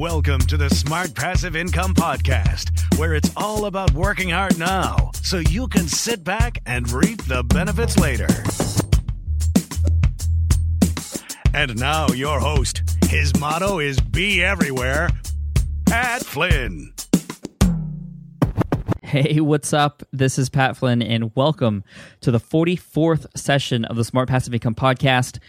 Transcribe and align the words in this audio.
Welcome 0.00 0.40
to 0.46 0.56
the 0.56 0.70
Smart 0.70 1.14
Passive 1.14 1.54
Income 1.54 1.92
Podcast, 1.92 2.98
where 2.98 3.12
it's 3.12 3.30
all 3.36 3.66
about 3.66 3.92
working 3.92 4.30
hard 4.30 4.58
now 4.58 5.10
so 5.22 5.40
you 5.40 5.68
can 5.68 5.86
sit 5.86 6.24
back 6.24 6.62
and 6.64 6.90
reap 6.90 7.22
the 7.24 7.44
benefits 7.44 7.98
later. 7.98 8.26
And 11.52 11.78
now, 11.78 12.08
your 12.08 12.40
host. 12.40 12.80
His 13.08 13.38
motto 13.38 13.78
is 13.78 14.00
Be 14.00 14.42
Everywhere, 14.42 15.10
Pat 15.84 16.24
Flynn. 16.24 16.94
Hey, 19.02 19.40
what's 19.40 19.74
up? 19.74 20.02
This 20.14 20.38
is 20.38 20.48
Pat 20.48 20.78
Flynn, 20.78 21.02
and 21.02 21.36
welcome 21.36 21.84
to 22.22 22.30
the 22.30 22.40
44th 22.40 23.26
session 23.36 23.84
of 23.84 23.96
the 23.96 24.04
Smart 24.04 24.30
Passive 24.30 24.54
Income 24.54 24.76
Podcast. 24.76 25.40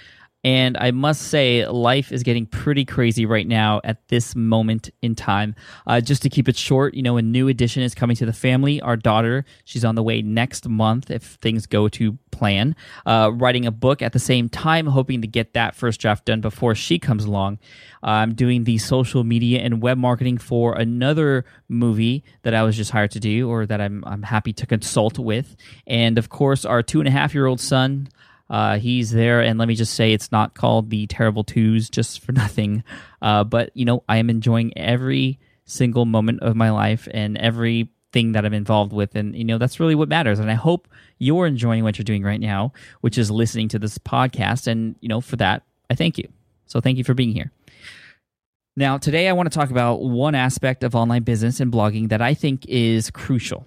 And 0.44 0.75
I 0.78 0.92
must 0.92 1.23
say, 1.23 1.67
life 1.67 2.11
is 2.11 2.23
getting 2.23 2.47
pretty 2.47 2.84
crazy 2.84 3.25
right 3.28 3.47
now 3.47 3.80
at 3.84 4.08
this 4.08 4.36
moment 4.36 4.89
in 5.02 5.14
time. 5.14 5.53
Uh, 5.86 6.02
just 6.02 6.23
to 6.23 6.30
keep 6.30 6.50
it 6.50 6.58
short, 6.58 6.95
you 6.95 7.03
know, 7.03 7.17
a 7.17 7.22
new 7.22 7.47
addition 7.47 7.84
is 7.84 7.94
coming 7.94 8.16
to 8.16 8.25
the 8.25 8.34
family. 8.34 8.81
Our 8.81 8.97
daughter, 8.97 9.45
she's 9.66 9.86
on 9.86 9.95
the 9.95 10.03
way 10.03 10.23
next 10.23 10.67
month 10.67 11.12
if 11.12 11.23
things 11.42 11.67
go 11.67 11.89
to 11.89 12.17
plan. 12.31 12.75
Uh, 13.06 13.31
writing 13.34 13.67
a 13.67 13.72
book 13.72 14.02
at 14.02 14.14
the 14.14 14.19
same 14.19 14.50
time, 14.50 14.88
hoping 14.88 15.22
to 15.22 15.28
get 15.28 15.53
that 15.53 15.75
first 15.75 16.02
draft 16.02 16.25
done 16.25 16.42
before 16.42 16.73
she 16.73 16.97
comes 16.97 17.25
along. 17.25 17.59
I'm 18.02 18.34
doing 18.34 18.64
the 18.64 18.80
social 18.80 19.24
media 19.24 19.59
and 19.59 19.81
web 19.81 20.00
marketing 20.00 20.40
for 20.40 20.75
another 20.75 21.46
movie 21.69 22.24
that 22.41 22.56
I 22.56 22.63
was 22.63 22.75
just 22.75 22.90
hired 22.90 23.12
to 23.12 23.19
do, 23.19 23.47
or 23.47 23.68
that 23.68 23.80
I'm 23.80 24.03
I'm 24.07 24.24
happy 24.24 24.53
to 24.53 24.66
consult 24.66 25.19
with. 25.19 25.56
And 25.85 26.18
of 26.18 26.30
course, 26.30 26.66
our 26.66 26.81
two 26.81 27.00
and 27.00 27.07
a 27.07 27.12
half 27.12 27.35
year 27.35 27.46
old 27.46 27.59
son. 27.59 28.07
Uh, 28.51 28.78
he's 28.78 29.12
there, 29.12 29.39
and 29.39 29.57
let 29.57 29.69
me 29.69 29.75
just 29.75 29.94
say, 29.94 30.12
it's 30.12 30.29
not 30.29 30.56
called 30.56 30.89
the 30.89 31.07
Terrible 31.07 31.45
Twos 31.45 31.89
just 31.89 32.19
for 32.19 32.31
nothing. 32.34 32.84
Uh, 33.22 33.45
but 33.45 33.72
you 33.73 33.85
know, 33.85 34.03
I 34.09 34.17
am 34.17 34.29
enjoying 34.29 34.78
every 34.78 35.39
single 35.63 36.06
moment 36.06 36.41
of 36.41 36.57
my 36.57 36.69
life 36.69 37.07
and 37.13 37.38
everything 37.38 38.34
that 38.34 38.45
I'm 38.45 38.53
involved 38.53 38.91
with, 38.91 39.16
and 39.16 39.34
you 39.35 39.45
know, 39.45 39.57
that's 39.57 39.79
really 39.79 39.95
what 39.95 40.09
matters. 40.09 40.38
And 40.38 40.51
I 40.51 40.56
hope 40.56 40.89
you're 41.17 41.47
enjoying 41.47 41.85
what 41.85 41.97
you're 41.97 42.03
doing 42.03 42.23
right 42.23 42.41
now, 42.41 42.73
which 43.00 43.17
is 43.17 43.31
listening 43.31 43.69
to 43.69 43.79
this 43.79 43.97
podcast. 43.97 44.68
And 44.68 44.97
you 45.00 45.07
know, 45.07 45.22
for 45.22 45.38
that, 45.38 45.63
I 45.89 45.95
thank 45.95 46.18
you. 46.18 46.28
So 46.66 46.81
thank 46.81 46.97
you 46.97 47.06
for 47.06 47.13
being 47.13 47.31
here. 47.31 47.51
Now, 48.75 48.97
today 48.97 49.29
I 49.29 49.33
want 49.33 49.51
to 49.51 49.57
talk 49.57 49.69
about 49.69 50.01
one 50.01 50.35
aspect 50.35 50.83
of 50.83 50.94
online 50.94 51.23
business 51.23 51.62
and 51.62 51.72
blogging 51.72 52.09
that 52.09 52.22
I 52.22 52.33
think 52.33 52.66
is 52.68 53.09
crucial 53.12 53.66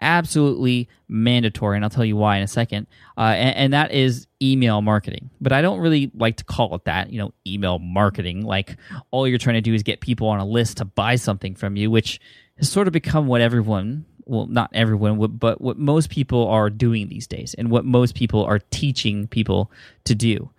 absolutely 0.00 0.88
mandatory, 1.08 1.76
and 1.76 1.84
I'll 1.84 1.90
tell 1.90 2.04
you 2.04 2.16
why 2.16 2.36
in 2.36 2.42
a 2.42 2.48
second. 2.48 2.86
Uh, 3.16 3.34
and, 3.36 3.56
and, 3.56 3.72
that 3.72 3.92
is 3.92 4.26
email 4.42 4.82
marketing. 4.82 5.30
But 5.40 5.52
I 5.52 5.62
don't 5.62 5.80
really 5.80 6.10
like 6.14 6.36
to 6.36 6.44
call 6.44 6.74
it 6.74 6.84
that. 6.84 7.10
You 7.10 7.18
know, 7.18 7.34
email 7.46 7.78
marketing. 7.78 8.44
Like 8.44 8.76
all 9.10 9.26
you're 9.26 9.38
trying 9.38 9.54
to 9.54 9.60
do 9.60 9.74
is 9.74 9.82
get 9.82 10.00
people 10.00 10.28
on 10.28 10.38
a 10.38 10.44
list 10.44 10.78
to 10.78 10.84
buy 10.84 11.16
something 11.16 11.54
from 11.54 11.76
you, 11.76 11.90
which 11.90 12.20
has 12.58 12.70
sort 12.70 12.86
of 12.86 12.92
become 12.92 13.26
what 13.26 13.40
everyone. 13.40 14.04
Well, 14.28 14.46
not 14.46 14.70
everyone, 14.72 15.24
but 15.38 15.60
what 15.60 15.78
most 15.78 16.10
people 16.10 16.48
are 16.48 16.68
doing 16.68 17.08
these 17.08 17.28
days, 17.28 17.54
and 17.54 17.70
what 17.70 17.84
most 17.84 18.16
people 18.16 18.44
are 18.44 18.58
teaching 18.58 19.28
people 19.28 19.70
to 20.04 20.16
do. 20.16 20.50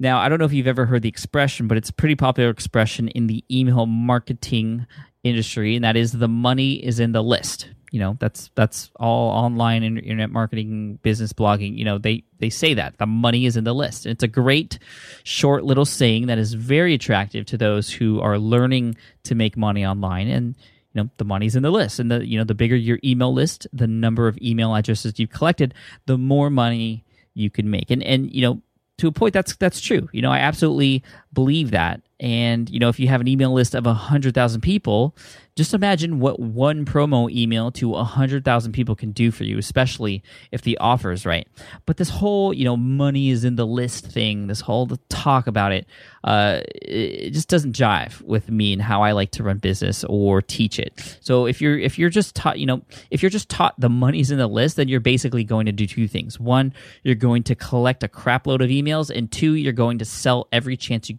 Now, 0.00 0.18
I 0.18 0.30
don't 0.30 0.38
know 0.38 0.46
if 0.46 0.52
you've 0.54 0.66
ever 0.66 0.86
heard 0.86 1.02
the 1.02 1.10
expression, 1.10 1.68
but 1.68 1.76
it's 1.76 1.90
a 1.90 1.92
pretty 1.92 2.14
popular 2.14 2.48
expression 2.48 3.08
in 3.08 3.26
the 3.26 3.44
email 3.50 3.84
marketing 3.84 4.86
industry, 5.22 5.76
and 5.76 5.84
that 5.84 5.94
is 5.94 6.12
the 6.12 6.26
money 6.26 6.84
is 6.84 6.98
in 7.00 7.12
the 7.12 7.22
list 7.22 7.68
you 7.92 8.00
know 8.00 8.16
that's 8.18 8.50
that's 8.56 8.90
all 8.96 9.30
online 9.30 9.84
internet 9.84 10.30
marketing 10.30 10.98
business 11.02 11.32
blogging 11.32 11.78
you 11.78 11.84
know 11.84 11.98
they 11.98 12.24
they 12.42 12.50
say 12.50 12.74
that 12.74 12.98
the 12.98 13.06
money 13.06 13.46
is 13.46 13.56
in 13.56 13.62
the 13.62 13.72
list. 13.72 14.04
And 14.04 14.12
it's 14.12 14.24
a 14.24 14.28
great 14.28 14.80
short 15.22 15.64
little 15.64 15.84
saying 15.84 16.26
that 16.26 16.38
is 16.38 16.54
very 16.54 16.92
attractive 16.92 17.46
to 17.46 17.56
those 17.56 17.88
who 17.88 18.20
are 18.20 18.36
learning 18.36 18.96
to 19.22 19.36
make 19.36 19.56
money 19.56 19.86
online. 19.86 20.26
And 20.26 20.56
you 20.92 21.02
know 21.02 21.10
the 21.18 21.24
money's 21.24 21.54
in 21.54 21.62
the 21.62 21.70
list. 21.70 22.00
And 22.00 22.10
the 22.10 22.26
you 22.26 22.36
know 22.36 22.44
the 22.44 22.56
bigger 22.56 22.76
your 22.76 22.98
email 23.04 23.32
list 23.32 23.68
the 23.72 23.86
number 23.86 24.26
of 24.26 24.36
email 24.42 24.74
addresses 24.74 25.18
you've 25.18 25.30
collected 25.30 25.72
the 26.06 26.18
more 26.18 26.50
money 26.50 27.04
you 27.32 27.48
can 27.48 27.70
make. 27.70 27.90
And 27.90 28.02
and 28.02 28.30
you 28.34 28.42
know 28.42 28.60
to 28.98 29.06
a 29.06 29.12
point 29.12 29.34
that's 29.34 29.54
that's 29.56 29.80
true. 29.80 30.08
You 30.12 30.20
know 30.20 30.32
i 30.32 30.38
absolutely 30.38 31.04
believe 31.32 31.70
that 31.70 32.02
and 32.20 32.68
you 32.70 32.78
know 32.78 32.88
if 32.88 33.00
you 33.00 33.08
have 33.08 33.20
an 33.20 33.28
email 33.28 33.52
list 33.52 33.74
of 33.74 33.84
100000 33.84 34.60
people 34.60 35.14
just 35.54 35.74
imagine 35.74 36.18
what 36.18 36.40
one 36.40 36.86
promo 36.86 37.30
email 37.30 37.70
to 37.72 37.88
100,000 37.88 38.72
people 38.72 38.96
can 38.96 39.12
do 39.12 39.30
for 39.30 39.44
you, 39.44 39.58
especially 39.58 40.22
if 40.50 40.62
the 40.62 40.78
offer 40.78 41.12
is 41.12 41.26
right. 41.26 41.46
But 41.84 41.98
this 41.98 42.08
whole, 42.08 42.54
you 42.54 42.64
know, 42.64 42.76
money 42.76 43.28
is 43.28 43.44
in 43.44 43.56
the 43.56 43.66
list 43.66 44.06
thing, 44.06 44.46
this 44.46 44.62
whole 44.62 44.88
talk 45.10 45.46
about 45.46 45.72
it, 45.72 45.86
uh, 46.24 46.60
it 46.80 47.30
just 47.32 47.48
doesn't 47.48 47.76
jive 47.76 48.22
with 48.22 48.48
me 48.48 48.72
and 48.72 48.80
how 48.80 49.02
I 49.02 49.12
like 49.12 49.30
to 49.32 49.42
run 49.42 49.58
business 49.58 50.04
or 50.04 50.40
teach 50.40 50.78
it. 50.78 51.18
So 51.20 51.46
if 51.46 51.60
you're 51.60 51.78
if 51.78 51.98
you're 51.98 52.10
just 52.10 52.34
taught, 52.34 52.58
you 52.58 52.64
know, 52.64 52.82
if 53.10 53.22
you're 53.22 53.30
just 53.30 53.50
taught 53.50 53.78
the 53.78 53.90
money's 53.90 54.30
in 54.30 54.38
the 54.38 54.46
list, 54.46 54.76
then 54.76 54.88
you're 54.88 55.00
basically 55.00 55.44
going 55.44 55.66
to 55.66 55.72
do 55.72 55.86
two 55.86 56.08
things. 56.08 56.40
One, 56.40 56.72
you're 57.02 57.14
going 57.14 57.42
to 57.44 57.54
collect 57.54 58.02
a 58.02 58.08
crapload 58.08 58.62
of 58.64 58.70
emails, 58.70 59.14
and 59.14 59.30
two, 59.30 59.54
you're 59.54 59.72
going 59.74 59.98
to 59.98 60.06
sell 60.06 60.48
every 60.50 60.78
chance 60.78 61.10
you 61.10 61.16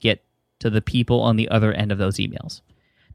to 0.63 0.69
the 0.69 0.81
people 0.81 1.19
on 1.19 1.35
the 1.35 1.50
other 1.50 1.74
end 1.74 1.91
of 1.91 1.97
those 1.97 2.16
emails. 2.16 2.62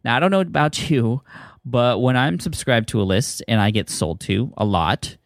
Now, 0.04 0.14
I 0.14 0.20
don't 0.20 0.30
know 0.30 0.40
about 0.40 0.90
you, 0.90 1.22
but 1.64 2.00
when 2.00 2.16
I'm 2.16 2.38
subscribed 2.38 2.90
to 2.90 3.00
a 3.00 3.04
list 3.04 3.42
and 3.48 3.58
I 3.58 3.70
get 3.70 3.88
sold 3.88 4.20
to 4.20 4.52
a 4.58 4.64
lot, 4.64 5.16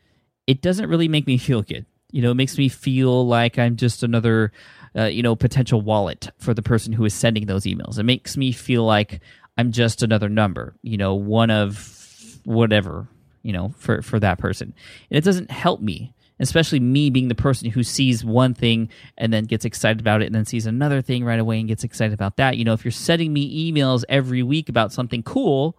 it 0.47 0.63
doesn't 0.63 0.89
really 0.89 1.09
make 1.09 1.27
me 1.27 1.37
feel 1.37 1.63
good. 1.63 1.85
You 2.13 2.23
know, 2.23 2.31
it 2.31 2.37
makes 2.37 2.57
me 2.57 2.69
feel 2.69 3.27
like 3.27 3.59
I'm 3.59 3.77
just 3.77 4.05
another, 4.05 4.53
uh, 4.97 5.05
you 5.05 5.23
know, 5.23 5.35
potential 5.35 5.81
wallet 5.81 6.31
for 6.39 6.55
the 6.55 6.63
person 6.63 6.93
who 6.93 7.05
is 7.05 7.15
sending 7.15 7.47
those 7.47 7.65
emails. 7.65 7.99
It 7.99 8.05
makes 8.05 8.37
me 8.37 8.53
feel 8.53 8.85
like 8.85 9.21
I'm 9.59 9.73
just 9.73 10.03
another 10.03 10.29
number, 10.29 10.77
you 10.83 10.97
know, 10.97 11.15
one 11.15 11.51
of 11.51 12.39
whatever, 12.45 13.09
you 13.43 13.53
know, 13.53 13.75
for, 13.79 14.01
for 14.03 14.21
that 14.21 14.39
person. 14.39 14.75
And 15.11 15.19
it 15.19 15.25
doesn't 15.25 15.51
help 15.51 15.81
me 15.81 16.15
especially 16.41 16.81
me 16.81 17.11
being 17.11 17.29
the 17.29 17.35
person 17.35 17.71
who 17.71 17.83
sees 17.83 18.25
one 18.25 18.55
thing 18.55 18.89
and 19.17 19.33
then 19.33 19.45
gets 19.45 19.65
excited 19.65 20.01
about 20.01 20.23
it 20.23 20.27
and 20.27 20.35
then 20.35 20.45
sees 20.45 20.67
another 20.67 21.03
thing 21.03 21.25
right 21.25 21.39
away 21.39 21.59
and 21.59 21.69
gets 21.69 21.85
excited 21.85 22.13
about 22.13 22.37
that. 22.37 22.57
You 22.57 22.65
know, 22.65 22.73
if 22.73 22.85
you're 22.85 22.93
sending 22.93 23.33
me 23.33 23.73
emails 23.73 24.05
every 24.09 24.43
week 24.43 24.69
about 24.69 24.93
something 24.93 25.23
cool, 25.23 25.77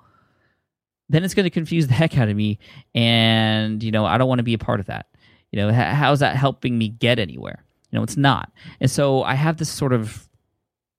then 1.09 1.23
it's 1.23 1.33
going 1.33 1.45
to 1.45 1.49
confuse 1.49 1.87
the 1.87 1.93
heck 1.95 2.17
out 2.17 2.29
of 2.29 2.35
me. 2.35 2.59
And, 2.95 3.83
you 3.83 3.91
know, 3.91 4.05
I 4.05 4.17
don't 4.17 4.27
want 4.27 4.39
to 4.39 4.43
be 4.43 4.53
a 4.53 4.59
part 4.59 4.79
of 4.79 4.87
that. 4.87 5.07
You 5.51 5.59
know, 5.59 5.71
how's 5.71 6.21
that 6.21 6.35
helping 6.35 6.77
me 6.77 6.89
get 6.89 7.19
anywhere? 7.19 7.63
You 7.91 7.99
know, 7.99 8.03
it's 8.03 8.17
not. 8.17 8.51
And 8.79 8.89
so 8.89 9.21
I 9.21 9.35
have 9.35 9.57
this 9.57 9.69
sort 9.69 9.93
of, 9.93 10.27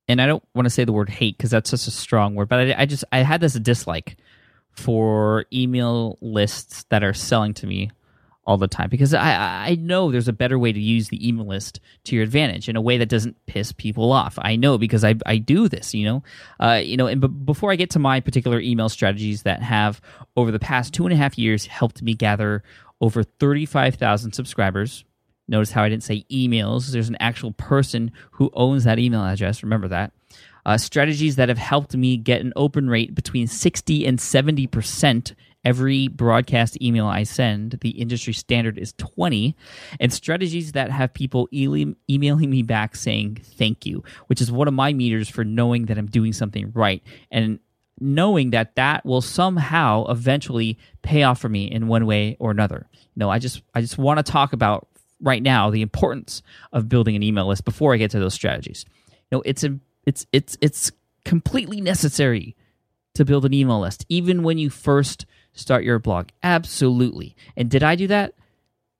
and 0.06 0.22
I 0.22 0.26
don't 0.26 0.44
want 0.54 0.66
to 0.66 0.70
say 0.70 0.84
the 0.84 0.92
word 0.92 1.08
hate 1.08 1.36
because 1.36 1.50
that's 1.50 1.70
such 1.70 1.88
a 1.88 1.90
strong 1.90 2.36
word, 2.36 2.48
but 2.48 2.60
I, 2.60 2.82
I 2.82 2.86
just, 2.86 3.04
I 3.10 3.18
had 3.18 3.40
this 3.40 3.54
dislike 3.54 4.16
for 4.70 5.46
email 5.52 6.18
lists 6.20 6.84
that 6.90 7.02
are 7.02 7.12
selling 7.12 7.54
to 7.54 7.66
me 7.66 7.90
all 8.46 8.58
the 8.58 8.69
time 8.69 8.88
because 8.91 9.14
I, 9.14 9.69
I 9.69 9.75
know 9.76 10.11
there's 10.11 10.29
a 10.29 10.32
better 10.32 10.58
way 10.58 10.73
to 10.73 10.81
use 10.81 11.08
the 11.08 11.26
email 11.26 11.46
list 11.46 11.81
to 12.05 12.14
your 12.14 12.25
advantage 12.25 12.69
in 12.69 12.76
a 12.76 12.81
way 12.81 12.99
that 12.99 13.08
doesn't 13.08 13.37
piss 13.46 13.73
people 13.73 14.12
off. 14.12 14.38
I 14.41 14.56
know 14.56 14.76
because 14.79 15.05
I, 15.05 15.14
I 15.25 15.38
do 15.38 15.69
this, 15.69 15.94
you 15.94 16.05
know, 16.05 16.23
uh, 16.61 16.81
you 16.82 16.96
know. 16.96 17.06
And 17.06 17.20
b- 17.20 17.29
before 17.29 17.73
I 17.73 17.76
get 17.76 17.91
to 17.91 17.99
my 17.99 18.20
particular 18.20 18.61
email 18.61 18.88
strategies 18.88 19.43
that 19.43 19.62
have 19.62 20.00
over 20.37 20.50
the 20.50 20.58
past 20.58 20.93
two 20.93 21.05
and 21.05 21.12
a 21.12 21.17
half 21.17 21.38
years 21.38 21.67
helped 21.67 22.02
me 22.02 22.14
gather 22.14 22.62
over 23.00 23.23
35,000 23.23 24.32
subscribers. 24.32 25.05
Notice 25.49 25.70
how 25.70 25.82
I 25.82 25.88
didn't 25.88 26.05
say 26.05 26.25
emails. 26.31 26.88
There's 26.88 27.08
an 27.08 27.19
actual 27.20 27.52
person 27.52 28.12
who 28.32 28.50
owns 28.55 28.85
that 28.85 28.99
email 28.99 29.25
address. 29.25 29.62
Remember 29.62 29.88
that. 29.88 30.12
Uh, 30.67 30.79
strategies 30.79 31.37
that 31.37 31.50
have 31.50 31.58
helped 31.58 31.94
me 31.94 32.17
get 32.17 32.41
an 32.41 32.52
open 32.56 32.88
rate 32.88 33.14
between 33.14 33.46
60 33.46 34.06
and 34.06 34.19
70 34.19 34.67
percent 34.69 35.35
every 35.64 36.08
broadcast 36.08 36.81
email 36.82 37.06
I 37.06 37.22
send. 37.22 37.78
The 37.81 37.90
industry 37.90 38.32
standard 38.32 38.78
is 38.78 38.93
20. 38.94 39.56
And 40.00 40.12
strategies 40.12 40.72
that 40.72 40.90
have 40.90 41.14
people 41.14 41.49
e- 41.50 41.94
emailing 42.08 42.50
me 42.50 42.62
back 42.62 42.96
saying 42.96 43.40
thank 43.43 43.87
you, 43.87 44.05
which 44.26 44.40
is 44.40 44.52
one 44.52 44.69
of 44.69 44.75
my 44.75 44.93
meters 44.93 45.28
for 45.28 45.44
knowing 45.44 45.87
that 45.87 45.99
I'm 45.99 46.06
doing 46.06 46.32
something 46.32 46.72
right. 46.75 47.02
And 47.31 47.58
knowing 48.00 48.50
that 48.50 48.75
that 48.75 49.05
will 49.06 49.20
somehow 49.20 50.05
eventually 50.08 50.78
pay 51.02 51.22
off 51.22 51.40
for 51.40 51.49
me 51.49 51.70
in 51.70 51.87
one 51.87 52.06
way 52.06 52.37
or 52.40 52.50
another. 52.50 52.88
You 52.93 53.20
know, 53.20 53.31
I 53.31 53.38
just 53.38 53.62
I 53.75 53.81
just 53.81 53.99
want 53.99 54.19
to 54.19 54.31
talk 54.32 54.52
about 54.52 54.88
right 55.20 55.43
now 55.43 55.70
the 55.70 55.82
importance 55.82 56.43
of 56.72 56.88
building 56.88 57.17
an 57.17 57.22
email 57.22 57.46
list 57.46 57.64
before 57.64 57.94
I 57.94 57.96
get 57.96 58.10
to 58.12 58.19
those 58.19 58.34
strategies. 58.34 58.84
You 59.08 59.38
know, 59.38 59.43
it's 59.44 59.64
a 59.64 59.78
it's 60.06 60.26
it's 60.32 60.56
it's 60.60 60.93
completely 61.25 61.81
necessary 61.81 62.56
to 63.14 63.25
build 63.25 63.44
an 63.44 63.55
email 63.55 63.81
list 63.81 64.05
even 64.08 64.43
when 64.43 64.58
you 64.58 64.69
first 64.69 65.25
start 65.54 65.84
your 65.84 65.98
blog. 65.98 66.28
Absolutely. 66.42 67.34
And 67.56 67.70
did 67.70 67.82
I 67.82 67.94
do 67.94 68.06
that? 68.08 68.34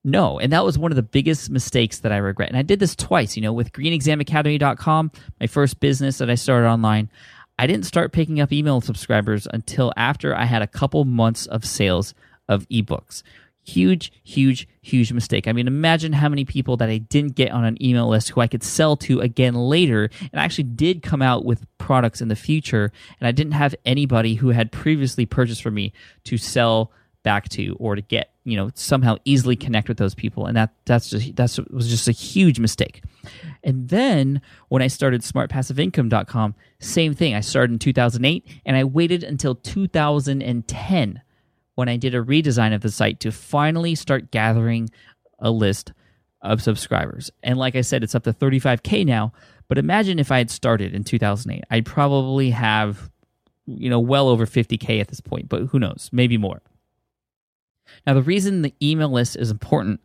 No. 0.05 0.39
And 0.39 0.53
that 0.53 0.65
was 0.65 0.79
one 0.79 0.93
of 0.93 0.97
the 0.97 1.03
biggest 1.03 1.51
mistakes 1.51 1.99
that 2.01 2.13
I 2.13 2.19
regret. 2.19 2.49
And 2.49 2.59
I 2.59 2.63
did 2.63 2.79
this 2.79 2.97
twice, 2.97 3.37
you 3.37 3.43
know, 3.43 3.53
with 3.53 3.73
greenexamacademy.com, 3.73 5.13
my 5.41 5.47
first 5.47 5.81
business 5.81 6.19
that 6.19 6.31
I 6.31 6.35
started 6.35 6.69
online. 6.69 7.11
I 7.59 7.67
didn't 7.67 7.87
start 7.87 8.13
picking 8.13 8.41
up 8.41 8.53
email 8.53 8.81
subscribers 8.81 9.47
until 9.53 9.93
after 9.97 10.35
I 10.35 10.45
had 10.45 10.63
a 10.63 10.67
couple 10.67 11.05
months 11.05 11.47
of 11.47 11.65
sales 11.65 12.15
of 12.49 12.69
ebooks. 12.69 13.23
Huge, 13.67 14.13
huge, 14.23 14.69
huge 14.83 15.13
mistake. 15.13 15.49
I 15.49 15.53
mean, 15.53 15.67
imagine 15.67 16.13
how 16.13 16.29
many 16.29 16.45
people 16.45 16.77
that 16.77 16.91
I 16.91 16.99
didn't 16.99 17.35
get 17.35 17.51
on 17.51 17.65
an 17.65 17.83
email 17.83 18.09
list 18.09 18.29
who 18.29 18.41
I 18.41 18.47
could 18.47 18.63
sell 18.63 18.97
to 18.99 19.21
again 19.21 19.55
later 19.55 20.11
and 20.21 20.41
I 20.41 20.45
actually 20.45 20.65
did 20.65 21.03
come 21.03 21.23
out 21.23 21.45
with 21.45 21.67
products 21.79 22.21
in 22.21 22.29
the 22.29 22.37
future. 22.37 22.93
And 23.21 23.27
I 23.27 23.33
didn't 23.33 23.53
have 23.53 23.75
anybody 23.87 24.35
who 24.35 24.51
had 24.51 24.71
previously 24.71 25.25
purchased 25.25 25.63
from 25.63 25.75
me 25.75 25.93
to 26.25 26.37
sell 26.37 26.93
back 27.25 27.49
to 27.49 27.75
or 27.81 27.97
to 27.97 28.03
get 28.03 28.35
you 28.45 28.57
know 28.57 28.71
somehow 28.75 29.17
easily 29.25 29.57
connect 29.57 29.89
with 29.89 29.97
those 29.97 30.15
people 30.15 30.47
and 30.47 30.57
that 30.57 30.71
that's 30.85 31.09
just 31.09 31.35
that's 31.35 31.59
was 31.71 31.89
just 31.89 32.07
a 32.07 32.13
huge 32.13 32.61
mistake 32.61 33.03
and 33.65 33.89
then 33.89 34.41
when 34.69 34.83
i 34.83 34.87
started 34.87 35.23
smartpassiveincome.com 35.23 36.55
same 36.79 37.15
thing 37.15 37.35
i 37.35 37.41
started 37.41 37.73
in 37.73 37.79
2008 37.79 38.47
and 38.67 38.77
i 38.77 38.85
waited 38.85 39.25
until 39.25 39.55
2010 39.55 41.23
when 41.75 41.89
i 41.89 41.97
did 41.97 42.15
a 42.15 42.23
redesign 42.23 42.75
of 42.75 42.81
the 42.81 42.91
site 42.91 43.21
to 43.21 43.31
finally 43.31 43.95
start 43.95 44.31
gathering 44.31 44.89
a 45.39 45.51
list 45.51 45.93
of 46.43 46.63
subscribers 46.63 47.31
and 47.43 47.59
like 47.59 47.75
i 47.75 47.81
said 47.81 48.03
it's 48.03 48.15
up 48.15 48.25
to 48.25 48.33
35k 48.33 49.05
now 49.05 49.33
but 49.69 49.79
imagine 49.79 50.19
if 50.19 50.31
i 50.31 50.39
had 50.39 50.51
started 50.51 50.95
in 50.95 51.05
2008 51.05 51.65
i'd 51.71 51.87
probably 51.87 52.51
have 52.51 53.11
you 53.67 53.89
know 53.89 54.01
well 54.01 54.29
over 54.29 54.47
50k 54.47 55.01
at 55.01 55.09
this 55.09 55.21
point 55.21 55.49
but 55.49 55.63
who 55.67 55.79
knows 55.79 56.11
maybe 56.13 56.37
more 56.37 56.61
now, 58.07 58.15
the 58.15 58.23
reason 58.23 58.63
the 58.63 58.75
email 58.83 59.09
list 59.09 59.37
is 59.37 59.51
important 59.51 60.01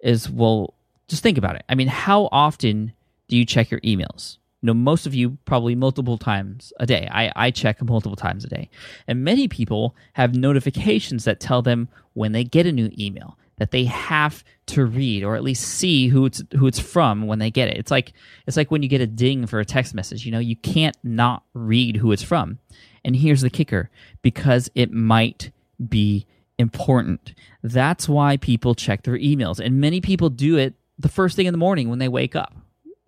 is 0.00 0.30
well, 0.30 0.74
just 1.08 1.22
think 1.22 1.38
about 1.38 1.56
it. 1.56 1.64
I 1.68 1.74
mean, 1.74 1.88
how 1.88 2.28
often 2.32 2.92
do 3.28 3.36
you 3.36 3.44
check 3.44 3.70
your 3.70 3.80
emails? 3.80 4.38
Know, 4.66 4.74
most 4.74 5.06
of 5.06 5.14
you 5.14 5.38
probably 5.44 5.74
multiple 5.74 6.18
times 6.18 6.72
a 6.78 6.86
day. 6.86 7.08
I, 7.10 7.32
I 7.36 7.50
check 7.50 7.82
multiple 7.82 8.16
times 8.16 8.44
a 8.44 8.48
day. 8.48 8.68
And 9.06 9.24
many 9.24 9.48
people 9.48 9.96
have 10.14 10.34
notifications 10.34 11.24
that 11.24 11.40
tell 11.40 11.62
them 11.62 11.88
when 12.14 12.32
they 12.32 12.44
get 12.44 12.66
a 12.66 12.72
new 12.72 12.90
email 12.98 13.38
that 13.58 13.70
they 13.70 13.84
have 13.84 14.44
to 14.66 14.84
read 14.84 15.24
or 15.24 15.34
at 15.34 15.42
least 15.42 15.62
see 15.66 16.08
who 16.08 16.26
it's 16.26 16.42
who 16.52 16.66
it's 16.66 16.78
from 16.78 17.26
when 17.26 17.38
they 17.38 17.50
get 17.50 17.68
it. 17.68 17.76
It's 17.78 17.90
like 17.90 18.12
it's 18.46 18.56
like 18.56 18.70
when 18.70 18.82
you 18.82 18.88
get 18.88 19.00
a 19.00 19.06
ding 19.06 19.46
for 19.46 19.60
a 19.60 19.64
text 19.64 19.94
message, 19.94 20.26
you 20.26 20.32
know, 20.32 20.38
you 20.38 20.56
can't 20.56 20.96
not 21.02 21.42
read 21.54 21.96
who 21.96 22.12
it's 22.12 22.22
from. 22.22 22.58
And 23.04 23.16
here's 23.16 23.40
the 23.40 23.50
kicker, 23.50 23.88
because 24.20 24.68
it 24.74 24.92
might 24.92 25.52
be 25.88 26.26
important. 26.58 27.34
That's 27.62 28.08
why 28.08 28.36
people 28.36 28.74
check 28.74 29.04
their 29.04 29.18
emails. 29.18 29.64
And 29.64 29.80
many 29.80 30.00
people 30.00 30.28
do 30.28 30.56
it 30.56 30.74
the 30.98 31.08
first 31.08 31.36
thing 31.36 31.46
in 31.46 31.52
the 31.52 31.58
morning 31.58 31.88
when 31.88 31.98
they 31.98 32.08
wake 32.08 32.34
up. 32.34 32.54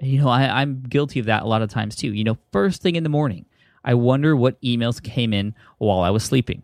You 0.00 0.20
know, 0.20 0.28
I, 0.28 0.60
I'm 0.60 0.82
guilty 0.82 1.20
of 1.20 1.26
that 1.26 1.42
a 1.42 1.46
lot 1.46 1.62
of 1.62 1.70
times 1.70 1.96
too. 1.96 2.12
You 2.12 2.24
know, 2.24 2.38
first 2.52 2.82
thing 2.82 2.96
in 2.96 3.02
the 3.02 3.08
morning, 3.08 3.46
I 3.84 3.94
wonder 3.94 4.36
what 4.36 4.60
emails 4.62 5.02
came 5.02 5.32
in 5.32 5.54
while 5.78 6.00
I 6.00 6.10
was 6.10 6.24
sleeping. 6.24 6.62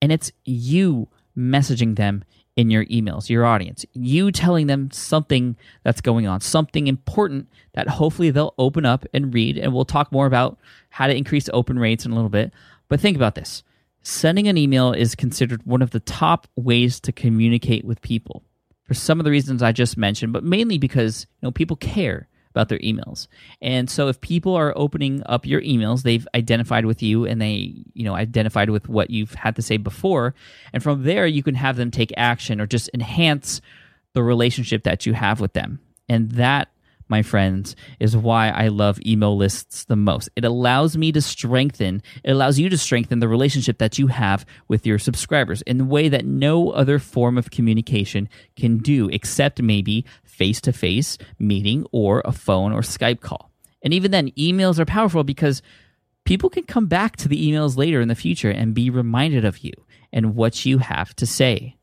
And 0.00 0.12
it's 0.12 0.32
you 0.44 1.08
messaging 1.36 1.96
them 1.96 2.24
in 2.56 2.70
your 2.70 2.84
emails, 2.86 3.28
your 3.28 3.44
audience, 3.44 3.84
you 3.94 4.30
telling 4.30 4.68
them 4.68 4.90
something 4.92 5.56
that's 5.82 6.00
going 6.00 6.26
on, 6.26 6.40
something 6.40 6.86
important 6.86 7.48
that 7.72 7.88
hopefully 7.88 8.30
they'll 8.30 8.54
open 8.58 8.86
up 8.86 9.04
and 9.12 9.34
read. 9.34 9.58
And 9.58 9.74
we'll 9.74 9.84
talk 9.84 10.12
more 10.12 10.26
about 10.26 10.58
how 10.90 11.08
to 11.08 11.16
increase 11.16 11.48
open 11.52 11.78
rates 11.78 12.06
in 12.06 12.12
a 12.12 12.14
little 12.14 12.30
bit. 12.30 12.52
But 12.88 13.00
think 13.00 13.16
about 13.16 13.34
this 13.34 13.64
Sending 14.06 14.48
an 14.48 14.58
email 14.58 14.92
is 14.92 15.14
considered 15.14 15.64
one 15.64 15.80
of 15.80 15.90
the 15.90 16.00
top 16.00 16.46
ways 16.56 17.00
to 17.00 17.10
communicate 17.10 17.86
with 17.86 18.02
people 18.02 18.42
for 18.84 18.94
some 18.94 19.18
of 19.20 19.24
the 19.24 19.30
reasons 19.30 19.62
I 19.62 19.72
just 19.72 19.96
mentioned, 19.96 20.32
but 20.32 20.44
mainly 20.44 20.78
because 20.78 21.26
you 21.40 21.46
know 21.46 21.50
people 21.50 21.76
care 21.76 22.28
about 22.50 22.68
their 22.68 22.78
emails. 22.78 23.26
And 23.60 23.90
so 23.90 24.06
if 24.06 24.20
people 24.20 24.54
are 24.54 24.72
opening 24.76 25.24
up 25.26 25.44
your 25.44 25.60
emails, 25.62 26.02
they've 26.02 26.26
identified 26.36 26.86
with 26.86 27.02
you 27.02 27.24
and 27.24 27.42
they, 27.42 27.74
you 27.94 28.04
know, 28.04 28.14
identified 28.14 28.70
with 28.70 28.88
what 28.88 29.10
you've 29.10 29.34
had 29.34 29.56
to 29.56 29.62
say 29.62 29.76
before, 29.76 30.34
and 30.72 30.82
from 30.82 31.02
there 31.02 31.26
you 31.26 31.42
can 31.42 31.56
have 31.56 31.76
them 31.76 31.90
take 31.90 32.12
action 32.16 32.60
or 32.60 32.66
just 32.66 32.90
enhance 32.94 33.60
the 34.12 34.22
relationship 34.22 34.84
that 34.84 35.06
you 35.06 35.14
have 35.14 35.40
with 35.40 35.52
them. 35.52 35.80
And 36.08 36.30
that 36.32 36.68
my 37.08 37.22
friends, 37.22 37.76
is 38.00 38.16
why 38.16 38.48
I 38.48 38.68
love 38.68 38.98
email 39.04 39.36
lists 39.36 39.84
the 39.84 39.96
most. 39.96 40.28
It 40.36 40.44
allows 40.44 40.96
me 40.96 41.12
to 41.12 41.20
strengthen, 41.20 42.02
it 42.22 42.30
allows 42.30 42.58
you 42.58 42.68
to 42.68 42.78
strengthen 42.78 43.18
the 43.18 43.28
relationship 43.28 43.78
that 43.78 43.98
you 43.98 44.06
have 44.08 44.46
with 44.68 44.86
your 44.86 44.98
subscribers 44.98 45.62
in 45.62 45.80
a 45.80 45.84
way 45.84 46.08
that 46.08 46.24
no 46.24 46.70
other 46.70 46.98
form 46.98 47.38
of 47.38 47.50
communication 47.50 48.28
can 48.56 48.78
do, 48.78 49.08
except 49.10 49.62
maybe 49.62 50.04
face 50.24 50.60
to 50.62 50.72
face 50.72 51.18
meeting 51.38 51.86
or 51.92 52.22
a 52.24 52.32
phone 52.32 52.72
or 52.72 52.80
Skype 52.80 53.20
call. 53.20 53.50
And 53.82 53.92
even 53.92 54.10
then, 54.10 54.30
emails 54.32 54.78
are 54.78 54.86
powerful 54.86 55.24
because 55.24 55.62
people 56.24 56.48
can 56.48 56.64
come 56.64 56.86
back 56.86 57.16
to 57.16 57.28
the 57.28 57.50
emails 57.50 57.76
later 57.76 58.00
in 58.00 58.08
the 58.08 58.14
future 58.14 58.50
and 58.50 58.74
be 58.74 58.88
reminded 58.90 59.44
of 59.44 59.58
you 59.58 59.72
and 60.12 60.34
what 60.34 60.64
you 60.64 60.78
have 60.78 61.14
to 61.16 61.26
say. 61.26 61.76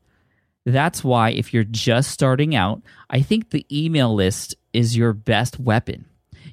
That's 0.64 1.02
why, 1.02 1.30
if 1.30 1.52
you're 1.52 1.64
just 1.64 2.10
starting 2.10 2.54
out, 2.54 2.82
I 3.10 3.20
think 3.22 3.50
the 3.50 3.66
email 3.70 4.14
list 4.14 4.54
is 4.72 4.96
your 4.96 5.12
best 5.12 5.58
weapon. 5.58 6.06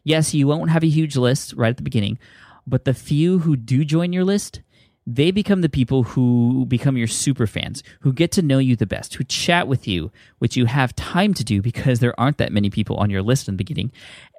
Yes, 0.03 0.33
you 0.33 0.47
won't 0.47 0.69
have 0.69 0.83
a 0.83 0.89
huge 0.89 1.15
list 1.15 1.53
right 1.53 1.69
at 1.69 1.77
the 1.77 1.83
beginning, 1.83 2.19
but 2.65 2.85
the 2.85 2.93
few 2.93 3.39
who 3.39 3.55
do 3.55 3.83
join 3.83 4.13
your 4.13 4.23
list, 4.23 4.61
they 5.07 5.31
become 5.31 5.61
the 5.61 5.69
people 5.69 6.03
who 6.03 6.65
become 6.67 6.95
your 6.95 7.07
super 7.07 7.47
fans, 7.47 7.81
who 8.01 8.13
get 8.13 8.31
to 8.33 8.41
know 8.43 8.59
you 8.59 8.75
the 8.75 8.85
best, 8.85 9.15
who 9.15 9.23
chat 9.23 9.67
with 9.67 9.87
you, 9.87 10.11
which 10.37 10.55
you 10.55 10.65
have 10.65 10.95
time 10.95 11.33
to 11.33 11.43
do 11.43 11.61
because 11.61 11.99
there 11.99 12.17
aren't 12.19 12.37
that 12.37 12.51
many 12.51 12.69
people 12.69 12.97
on 12.97 13.09
your 13.09 13.23
list 13.23 13.47
in 13.47 13.55
the 13.55 13.57
beginning, 13.57 13.91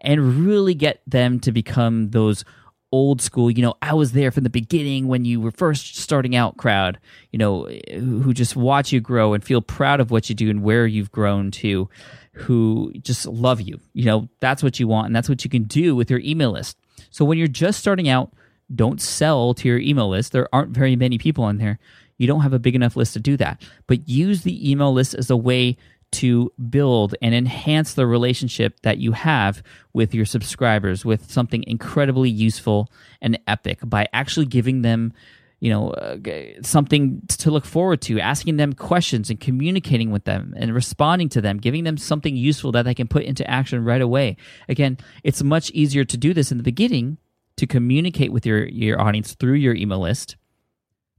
and 0.02 0.46
really 0.46 0.74
get 0.74 1.02
them 1.06 1.40
to 1.40 1.50
become 1.50 2.10
those 2.10 2.44
old 2.92 3.20
school, 3.20 3.50
you 3.50 3.62
know, 3.62 3.74
I 3.80 3.94
was 3.94 4.12
there 4.12 4.30
from 4.30 4.44
the 4.44 4.50
beginning 4.50 5.06
when 5.06 5.24
you 5.24 5.40
were 5.40 5.52
first 5.52 5.96
starting 5.96 6.34
out 6.34 6.56
crowd, 6.56 6.98
you 7.30 7.38
know, 7.38 7.66
who 7.90 8.32
just 8.32 8.56
watch 8.56 8.92
you 8.92 9.00
grow 9.00 9.32
and 9.32 9.44
feel 9.44 9.62
proud 9.62 10.00
of 10.00 10.10
what 10.10 10.28
you 10.28 10.34
do 10.34 10.50
and 10.50 10.62
where 10.62 10.86
you've 10.86 11.12
grown 11.12 11.50
to, 11.52 11.88
who 12.32 12.92
just 13.00 13.26
love 13.26 13.60
you. 13.60 13.80
You 13.92 14.04
know, 14.06 14.28
that's 14.40 14.62
what 14.62 14.80
you 14.80 14.88
want 14.88 15.06
and 15.06 15.16
that's 15.16 15.28
what 15.28 15.44
you 15.44 15.50
can 15.50 15.64
do 15.64 15.94
with 15.94 16.10
your 16.10 16.20
email 16.20 16.50
list. 16.50 16.76
So 17.10 17.24
when 17.24 17.38
you're 17.38 17.48
just 17.48 17.78
starting 17.80 18.08
out, 18.08 18.32
don't 18.74 19.00
sell 19.00 19.54
to 19.54 19.68
your 19.68 19.78
email 19.78 20.08
list. 20.08 20.32
There 20.32 20.48
aren't 20.52 20.70
very 20.70 20.96
many 20.96 21.18
people 21.18 21.44
on 21.44 21.58
there. 21.58 21.78
You 22.18 22.26
don't 22.26 22.42
have 22.42 22.52
a 22.52 22.58
big 22.58 22.74
enough 22.74 22.96
list 22.96 23.14
to 23.14 23.20
do 23.20 23.36
that. 23.38 23.62
But 23.86 24.08
use 24.08 24.42
the 24.42 24.70
email 24.70 24.92
list 24.92 25.14
as 25.14 25.30
a 25.30 25.36
way 25.36 25.76
to 26.12 26.52
build 26.68 27.14
and 27.22 27.34
enhance 27.34 27.94
the 27.94 28.06
relationship 28.06 28.80
that 28.82 28.98
you 28.98 29.12
have 29.12 29.62
with 29.92 30.14
your 30.14 30.24
subscribers 30.24 31.04
with 31.04 31.30
something 31.30 31.62
incredibly 31.66 32.30
useful 32.30 32.90
and 33.20 33.38
epic 33.46 33.78
by 33.84 34.08
actually 34.12 34.46
giving 34.46 34.82
them 34.82 35.12
you 35.60 35.70
know 35.70 35.90
uh, 35.90 36.16
something 36.62 37.22
to 37.28 37.50
look 37.50 37.64
forward 37.64 38.00
to 38.00 38.18
asking 38.18 38.56
them 38.56 38.72
questions 38.72 39.30
and 39.30 39.38
communicating 39.40 40.10
with 40.10 40.24
them 40.24 40.54
and 40.56 40.74
responding 40.74 41.28
to 41.28 41.40
them 41.40 41.58
giving 41.58 41.84
them 41.84 41.96
something 41.96 42.34
useful 42.34 42.72
that 42.72 42.84
they 42.84 42.94
can 42.94 43.06
put 43.06 43.22
into 43.22 43.48
action 43.48 43.84
right 43.84 44.00
away. 44.00 44.36
Again 44.68 44.98
it's 45.22 45.42
much 45.42 45.70
easier 45.70 46.04
to 46.04 46.16
do 46.16 46.34
this 46.34 46.50
in 46.50 46.56
the 46.56 46.64
beginning 46.64 47.18
to 47.56 47.66
communicate 47.66 48.32
with 48.32 48.46
your 48.46 48.66
your 48.66 49.00
audience 49.00 49.34
through 49.34 49.54
your 49.54 49.74
email 49.74 50.00
list 50.00 50.36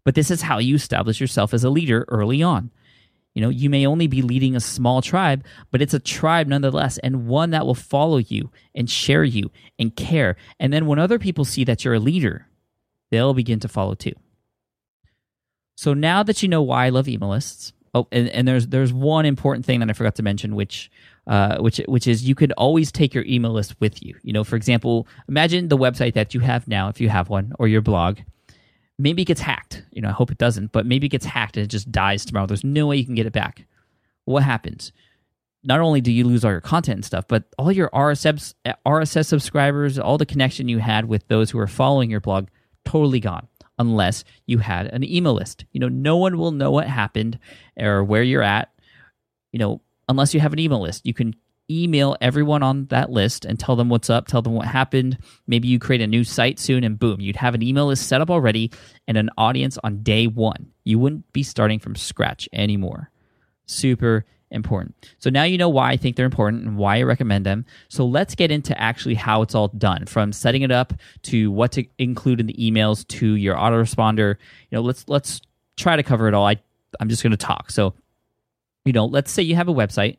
but 0.03 0.15
this 0.15 0.31
is 0.31 0.41
how 0.41 0.57
you 0.57 0.75
establish 0.75 1.21
yourself 1.21 1.53
as 1.53 1.63
a 1.63 1.69
leader 1.69 2.05
early 2.09 2.41
on 2.41 2.71
You 3.33 3.41
know, 3.41 3.49
you 3.49 3.69
may 3.69 3.85
only 3.85 4.07
be 4.07 4.21
leading 4.21 4.55
a 4.55 4.59
small 4.59 5.01
tribe, 5.01 5.45
but 5.71 5.81
it's 5.81 5.93
a 5.93 5.99
tribe 5.99 6.47
nonetheless, 6.47 6.97
and 6.97 7.27
one 7.27 7.51
that 7.51 7.65
will 7.65 7.75
follow 7.75 8.17
you 8.17 8.51
and 8.75 8.89
share 8.89 9.23
you 9.23 9.51
and 9.79 9.95
care. 9.95 10.35
And 10.59 10.73
then 10.73 10.85
when 10.85 10.99
other 10.99 11.17
people 11.17 11.45
see 11.45 11.63
that 11.63 11.85
you're 11.85 11.93
a 11.93 11.99
leader, 11.99 12.47
they'll 13.09 13.33
begin 13.33 13.59
to 13.61 13.67
follow 13.67 13.95
too. 13.95 14.13
So 15.75 15.93
now 15.93 16.23
that 16.23 16.43
you 16.43 16.49
know 16.49 16.61
why 16.61 16.87
I 16.87 16.89
love 16.89 17.07
email 17.07 17.29
lists, 17.29 17.73
oh, 17.93 18.07
and, 18.11 18.27
and 18.29 18.47
there's 18.47 18.67
there's 18.67 18.91
one 18.91 19.25
important 19.25 19.65
thing 19.65 19.79
that 19.79 19.89
I 19.89 19.93
forgot 19.93 20.15
to 20.15 20.23
mention, 20.23 20.55
which 20.55 20.91
uh, 21.25 21.57
which 21.59 21.77
which 21.87 22.07
is 22.07 22.27
you 22.27 22.35
could 22.35 22.51
always 22.53 22.91
take 22.91 23.13
your 23.13 23.25
email 23.25 23.51
list 23.51 23.75
with 23.79 24.03
you. 24.03 24.15
You 24.23 24.33
know, 24.33 24.43
for 24.43 24.57
example, 24.57 25.07
imagine 25.29 25.69
the 25.69 25.77
website 25.77 26.13
that 26.13 26.33
you 26.33 26.41
have 26.41 26.67
now, 26.67 26.89
if 26.89 26.99
you 26.99 27.09
have 27.09 27.29
one, 27.29 27.53
or 27.57 27.67
your 27.67 27.81
blog 27.81 28.19
maybe 29.01 29.23
it 29.23 29.25
gets 29.25 29.41
hacked. 29.41 29.83
You 29.91 30.01
know, 30.01 30.09
I 30.09 30.13
hope 30.13 30.31
it 30.31 30.37
doesn't, 30.37 30.71
but 30.71 30.85
maybe 30.85 31.07
it 31.07 31.09
gets 31.09 31.25
hacked 31.25 31.57
and 31.57 31.63
it 31.63 31.69
just 31.69 31.91
dies 31.91 32.23
tomorrow. 32.23 32.45
There's 32.45 32.63
no 32.63 32.87
way 32.87 32.97
you 32.97 33.05
can 33.05 33.15
get 33.15 33.25
it 33.25 33.33
back. 33.33 33.65
What 34.25 34.43
happens? 34.43 34.91
Not 35.63 35.79
only 35.79 36.01
do 36.01 36.11
you 36.11 36.23
lose 36.23 36.45
all 36.45 36.51
your 36.51 36.61
content 36.61 36.97
and 36.97 37.05
stuff, 37.05 37.25
but 37.27 37.43
all 37.57 37.71
your 37.71 37.89
RSS 37.89 38.53
RSS 38.85 39.25
subscribers, 39.25 39.99
all 39.99 40.17
the 40.17 40.25
connection 40.25 40.67
you 40.67 40.79
had 40.79 41.05
with 41.05 41.27
those 41.27 41.51
who 41.51 41.59
are 41.59 41.67
following 41.67 42.09
your 42.09 42.19
blog, 42.19 42.47
totally 42.85 43.19
gone. 43.19 43.47
Unless 43.79 44.23
you 44.45 44.59
had 44.59 44.87
an 44.87 45.03
email 45.03 45.33
list. 45.33 45.65
You 45.71 45.79
know, 45.79 45.87
no 45.87 46.15
one 46.17 46.37
will 46.37 46.51
know 46.51 46.69
what 46.69 46.87
happened 46.87 47.39
or 47.79 48.03
where 48.03 48.21
you're 48.21 48.43
at. 48.43 48.71
You 49.51 49.59
know, 49.59 49.81
unless 50.07 50.35
you 50.35 50.39
have 50.39 50.53
an 50.53 50.59
email 50.59 50.81
list. 50.81 51.05
You 51.05 51.15
can 51.15 51.35
email 51.71 52.17
everyone 52.21 52.63
on 52.63 52.85
that 52.87 53.09
list 53.09 53.45
and 53.45 53.59
tell 53.59 53.75
them 53.75 53.89
what's 53.89 54.09
up, 54.09 54.27
tell 54.27 54.41
them 54.41 54.53
what 54.53 54.67
happened. 54.67 55.17
Maybe 55.47 55.67
you 55.67 55.79
create 55.79 56.01
a 56.01 56.07
new 56.07 56.23
site 56.23 56.59
soon 56.59 56.83
and 56.83 56.99
boom, 56.99 57.19
you'd 57.21 57.35
have 57.37 57.55
an 57.55 57.63
email 57.63 57.87
list 57.87 58.07
set 58.07 58.21
up 58.21 58.29
already 58.29 58.71
and 59.07 59.17
an 59.17 59.29
audience 59.37 59.77
on 59.83 60.03
day 60.03 60.27
one. 60.27 60.71
You 60.83 60.99
wouldn't 60.99 61.31
be 61.33 61.43
starting 61.43 61.79
from 61.79 61.95
scratch 61.95 62.49
anymore. 62.53 63.09
Super 63.65 64.25
important. 64.51 64.95
So 65.17 65.29
now 65.29 65.43
you 65.43 65.57
know 65.57 65.69
why 65.69 65.91
I 65.91 65.97
think 65.97 66.15
they're 66.15 66.25
important 66.25 66.63
and 66.63 66.77
why 66.77 66.97
I 66.97 67.03
recommend 67.03 67.45
them. 67.45 67.65
So 67.87 68.05
let's 68.05 68.35
get 68.35 68.51
into 68.51 68.79
actually 68.79 69.15
how 69.15 69.41
it's 69.41 69.55
all 69.55 69.69
done 69.69 70.05
from 70.05 70.33
setting 70.33 70.61
it 70.61 70.71
up 70.71 70.93
to 71.23 71.51
what 71.51 71.71
to 71.73 71.85
include 71.97 72.39
in 72.39 72.47
the 72.47 72.53
emails 72.53 73.07
to 73.09 73.35
your 73.35 73.55
autoresponder. 73.55 74.35
You 74.69 74.77
know, 74.77 74.81
let's 74.81 75.05
let's 75.07 75.41
try 75.77 75.95
to 75.95 76.03
cover 76.03 76.27
it 76.27 76.33
all. 76.33 76.45
I 76.45 76.57
I'm 76.99 77.09
just 77.09 77.23
going 77.23 77.31
to 77.31 77.37
talk. 77.37 77.71
So 77.71 77.93
you 78.85 78.93
know, 78.93 79.05
let's 79.05 79.31
say 79.31 79.43
you 79.43 79.55
have 79.55 79.67
a 79.67 79.73
website 79.73 80.17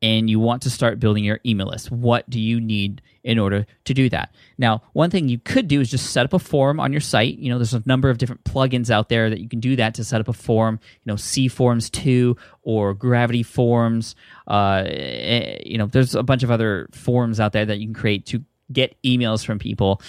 and 0.00 0.28
you 0.30 0.38
want 0.38 0.62
to 0.62 0.70
start 0.70 1.00
building 1.00 1.24
your 1.24 1.40
email 1.44 1.66
list. 1.66 1.90
What 1.90 2.28
do 2.30 2.38
you 2.38 2.60
need 2.60 3.02
in 3.24 3.38
order 3.38 3.66
to 3.84 3.94
do 3.94 4.08
that? 4.10 4.34
Now, 4.56 4.82
one 4.92 5.10
thing 5.10 5.28
you 5.28 5.38
could 5.38 5.66
do 5.66 5.80
is 5.80 5.90
just 5.90 6.10
set 6.10 6.24
up 6.24 6.32
a 6.32 6.38
form 6.38 6.78
on 6.78 6.92
your 6.92 7.00
site. 7.00 7.38
You 7.38 7.50
know, 7.50 7.58
there's 7.58 7.74
a 7.74 7.82
number 7.86 8.10
of 8.10 8.18
different 8.18 8.44
plugins 8.44 8.90
out 8.90 9.08
there 9.08 9.30
that 9.30 9.40
you 9.40 9.48
can 9.48 9.60
do 9.60 9.76
that 9.76 9.94
to 9.94 10.04
set 10.04 10.20
up 10.20 10.28
a 10.28 10.32
form. 10.32 10.78
You 11.04 11.12
know, 11.12 11.16
C 11.16 11.48
Forms 11.48 11.90
2 11.90 12.36
or 12.62 12.94
Gravity 12.94 13.42
Forms. 13.42 14.14
Uh, 14.46 14.84
eh, 14.86 15.58
you 15.64 15.78
know, 15.78 15.86
there's 15.86 16.14
a 16.14 16.22
bunch 16.22 16.42
of 16.42 16.50
other 16.50 16.88
forms 16.92 17.40
out 17.40 17.52
there 17.52 17.66
that 17.66 17.78
you 17.78 17.86
can 17.86 17.94
create 17.94 18.26
to 18.26 18.44
get 18.72 18.96
emails 19.02 19.44
from 19.44 19.58
people. 19.58 20.00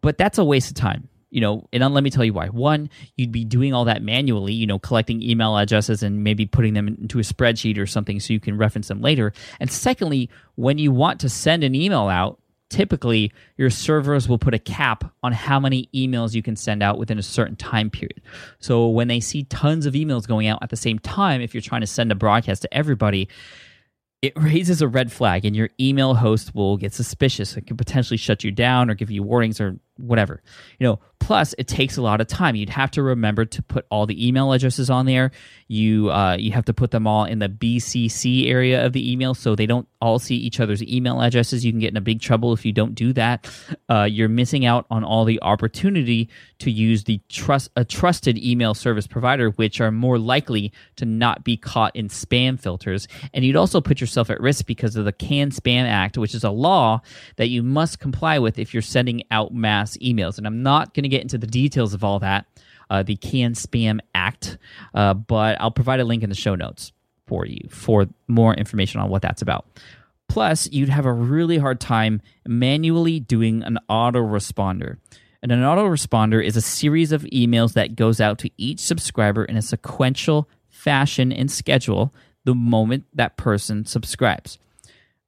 But 0.00 0.16
that's 0.16 0.38
a 0.38 0.44
waste 0.44 0.70
of 0.70 0.76
time 0.76 1.08
you 1.32 1.40
know, 1.40 1.66
and 1.72 1.82
let 1.94 2.04
me 2.04 2.10
tell 2.10 2.24
you 2.24 2.34
why. 2.34 2.48
One, 2.48 2.90
you'd 3.16 3.32
be 3.32 3.44
doing 3.44 3.72
all 3.72 3.86
that 3.86 4.02
manually, 4.02 4.52
you 4.52 4.66
know, 4.66 4.78
collecting 4.78 5.22
email 5.22 5.56
addresses 5.56 6.02
and 6.02 6.22
maybe 6.22 6.44
putting 6.44 6.74
them 6.74 6.86
into 6.86 7.18
a 7.18 7.22
spreadsheet 7.22 7.78
or 7.78 7.86
something 7.86 8.20
so 8.20 8.34
you 8.34 8.40
can 8.40 8.58
reference 8.58 8.88
them 8.88 9.00
later. 9.00 9.32
And 9.58 9.70
secondly, 9.70 10.28
when 10.56 10.76
you 10.76 10.92
want 10.92 11.20
to 11.20 11.30
send 11.30 11.64
an 11.64 11.74
email 11.74 12.08
out, 12.08 12.38
typically 12.68 13.32
your 13.56 13.70
servers 13.70 14.28
will 14.28 14.38
put 14.38 14.52
a 14.52 14.58
cap 14.58 15.10
on 15.22 15.32
how 15.32 15.58
many 15.58 15.88
emails 15.94 16.34
you 16.34 16.42
can 16.42 16.54
send 16.54 16.82
out 16.82 16.98
within 16.98 17.18
a 17.18 17.22
certain 17.22 17.56
time 17.56 17.88
period. 17.88 18.20
So 18.58 18.88
when 18.88 19.08
they 19.08 19.20
see 19.20 19.44
tons 19.44 19.86
of 19.86 19.94
emails 19.94 20.28
going 20.28 20.48
out 20.48 20.62
at 20.62 20.68
the 20.68 20.76
same 20.76 20.98
time, 20.98 21.40
if 21.40 21.54
you're 21.54 21.62
trying 21.62 21.80
to 21.80 21.86
send 21.86 22.12
a 22.12 22.14
broadcast 22.14 22.62
to 22.62 22.74
everybody, 22.74 23.28
it 24.22 24.32
raises 24.36 24.80
a 24.80 24.86
red 24.86 25.10
flag 25.10 25.44
and 25.44 25.56
your 25.56 25.68
email 25.80 26.14
host 26.14 26.54
will 26.54 26.76
get 26.76 26.94
suspicious. 26.94 27.56
It 27.56 27.66
could 27.66 27.76
potentially 27.76 28.16
shut 28.16 28.44
you 28.44 28.52
down 28.52 28.88
or 28.88 28.94
give 28.94 29.10
you 29.10 29.22
warnings 29.22 29.60
or 29.60 29.78
whatever. 29.96 30.42
You 30.78 30.86
know, 30.86 31.00
plus 31.22 31.54
it 31.56 31.68
takes 31.68 31.96
a 31.96 32.02
lot 32.02 32.20
of 32.20 32.26
time. 32.26 32.56
You'd 32.56 32.70
have 32.70 32.90
to 32.92 33.02
remember 33.02 33.44
to 33.44 33.62
put 33.62 33.86
all 33.90 34.06
the 34.06 34.26
email 34.26 34.52
addresses 34.52 34.90
on 34.90 35.06
there. 35.06 35.30
You 35.68 36.10
uh, 36.10 36.36
you 36.38 36.52
have 36.52 36.64
to 36.66 36.74
put 36.74 36.90
them 36.90 37.06
all 37.06 37.24
in 37.24 37.38
the 37.38 37.48
BCC 37.48 38.48
area 38.48 38.84
of 38.84 38.92
the 38.92 39.12
email 39.12 39.34
so 39.34 39.54
they 39.54 39.66
don't 39.66 39.88
all 40.00 40.18
see 40.18 40.36
each 40.36 40.60
other's 40.60 40.82
email 40.82 41.20
addresses. 41.20 41.64
You 41.64 41.72
can 41.72 41.80
get 41.80 41.90
in 41.90 41.96
a 41.96 42.02
big 42.02 42.20
trouble 42.20 42.52
if 42.52 42.64
you 42.66 42.72
don't 42.72 42.94
do 42.94 43.12
that. 43.14 43.48
Uh, 43.88 44.02
you're 44.02 44.28
missing 44.28 44.66
out 44.66 44.86
on 44.90 45.04
all 45.04 45.24
the 45.24 45.40
opportunity 45.42 46.28
to 46.58 46.70
use 46.70 47.04
the 47.04 47.20
trust 47.28 47.70
a 47.76 47.84
trusted 47.84 48.36
email 48.38 48.74
service 48.74 49.06
provider, 49.06 49.50
which 49.50 49.80
are 49.80 49.90
more 49.90 50.18
likely 50.18 50.72
to 50.96 51.04
not 51.04 51.44
be 51.44 51.56
caught 51.56 51.94
in 51.94 52.08
spam 52.08 52.58
filters. 52.58 53.06
And 53.32 53.44
you'd 53.44 53.56
also 53.56 53.80
put 53.80 54.00
yourself 54.00 54.28
at 54.28 54.40
risk 54.40 54.66
because 54.66 54.96
of 54.96 55.04
the 55.04 55.12
CAN 55.12 55.50
Spam 55.50 55.84
Act, 55.84 56.18
which 56.18 56.34
is 56.34 56.44
a 56.44 56.50
law 56.50 57.00
that 57.36 57.48
you 57.48 57.62
must 57.62 57.98
comply 58.00 58.38
with 58.38 58.58
if 58.58 58.74
you're 58.74 58.82
sending 58.82 59.22
out 59.30 59.54
mass 59.54 59.81
emails. 59.98 60.38
And 60.38 60.46
I'm 60.46 60.62
not 60.62 60.94
going 60.94 61.02
to 61.02 61.08
get 61.08 61.22
into 61.22 61.38
the 61.38 61.46
details 61.46 61.94
of 61.94 62.04
all 62.04 62.18
that, 62.20 62.46
uh, 62.90 63.02
the 63.02 63.16
CAN 63.16 63.54
Spam 63.54 64.00
Act, 64.14 64.58
uh, 64.94 65.14
but 65.14 65.60
I'll 65.60 65.70
provide 65.70 66.00
a 66.00 66.04
link 66.04 66.22
in 66.22 66.28
the 66.28 66.36
show 66.36 66.54
notes 66.54 66.92
for 67.26 67.46
you 67.46 67.68
for 67.70 68.06
more 68.28 68.54
information 68.54 69.00
on 69.00 69.10
what 69.10 69.22
that's 69.22 69.42
about. 69.42 69.66
Plus, 70.28 70.70
you'd 70.72 70.88
have 70.88 71.06
a 71.06 71.12
really 71.12 71.58
hard 71.58 71.78
time 71.78 72.22
manually 72.46 73.20
doing 73.20 73.62
an 73.62 73.78
autoresponder. 73.90 74.96
And 75.42 75.52
an 75.52 75.60
autoresponder 75.60 76.42
is 76.42 76.56
a 76.56 76.62
series 76.62 77.12
of 77.12 77.22
emails 77.24 77.74
that 77.74 77.96
goes 77.96 78.20
out 78.20 78.38
to 78.38 78.50
each 78.56 78.80
subscriber 78.80 79.44
in 79.44 79.56
a 79.56 79.62
sequential 79.62 80.48
fashion 80.68 81.32
and 81.32 81.50
schedule 81.50 82.14
the 82.44 82.54
moment 82.54 83.04
that 83.14 83.36
person 83.36 83.84
subscribes. 83.84 84.58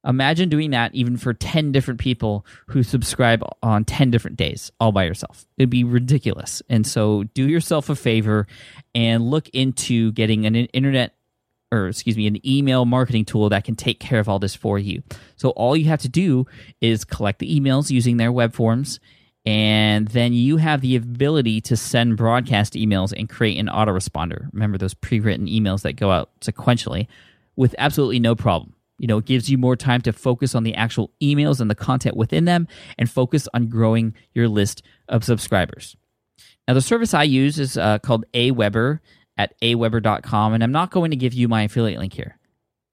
Imagine 0.05 0.49
doing 0.49 0.71
that 0.71 0.93
even 0.93 1.17
for 1.17 1.33
10 1.33 1.71
different 1.71 1.99
people 1.99 2.45
who 2.67 2.83
subscribe 2.83 3.43
on 3.63 3.85
10 3.85 4.11
different 4.11 4.37
days 4.37 4.71
all 4.79 4.91
by 4.91 5.03
yourself. 5.03 5.45
It'd 5.57 5.69
be 5.69 5.83
ridiculous. 5.83 6.61
And 6.69 6.85
so 6.85 7.23
do 7.33 7.47
yourself 7.47 7.89
a 7.89 7.95
favor 7.95 8.47
and 8.93 9.29
look 9.29 9.49
into 9.49 10.11
getting 10.11 10.45
an 10.45 10.55
internet 10.55 11.15
or 11.71 11.87
excuse 11.87 12.15
me, 12.15 12.27
an 12.27 12.45
email 12.47 12.85
marketing 12.85 13.25
tool 13.25 13.49
that 13.49 13.63
can 13.63 13.75
take 13.75 13.99
care 13.99 14.19
of 14.19 14.29
all 14.29 14.39
this 14.39 14.55
for 14.55 14.77
you. 14.77 15.01
So 15.35 15.49
all 15.49 15.75
you 15.75 15.85
have 15.85 16.01
to 16.01 16.09
do 16.09 16.45
is 16.79 17.03
collect 17.03 17.39
the 17.39 17.59
emails 17.59 17.89
using 17.89 18.17
their 18.17 18.31
web 18.31 18.53
forms 18.53 18.99
and 19.45 20.07
then 20.07 20.33
you 20.33 20.57
have 20.57 20.81
the 20.81 20.95
ability 20.95 21.61
to 21.61 21.77
send 21.77 22.17
broadcast 22.17 22.73
emails 22.73 23.13
and 23.15 23.29
create 23.29 23.59
an 23.59 23.67
autoresponder. 23.67 24.47
Remember 24.53 24.77
those 24.77 24.93
pre-written 24.93 25.47
emails 25.47 25.81
that 25.83 25.93
go 25.93 26.11
out 26.11 26.31
sequentially 26.41 27.07
with 27.55 27.75
absolutely 27.77 28.19
no 28.19 28.35
problem. 28.35 28.74
You 28.97 29.07
know, 29.07 29.17
it 29.17 29.25
gives 29.25 29.49
you 29.49 29.57
more 29.57 29.75
time 29.75 30.01
to 30.01 30.13
focus 30.13 30.55
on 30.55 30.63
the 30.63 30.75
actual 30.75 31.11
emails 31.21 31.59
and 31.59 31.69
the 31.69 31.75
content 31.75 32.15
within 32.15 32.45
them 32.45 32.67
and 32.97 33.09
focus 33.09 33.47
on 33.53 33.67
growing 33.67 34.13
your 34.33 34.47
list 34.47 34.83
of 35.09 35.23
subscribers. 35.23 35.95
Now, 36.67 36.73
the 36.73 36.81
service 36.81 37.13
I 37.13 37.23
use 37.23 37.59
is 37.59 37.77
uh, 37.77 37.99
called 37.99 38.25
Aweber 38.33 38.99
at 39.37 39.59
aweber.com, 39.61 40.53
and 40.53 40.63
I'm 40.63 40.71
not 40.71 40.91
going 40.91 41.11
to 41.11 41.17
give 41.17 41.33
you 41.33 41.47
my 41.47 41.63
affiliate 41.63 41.99
link 41.99 42.13
here. 42.13 42.37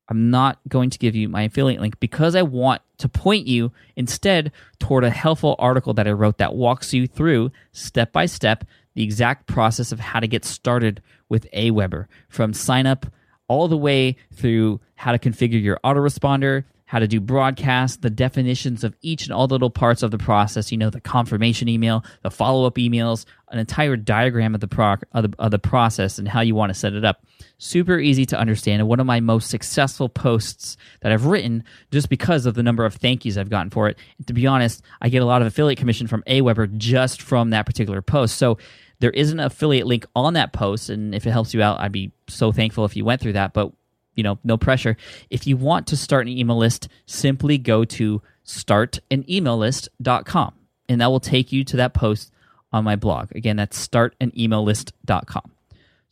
I'm 0.09 0.31
not 0.31 0.59
going 0.69 0.91
to 0.91 0.99
give 0.99 1.15
you 1.15 1.29
my 1.29 1.43
affiliate 1.43 1.81
link 1.81 1.99
because 2.01 2.35
I 2.35 2.43
want 2.43 2.83
to 2.99 3.09
point 3.09 3.47
you 3.47 3.73
instead 3.97 4.53
toward 4.79 5.05
a 5.05 5.11
helpful 5.11 5.57
article 5.59 5.95
that 5.95 6.09
I 6.09 6.13
wrote 6.13 6.39
that 6.39 6.55
walks 6.55 6.93
you 6.93 7.07
through 7.07 7.53
step 7.73 8.13
by 8.13 8.27
step 8.27 8.65
the 8.95 9.05
exact 9.05 9.47
process 9.47 9.91
of 9.91 10.01
how 10.01 10.21
to 10.21 10.27
get 10.27 10.45
started 10.45 11.01
with 11.29 11.51
Aweber 11.53 12.09
from 12.29 12.53
sign 12.53 12.87
up 12.87 13.07
all 13.49 13.69
the 13.69 13.77
way 13.77 14.17
through 14.33 14.81
how 14.95 15.13
to 15.13 15.19
configure 15.19 15.63
your 15.63 15.79
autoresponder, 15.85 16.65
how 16.93 16.99
to 16.99 17.09
do 17.09 17.21
broadcasts, 17.21 17.97
the 17.97 18.11
definitions 18.11 18.85
of 18.85 18.95
each 19.01 19.25
and 19.25 19.33
all 19.33 19.47
the 19.47 19.55
little 19.55 19.71
parts 19.71 20.03
of 20.03 20.11
the 20.11 20.19
process, 20.19 20.71
you 20.71 20.77
know, 20.77 20.91
the 20.91 21.01
confirmation 21.01 21.67
email, 21.67 22.05
the 22.23 22.31
follow 22.31 22.67
up 22.67 22.75
emails, 22.75 23.25
an 23.49 23.59
entire 23.59 23.97
diagram 23.97 24.55
of 24.55 24.61
the, 24.61 24.69
pro- 24.69 24.97
of 25.13 25.31
the, 25.31 25.35
of 25.39 25.51
the 25.51 25.59
process 25.59 26.19
and 26.19 26.29
how 26.29 26.43
you 26.43 26.55
want 26.55 26.69
to 26.69 26.79
set 26.79 26.93
it 26.93 27.03
up. 27.03 27.25
Super 27.57 27.99
easy 27.99 28.27
to 28.27 28.39
understand, 28.39 28.81
and 28.81 28.89
one 28.89 29.01
of 29.01 29.07
my 29.07 29.21
most 29.21 29.49
successful 29.49 30.11
posts 30.11 30.77
that 31.01 31.13
I've 31.13 31.25
written 31.25 31.65
just 31.91 32.11
because 32.11 32.45
of 32.45 32.55
the 32.55 32.63
number 32.63 32.85
of 32.85 32.95
thank 32.95 33.25
yous 33.25 33.39
I've 33.39 33.49
gotten 33.49 33.71
for 33.71 33.89
it. 33.89 33.97
And 34.19 34.27
to 34.27 34.35
be 34.35 34.47
honest, 34.47 34.83
I 35.01 35.09
get 35.09 35.23
a 35.23 35.27
lot 35.27 35.41
of 35.41 35.49
affiliate 35.49 35.79
commission 35.79 36.09
from 36.09 36.23
Aweber 36.27 36.77
just 36.77 37.23
from 37.23 37.51
that 37.51 37.65
particular 37.65 38.03
post. 38.03 38.37
So 38.37 38.59
there 39.03 39.11
is 39.11 39.31
an 39.33 39.41
affiliate 39.41 39.89
link 39.89 40.07
on 40.15 40.35
that 40.35 40.53
post, 40.53 40.89
and 40.89 41.13
if 41.13 41.27
it 41.27 41.33
helps 41.33 41.53
you 41.53 41.61
out, 41.61 41.81
I'd 41.81 41.91
be 41.91 42.13
so 42.29 42.53
thankful 42.53 42.85
if 42.85 42.95
you 42.97 43.05
went 43.05 43.21
through 43.21 43.33
that. 43.33 43.53
But 43.53 43.73
you 44.15 44.23
know, 44.23 44.39
no 44.45 44.57
pressure. 44.57 44.97
If 45.29 45.45
you 45.47 45.57
want 45.57 45.89
to 45.89 45.97
start 45.97 46.29
an 46.29 46.39
email 46.39 46.57
list, 46.57 46.89
simply 47.07 47.59
go 47.59 47.85
to 47.85 48.23
startanemaillist.com, 48.47 50.55
and 50.89 51.01
that 51.01 51.11
will 51.11 51.19
take 51.19 51.51
you 51.51 51.65
to 51.65 51.79
that 51.79 51.95
post 51.95 52.31
on 52.73 52.85
my 52.85 52.95
blog. 52.95 53.35
Again, 53.35 53.57
that's 53.57 53.89
startanemaillist.com. 53.89 55.51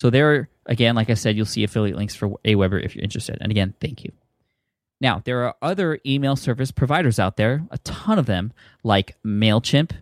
So 0.00 0.11
there, 0.11 0.49
again, 0.66 0.97
like 0.97 1.11
I 1.11 1.14
said, 1.14 1.37
you'll 1.37 1.47
see 1.47 1.62
affiliate 1.62 1.97
links 1.97 2.16
for 2.16 2.30
Aweber 2.44 2.85
if 2.85 2.97
you're 2.97 3.04
interested. 3.04 3.38
And 3.40 3.52
again, 3.52 3.73
thank 3.80 4.02
you. 4.02 4.11
Now, 5.00 5.23
there 5.25 5.44
are 5.44 5.54
other 5.62 6.00
email 6.04 6.35
service 6.35 6.73
providers 6.73 7.20
out 7.20 7.37
there, 7.37 7.62
a 7.70 7.78
ton 7.78 8.18
of 8.18 8.26
them, 8.26 8.52
like 8.82 9.14
MailChimp, 9.25 9.92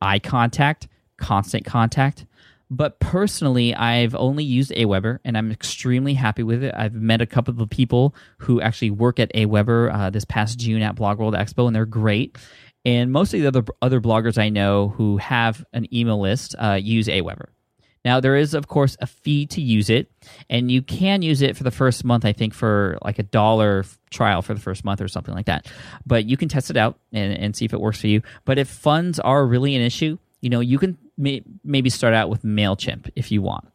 iContact, 0.00 0.86
Constant 1.16 1.64
Contact, 1.64 2.26
But 2.68 2.98
personally, 2.98 3.74
I've 3.74 4.14
only 4.14 4.42
used 4.42 4.72
Aweber 4.72 5.18
and 5.24 5.38
I'm 5.38 5.52
extremely 5.52 6.14
happy 6.14 6.42
with 6.42 6.64
it. 6.64 6.74
I've 6.76 6.94
met 6.94 7.20
a 7.20 7.26
couple 7.26 7.62
of 7.62 7.70
people 7.70 8.14
who 8.38 8.60
actually 8.60 8.90
work 8.90 9.20
at 9.20 9.32
Aweber 9.34 9.94
uh, 9.94 10.10
this 10.10 10.24
past 10.24 10.58
June 10.58 10.82
at 10.82 10.96
Blog 10.96 11.18
World 11.18 11.34
Expo, 11.34 11.66
and 11.66 11.76
they're 11.76 11.86
great. 11.86 12.36
And 12.84 13.12
most 13.12 13.34
of 13.34 13.40
the 13.40 13.46
other 13.46 13.64
other 13.82 14.00
bloggers 14.00 14.38
I 14.38 14.48
know 14.48 14.88
who 14.88 15.16
have 15.18 15.64
an 15.72 15.92
email 15.94 16.20
list 16.20 16.54
uh, 16.58 16.78
use 16.80 17.06
Aweber. 17.06 17.46
Now 18.04 18.20
there 18.20 18.36
is 18.36 18.54
of 18.54 18.68
course 18.68 18.96
a 19.00 19.06
fee 19.06 19.46
to 19.46 19.60
use 19.60 19.90
it, 19.90 20.10
and 20.48 20.70
you 20.70 20.82
can 20.82 21.22
use 21.22 21.42
it 21.42 21.56
for 21.56 21.64
the 21.64 21.72
first 21.72 22.04
month. 22.04 22.24
I 22.24 22.32
think 22.32 22.52
for 22.54 22.98
like 23.02 23.18
a 23.18 23.24
dollar 23.24 23.84
trial 24.10 24.42
for 24.42 24.54
the 24.54 24.60
first 24.60 24.84
month 24.84 25.00
or 25.00 25.08
something 25.08 25.34
like 25.34 25.46
that. 25.46 25.66
But 26.04 26.26
you 26.26 26.36
can 26.36 26.48
test 26.48 26.70
it 26.70 26.76
out 26.76 26.98
and, 27.12 27.32
and 27.32 27.56
see 27.56 27.64
if 27.64 27.72
it 27.72 27.80
works 27.80 28.00
for 28.00 28.06
you. 28.06 28.22
But 28.44 28.58
if 28.58 28.68
funds 28.68 29.18
are 29.20 29.44
really 29.44 29.74
an 29.76 29.82
issue, 29.82 30.18
you 30.40 30.50
know 30.50 30.60
you 30.60 30.78
can 30.78 30.98
may, 31.16 31.42
maybe 31.64 31.90
start 31.90 32.14
out 32.14 32.28
with 32.28 32.42
Mailchimp 32.42 33.10
if 33.16 33.30
you 33.30 33.42
want. 33.42 33.66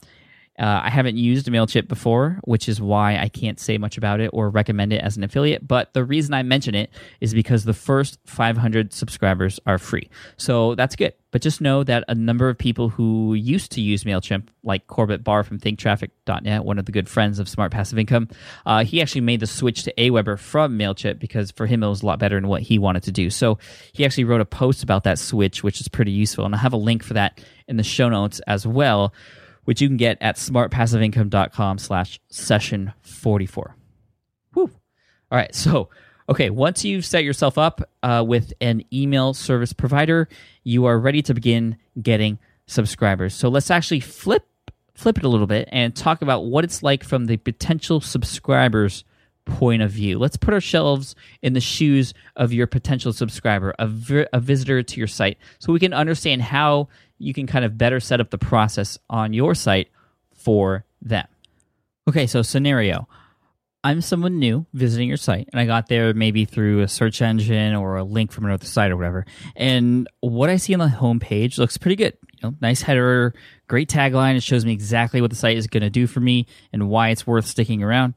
Uh, 0.60 0.81
I 0.84 0.89
haven't 0.89 1.17
used 1.17 1.48
MailChimp 1.48 1.88
before, 1.88 2.39
which 2.43 2.67
is 2.67 2.81
why 2.81 3.17
I 3.17 3.29
can't 3.29 3.60
say 3.60 3.77
much 3.77 3.98
about 3.98 4.20
it 4.20 4.29
or 4.34 4.50
recommend 4.50 4.91
it 4.93 5.01
as 5.01 5.17
an 5.17 5.24
affiliate. 5.24 5.67
But 5.67 5.93
the 5.93 6.03
reason 6.03 6.34
I 6.34 6.43
mention 6.43 6.75
it 6.75 6.91
is 7.20 7.34
because 7.34 7.63
the 7.63 7.74
first 7.74 8.20
500 8.25 8.93
subscribers 8.93 9.60
are 9.65 9.77
free. 9.77 10.10
So 10.38 10.75
that's 10.75 10.96
good. 10.96 11.13
But 11.31 11.41
just 11.41 11.62
know 11.62 11.84
that 11.86 12.03
a 12.10 12.15
number 12.15 12.50
of 12.50 12.58
people 12.58 12.89
who 12.89 13.34
used 13.34 13.72
to 13.72 13.81
use 13.81 14.03
MailChimp, 14.03 14.50
like 14.63 14.86
Corbett 14.88 15.24
Barr 15.24 15.43
from 15.43 15.60
thinktraffic.net, 15.60 16.65
one 16.65 16.77
of 16.77 16.86
the 16.86 16.91
good 16.91 17.08
friends 17.08 17.39
of 17.39 17.48
Smart 17.48 17.72
Passive 17.72 17.98
Income, 17.98 18.27
uh, 18.65 18.84
he 18.84 19.01
actually 19.01 19.22
made 19.22 19.39
the 19.39 19.48
switch 19.48 19.84
to 19.84 19.93
Aweber 19.93 20.38
from 20.38 20.77
MailChimp 20.77 21.20
because 21.20 21.50
for 21.51 21.65
him 21.65 21.84
it 21.84 21.88
was 21.88 22.03
a 22.03 22.05
lot 22.05 22.20
better 22.20 22.38
in 22.38 22.50
what 22.50 22.62
he 22.62 22.77
wanted 22.77 23.03
to 23.03 23.13
do. 23.13 23.29
So 23.29 23.58
he 23.93 24.03
actually 24.03 24.25
wrote 24.25 24.41
a 24.41 24.46
post 24.46 24.84
about 24.84 25.05
that 25.05 25.17
switch, 25.17 25.63
which 25.63 25.79
is 25.79 25.88
pretty 25.88 26.12
useful. 26.12 26.46
And 26.46 26.53
I 26.53 26.58
have 26.58 26.74
a 26.74 26.77
link 26.77 27.01
for 27.01 27.13
that 27.13 27.41
in 27.67 27.77
the 27.77 27.84
show 27.84 28.10
notes 28.10 28.41
as 28.46 28.67
well 28.67 29.13
which 29.65 29.82
you 29.82 29.88
can 29.88 29.98
get 29.98 30.18
at 30.22 30.36
smartpassiveincome.com 30.36 31.77
slash 31.77 32.20
session 32.30 32.94
44. 33.01 33.75
Whew. 34.53 34.72
All 35.32 35.38
right. 35.38 35.53
So, 35.53 35.89
okay, 36.30 36.50
once 36.50 36.84
you've 36.84 37.06
set 37.06 37.24
yourself 37.24 37.58
up 37.58 37.82
uh, 38.03 38.24
with 38.27 38.53
an 38.62 38.84
email 38.94 39.34
service 39.34 39.74
provider, 39.74 40.27
you 40.63 40.86
are 40.86 41.00
ready 41.00 41.22
to 41.24 41.34
begin 41.34 41.77
getting 42.01 42.39
subscribers. 42.68 43.34
So 43.34 43.50
let's 43.50 43.72
actually 43.72 44.00
flip 44.00 44.48
flip 44.94 45.18
it 45.18 45.24
a 45.24 45.30
little 45.30 45.48
bit 45.48 45.68
and 45.72 45.96
talk 45.96 46.22
about 46.22 46.46
what 46.46 46.63
it's 46.63 46.84
like 46.84 47.03
from 47.03 47.25
the 47.25 47.38
potential 47.38 48.01
subscribers 48.01 49.03
point 49.46 49.82
of 49.82 49.89
view. 49.89 50.20
Let's 50.20 50.38
put 50.38 50.53
ourselves 50.53 51.15
in 51.41 51.53
the 51.53 51.60
shoes 51.60 52.13
of 52.36 52.53
your 52.53 52.68
potential 52.68 53.12
subscriber, 53.12 53.74
a, 53.80 53.88
vi- 53.88 54.27
a 54.32 54.39
visitor 54.39 54.84
to 54.84 54.98
your 55.00 55.08
site, 55.08 55.38
so 55.58 55.74
we 55.74 55.80
can 55.80 55.94
understand 55.94 56.44
how 56.44 56.89
you 57.22 57.34
can 57.34 57.48
kind 57.48 57.63
of 57.66 57.78
better 57.78 58.00
set 58.00 58.20
up 58.20 58.30
the 58.30 58.38
process 58.38 58.98
on 59.10 59.34
your 59.34 59.56
site 59.56 59.90
for 60.34 60.86
them. 61.01 61.28
Okay, 62.10 62.28
so 62.28 62.42
scenario. 62.42 63.08
I'm 63.84 64.01
someone 64.01 64.38
new 64.38 64.68
visiting 64.74 65.08
your 65.08 65.18
site, 65.18 65.50
and 65.51 65.60
I 65.60 65.66
got 65.66 65.88
there 65.88 66.13
maybe 66.13 66.46
through 66.46 66.82
a 66.82 66.88
search 66.88 67.20
engine 67.22 67.74
or 67.74 67.98
a 67.98 68.04
link 68.04 68.32
from 68.32 68.46
another 68.46 68.66
site 68.66 68.92
or 68.92 68.98
whatever. 68.98 69.25
And 69.56 70.08
what 70.20 70.51
I 70.51 70.58
see 70.58 70.74
on 70.74 70.80
the 70.80 70.86
homepage 70.86 71.58
looks 71.58 71.78
pretty 71.78 71.96
good. 71.96 72.16
You 72.34 72.50
know, 72.50 72.56
nice 72.62 72.84
header, 72.84 73.34
great 73.68 73.90
tagline. 73.90 74.36
It 74.36 74.44
shows 74.44 74.66
me 74.66 74.72
exactly 74.72 75.20
what 75.20 75.32
the 75.32 75.36
site 75.36 75.58
is 75.58 75.66
going 75.66 75.82
to 75.82 75.90
do 75.90 76.06
for 76.06 76.20
me 76.20 76.46
and 76.72 76.90
why 76.90 77.10
it's 77.10 77.25
worth 77.25 77.48
sticking 77.48 77.82
around. 77.82 78.13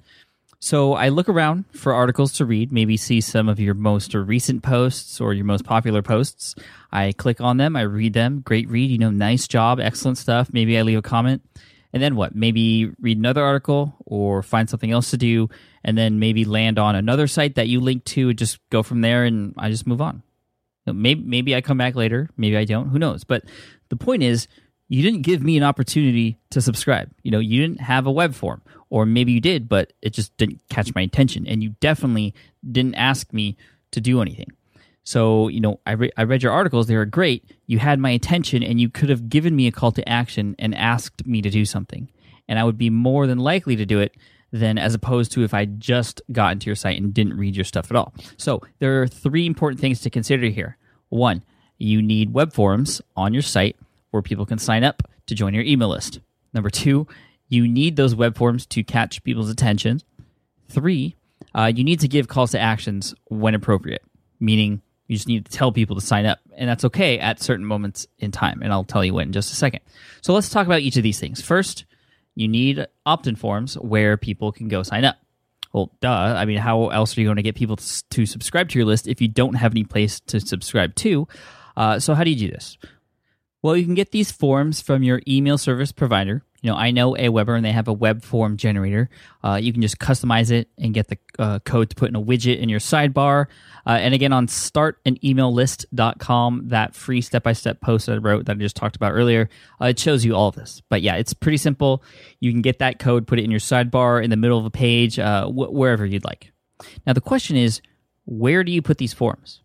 So 0.60 0.94
I 0.94 1.10
look 1.10 1.28
around 1.28 1.64
for 1.72 1.92
articles 1.92 2.32
to 2.34 2.44
read, 2.44 2.72
maybe 2.72 2.96
see 2.96 3.20
some 3.20 3.48
of 3.48 3.60
your 3.60 3.74
most 3.74 4.14
recent 4.14 4.62
posts 4.62 5.20
or 5.20 5.34
your 5.34 5.44
most 5.44 5.64
popular 5.64 6.02
posts. 6.02 6.54
I 6.90 7.12
click 7.12 7.40
on 7.40 7.58
them, 7.58 7.76
I 7.76 7.82
read 7.82 8.14
them. 8.14 8.40
Great 8.40 8.68
read, 8.68 8.90
you 8.90 8.98
know, 8.98 9.10
nice 9.10 9.46
job, 9.46 9.80
excellent 9.80 10.18
stuff. 10.18 10.52
Maybe 10.52 10.78
I 10.78 10.82
leave 10.82 10.98
a 10.98 11.02
comment. 11.02 11.42
And 11.92 12.02
then 12.02 12.16
what? 12.16 12.34
Maybe 12.34 12.90
read 13.00 13.18
another 13.18 13.44
article 13.44 13.94
or 14.04 14.42
find 14.42 14.68
something 14.68 14.90
else 14.90 15.10
to 15.10 15.16
do 15.16 15.48
and 15.84 15.96
then 15.96 16.18
maybe 16.18 16.44
land 16.44 16.78
on 16.78 16.96
another 16.96 17.26
site 17.26 17.54
that 17.54 17.68
you 17.68 17.80
link 17.80 18.04
to 18.04 18.30
and 18.30 18.38
just 18.38 18.58
go 18.70 18.82
from 18.82 19.00
there 19.00 19.24
and 19.24 19.54
I 19.56 19.70
just 19.70 19.86
move 19.86 20.00
on. 20.00 20.22
Maybe 20.86 21.22
maybe 21.22 21.54
I 21.54 21.60
come 21.60 21.78
back 21.78 21.94
later, 21.94 22.28
maybe 22.36 22.56
I 22.56 22.64
don't, 22.64 22.88
who 22.88 22.98
knows. 22.98 23.24
But 23.24 23.44
the 23.90 23.96
point 23.96 24.22
is 24.22 24.48
you 24.88 25.02
didn't 25.02 25.22
give 25.22 25.42
me 25.42 25.56
an 25.56 25.62
opportunity 25.62 26.38
to 26.50 26.60
subscribe. 26.60 27.10
You 27.22 27.30
know, 27.30 27.38
you 27.38 27.60
didn't 27.60 27.80
have 27.80 28.06
a 28.06 28.12
web 28.12 28.34
form, 28.34 28.60
or 28.94 29.04
maybe 29.04 29.32
you 29.32 29.40
did, 29.40 29.68
but 29.68 29.92
it 30.02 30.10
just 30.10 30.36
didn't 30.36 30.60
catch 30.68 30.94
my 30.94 31.00
attention, 31.00 31.48
and 31.48 31.64
you 31.64 31.74
definitely 31.80 32.32
didn't 32.70 32.94
ask 32.94 33.32
me 33.32 33.56
to 33.90 34.00
do 34.00 34.22
anything. 34.22 34.52
So, 35.02 35.48
you 35.48 35.60
know, 35.60 35.80
I, 35.84 35.92
re- 35.94 36.12
I 36.16 36.22
read 36.22 36.44
your 36.44 36.52
articles, 36.52 36.86
they 36.86 36.94
were 36.94 37.04
great. 37.04 37.44
You 37.66 37.80
had 37.80 37.98
my 37.98 38.10
attention, 38.10 38.62
and 38.62 38.80
you 38.80 38.88
could 38.88 39.08
have 39.08 39.28
given 39.28 39.56
me 39.56 39.66
a 39.66 39.72
call 39.72 39.90
to 39.90 40.08
action 40.08 40.54
and 40.60 40.76
asked 40.76 41.26
me 41.26 41.42
to 41.42 41.50
do 41.50 41.64
something. 41.64 42.08
And 42.46 42.56
I 42.56 42.62
would 42.62 42.78
be 42.78 42.88
more 42.88 43.26
than 43.26 43.38
likely 43.38 43.74
to 43.74 43.84
do 43.84 43.98
it 43.98 44.14
than 44.52 44.78
as 44.78 44.94
opposed 44.94 45.32
to 45.32 45.42
if 45.42 45.54
I 45.54 45.64
just 45.64 46.22
got 46.30 46.52
into 46.52 46.66
your 46.66 46.76
site 46.76 46.96
and 46.96 47.12
didn't 47.12 47.36
read 47.36 47.56
your 47.56 47.64
stuff 47.64 47.90
at 47.90 47.96
all. 47.96 48.14
So, 48.36 48.62
there 48.78 49.02
are 49.02 49.08
three 49.08 49.44
important 49.44 49.80
things 49.80 50.02
to 50.02 50.08
consider 50.08 50.46
here. 50.46 50.78
One, 51.08 51.42
you 51.78 52.00
need 52.00 52.32
web 52.32 52.52
forms 52.52 53.02
on 53.16 53.32
your 53.32 53.42
site 53.42 53.74
where 54.12 54.22
people 54.22 54.46
can 54.46 54.58
sign 54.58 54.84
up 54.84 55.02
to 55.26 55.34
join 55.34 55.52
your 55.52 55.64
email 55.64 55.88
list. 55.88 56.20
Number 56.52 56.70
two, 56.70 57.08
you 57.48 57.68
need 57.68 57.96
those 57.96 58.14
web 58.14 58.36
forms 58.36 58.66
to 58.66 58.82
catch 58.82 59.22
people's 59.24 59.50
attention. 59.50 60.00
Three, 60.68 61.16
uh, 61.54 61.70
you 61.74 61.84
need 61.84 62.00
to 62.00 62.08
give 62.08 62.28
calls 62.28 62.52
to 62.52 62.60
actions 62.60 63.14
when 63.26 63.54
appropriate, 63.54 64.02
meaning 64.40 64.82
you 65.06 65.16
just 65.16 65.28
need 65.28 65.44
to 65.44 65.52
tell 65.52 65.70
people 65.70 65.96
to 65.96 66.02
sign 66.02 66.26
up, 66.26 66.38
and 66.56 66.68
that's 66.68 66.84
okay 66.86 67.18
at 67.18 67.40
certain 67.40 67.64
moments 67.64 68.06
in 68.18 68.32
time. 68.32 68.62
And 68.62 68.72
I'll 68.72 68.84
tell 68.84 69.04
you 69.04 69.14
when 69.14 69.28
in 69.28 69.32
just 69.32 69.52
a 69.52 69.56
second. 69.56 69.80
So 70.22 70.32
let's 70.32 70.48
talk 70.48 70.66
about 70.66 70.80
each 70.80 70.96
of 70.96 71.02
these 71.02 71.20
things. 71.20 71.42
First, 71.42 71.84
you 72.34 72.48
need 72.48 72.86
opt 73.06 73.26
in 73.26 73.36
forms 73.36 73.74
where 73.74 74.16
people 74.16 74.50
can 74.50 74.68
go 74.68 74.82
sign 74.82 75.04
up. 75.04 75.16
Well, 75.72 75.92
duh. 76.00 76.08
I 76.08 76.44
mean, 76.44 76.58
how 76.58 76.88
else 76.88 77.16
are 77.16 77.20
you 77.20 77.26
going 77.26 77.36
to 77.36 77.42
get 77.42 77.56
people 77.56 77.76
to 77.76 78.26
subscribe 78.26 78.68
to 78.70 78.78
your 78.78 78.86
list 78.86 79.08
if 79.08 79.20
you 79.20 79.28
don't 79.28 79.54
have 79.54 79.72
any 79.72 79.84
place 79.84 80.20
to 80.20 80.40
subscribe 80.40 80.94
to? 80.96 81.28
Uh, 81.76 81.98
so, 81.98 82.14
how 82.14 82.24
do 82.24 82.30
you 82.30 82.36
do 82.36 82.50
this? 82.50 82.78
Well, 83.60 83.76
you 83.76 83.84
can 83.84 83.94
get 83.94 84.12
these 84.12 84.30
forms 84.30 84.80
from 84.80 85.02
your 85.02 85.20
email 85.26 85.58
service 85.58 85.90
provider. 85.90 86.42
You 86.64 86.70
know, 86.70 86.76
I 86.78 86.92
know 86.92 87.12
Aweber 87.12 87.54
and 87.54 87.64
they 87.64 87.72
have 87.72 87.88
a 87.88 87.92
web 87.92 88.24
form 88.24 88.56
generator. 88.56 89.10
Uh, 89.42 89.56
you 89.56 89.70
can 89.70 89.82
just 89.82 89.98
customize 89.98 90.50
it 90.50 90.70
and 90.78 90.94
get 90.94 91.08
the 91.08 91.18
uh, 91.38 91.58
code 91.58 91.90
to 91.90 91.94
put 91.94 92.08
in 92.08 92.16
a 92.16 92.22
widget 92.22 92.58
in 92.58 92.70
your 92.70 92.80
sidebar. 92.80 93.48
Uh, 93.86 93.98
and 94.00 94.14
again, 94.14 94.32
on 94.32 94.46
startanemaillist.com, 94.46 96.68
that 96.68 96.94
free 96.94 97.20
step 97.20 97.42
by 97.42 97.52
step 97.52 97.82
post 97.82 98.06
that 98.06 98.14
I 98.14 98.16
wrote 98.16 98.46
that 98.46 98.56
I 98.56 98.60
just 98.60 98.76
talked 98.76 98.96
about 98.96 99.12
earlier, 99.12 99.50
uh, 99.78 99.88
it 99.88 99.98
shows 99.98 100.24
you 100.24 100.34
all 100.34 100.48
of 100.48 100.54
this. 100.54 100.80
But 100.88 101.02
yeah, 101.02 101.16
it's 101.16 101.34
pretty 101.34 101.58
simple. 101.58 102.02
You 102.40 102.50
can 102.50 102.62
get 102.62 102.78
that 102.78 102.98
code, 102.98 103.26
put 103.26 103.38
it 103.38 103.44
in 103.44 103.50
your 103.50 103.60
sidebar, 103.60 104.24
in 104.24 104.30
the 104.30 104.38
middle 104.38 104.58
of 104.58 104.64
a 104.64 104.70
page, 104.70 105.18
uh, 105.18 105.44
wh- 105.44 105.70
wherever 105.70 106.06
you'd 106.06 106.24
like. 106.24 106.50
Now, 107.06 107.12
the 107.12 107.20
question 107.20 107.58
is 107.58 107.82
where 108.24 108.64
do 108.64 108.72
you 108.72 108.80
put 108.80 108.96
these 108.96 109.12
forms? 109.12 109.60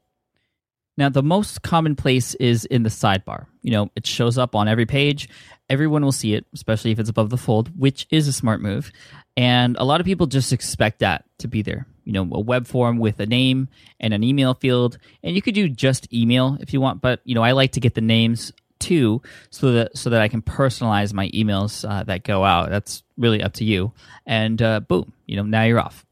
Now, 1.00 1.08
the 1.08 1.24
most 1.24 1.62
common 1.62 1.96
place 1.96 2.36
is 2.36 2.66
in 2.66 2.84
the 2.84 2.90
sidebar. 2.90 3.46
You 3.62 3.72
know, 3.72 3.90
it 3.96 4.06
shows 4.06 4.38
up 4.38 4.54
on 4.54 4.68
every 4.68 4.86
page. 4.86 5.30
Everyone 5.70 6.04
will 6.04 6.12
see 6.12 6.34
it, 6.34 6.46
especially 6.54 6.92
if 6.92 7.00
it's 7.00 7.10
above 7.10 7.30
the 7.30 7.38
fold, 7.38 7.72
which 7.80 8.06
is 8.12 8.28
a 8.28 8.34
smart 8.34 8.62
move. 8.62 8.92
And 9.38 9.78
a 9.78 9.86
lot 9.86 10.02
of 10.02 10.06
people 10.06 10.28
just 10.28 10.52
expect 10.52 11.00
that 11.00 11.24
to 11.38 11.48
be 11.48 11.62
there. 11.62 11.88
You 12.04 12.12
know, 12.12 12.28
a 12.34 12.42
web 12.42 12.68
form 12.68 12.98
with 12.98 13.22
a 13.22 13.26
name 13.26 13.70
and 14.02 14.14
an 14.14 14.26
email 14.26 14.54
field. 14.54 14.98
And 15.24 15.38
you 15.38 15.42
could 15.42 15.56
do 15.56 15.70
just 15.70 16.12
email 16.14 16.58
if 16.60 16.74
you 16.74 16.82
want, 16.82 17.00
but 17.00 17.22
you 17.24 17.34
know, 17.34 17.44
I 17.44 17.54
like 17.54 17.72
to 17.74 17.80
get 17.80 17.96
the 17.96 18.02
names 18.02 18.52
too, 18.80 19.22
so 19.52 19.72
that 19.72 19.98
so 19.98 20.10
that 20.10 20.22
I 20.22 20.28
can 20.28 20.42
personalize 20.42 21.14
my 21.14 21.30
emails 21.30 21.90
uh, 21.90 22.04
that 22.04 22.24
go 22.24 22.44
out. 22.44 22.72
That's 22.72 23.04
really 23.18 23.42
up 23.42 23.54
to 23.54 23.64
you. 23.64 23.94
And 24.26 24.62
uh, 24.62 24.82
boom, 24.82 25.14
you 25.28 25.38
know, 25.38 25.44
now 25.44 25.64
you're 25.64 25.80
off. 25.80 26.06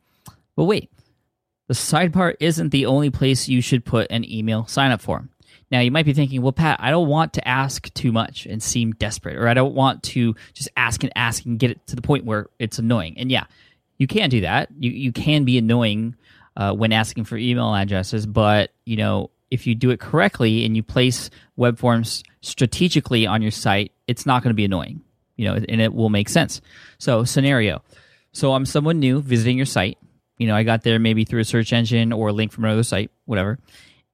But 0.55 0.63
wait, 0.63 0.89
the 1.67 1.73
sidebar 1.73 2.35
isn't 2.39 2.69
the 2.69 2.85
only 2.85 3.09
place 3.09 3.47
you 3.47 3.61
should 3.61 3.85
put 3.85 4.07
an 4.09 4.29
email 4.29 4.65
sign 4.67 4.91
up 4.91 5.01
form. 5.01 5.29
Now, 5.69 5.81
you 5.81 5.91
might 5.91 6.05
be 6.05 6.13
thinking, 6.13 6.41
well, 6.41 6.53
Pat, 6.53 6.79
I 6.81 6.91
don't 6.91 7.09
want 7.09 7.33
to 7.33 7.45
ask 7.45 7.93
too 7.93 8.13
much 8.13 8.45
and 8.45 8.63
seem 8.63 8.93
desperate, 8.93 9.35
or 9.35 9.49
I 9.49 9.53
don't 9.53 9.75
want 9.75 10.01
to 10.03 10.33
just 10.53 10.69
ask 10.77 11.03
and 11.03 11.11
ask 11.15 11.45
and 11.45 11.59
get 11.59 11.71
it 11.71 11.85
to 11.87 11.95
the 11.97 12.01
point 12.01 12.23
where 12.23 12.47
it's 12.57 12.79
annoying. 12.79 13.15
And 13.17 13.29
yeah, 13.29 13.43
you 13.97 14.07
can 14.07 14.29
do 14.29 14.41
that. 14.41 14.69
You, 14.79 14.91
you 14.91 15.11
can 15.11 15.43
be 15.43 15.57
annoying 15.57 16.15
uh, 16.55 16.73
when 16.73 16.93
asking 16.93 17.25
for 17.25 17.35
email 17.35 17.75
addresses, 17.75 18.25
but, 18.25 18.71
you 18.85 18.95
know, 18.95 19.29
if 19.51 19.67
you 19.67 19.75
do 19.75 19.89
it 19.89 19.99
correctly 19.99 20.65
and 20.65 20.75
you 20.75 20.83
place 20.83 21.29
web 21.57 21.77
forms 21.77 22.23
strategically 22.41 23.27
on 23.27 23.41
your 23.41 23.51
site, 23.51 23.91
it's 24.07 24.25
not 24.25 24.43
going 24.43 24.51
to 24.51 24.55
be 24.55 24.65
annoying, 24.65 25.01
you 25.35 25.45
know, 25.45 25.55
and 25.55 25.81
it 25.81 25.93
will 25.93 26.09
make 26.09 26.29
sense. 26.29 26.61
So, 26.97 27.25
scenario. 27.25 27.81
So, 28.31 28.53
I'm 28.53 28.65
someone 28.65 28.99
new 28.99 29.21
visiting 29.21 29.57
your 29.57 29.65
site 29.65 29.97
you 30.37 30.47
know, 30.47 30.55
I 30.55 30.63
got 30.63 30.83
there 30.83 30.99
maybe 30.99 31.25
through 31.25 31.41
a 31.41 31.45
search 31.45 31.73
engine 31.73 32.13
or 32.13 32.29
a 32.29 32.33
link 32.33 32.51
from 32.51 32.65
another 32.65 32.83
site, 32.83 33.11
whatever. 33.25 33.59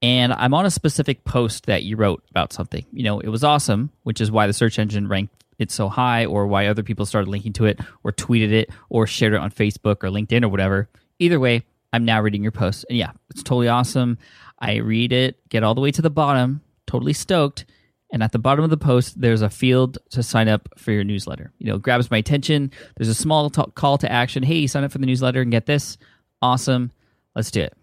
And 0.01 0.33
I'm 0.33 0.53
on 0.53 0.65
a 0.65 0.71
specific 0.71 1.23
post 1.23 1.65
that 1.67 1.83
you 1.83 1.95
wrote 1.95 2.23
about 2.29 2.51
something. 2.51 2.85
You 2.91 3.03
know, 3.03 3.19
it 3.19 3.29
was 3.29 3.43
awesome, 3.43 3.89
which 4.03 4.19
is 4.19 4.31
why 4.31 4.47
the 4.47 4.53
search 4.53 4.77
engine 4.77 5.07
ranked 5.07 5.33
it 5.59 5.71
so 5.71 5.87
high, 5.87 6.25
or 6.25 6.47
why 6.47 6.65
other 6.67 6.83
people 6.83 7.05
started 7.05 7.29
linking 7.29 7.53
to 7.53 7.65
it, 7.65 7.79
or 8.03 8.11
tweeted 8.11 8.51
it, 8.51 8.69
or 8.89 9.05
shared 9.07 9.33
it 9.33 9.39
on 9.39 9.51
Facebook 9.51 10.03
or 10.03 10.09
LinkedIn 10.09 10.43
or 10.43 10.49
whatever. 10.49 10.89
Either 11.19 11.39
way, 11.39 11.63
I'm 11.93 12.05
now 12.05 12.21
reading 12.21 12.41
your 12.41 12.51
post. 12.51 12.85
And 12.89 12.97
yeah, 12.97 13.11
it's 13.29 13.43
totally 13.43 13.67
awesome. 13.67 14.17
I 14.59 14.77
read 14.77 15.13
it, 15.13 15.47
get 15.49 15.63
all 15.63 15.75
the 15.75 15.81
way 15.81 15.91
to 15.91 16.01
the 16.01 16.09
bottom, 16.09 16.61
totally 16.87 17.13
stoked. 17.13 17.65
And 18.11 18.21
at 18.21 18.31
the 18.31 18.39
bottom 18.39 18.63
of 18.63 18.69
the 18.69 18.77
post, 18.77 19.19
there's 19.19 19.41
a 19.41 19.49
field 19.49 19.97
to 20.11 20.21
sign 20.21 20.47
up 20.47 20.69
for 20.77 20.91
your 20.91 21.03
newsletter. 21.03 21.51
You 21.59 21.67
know, 21.67 21.77
grabs 21.77 22.11
my 22.11 22.17
attention. 22.17 22.71
There's 22.95 23.09
a 23.09 23.15
small 23.15 23.49
t- 23.49 23.63
call 23.75 23.97
to 23.99 24.11
action. 24.11 24.43
Hey, 24.43 24.67
sign 24.67 24.83
up 24.83 24.91
for 24.91 24.99
the 24.99 25.05
newsletter 25.05 25.41
and 25.41 25.51
get 25.51 25.65
this. 25.65 25.97
Awesome. 26.43 26.91
Let's 27.35 27.51
do 27.51 27.61
it. 27.61 27.73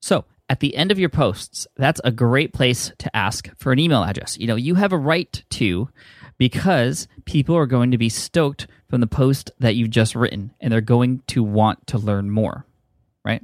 So, 0.00 0.24
at 0.48 0.60
the 0.60 0.76
end 0.76 0.92
of 0.92 1.00
your 1.00 1.08
posts, 1.08 1.66
that's 1.76 2.00
a 2.04 2.12
great 2.12 2.52
place 2.52 2.92
to 2.98 3.16
ask 3.16 3.50
for 3.56 3.72
an 3.72 3.80
email 3.80 4.04
address. 4.04 4.38
You 4.38 4.46
know, 4.46 4.54
you 4.54 4.76
have 4.76 4.92
a 4.92 4.96
right 4.96 5.42
to 5.50 5.88
because 6.38 7.08
people 7.24 7.56
are 7.56 7.66
going 7.66 7.90
to 7.90 7.98
be 7.98 8.08
stoked 8.08 8.68
from 8.88 9.00
the 9.00 9.08
post 9.08 9.50
that 9.58 9.74
you've 9.74 9.90
just 9.90 10.14
written 10.14 10.52
and 10.60 10.72
they're 10.72 10.80
going 10.80 11.24
to 11.26 11.42
want 11.42 11.84
to 11.88 11.98
learn 11.98 12.30
more, 12.30 12.64
right? 13.24 13.42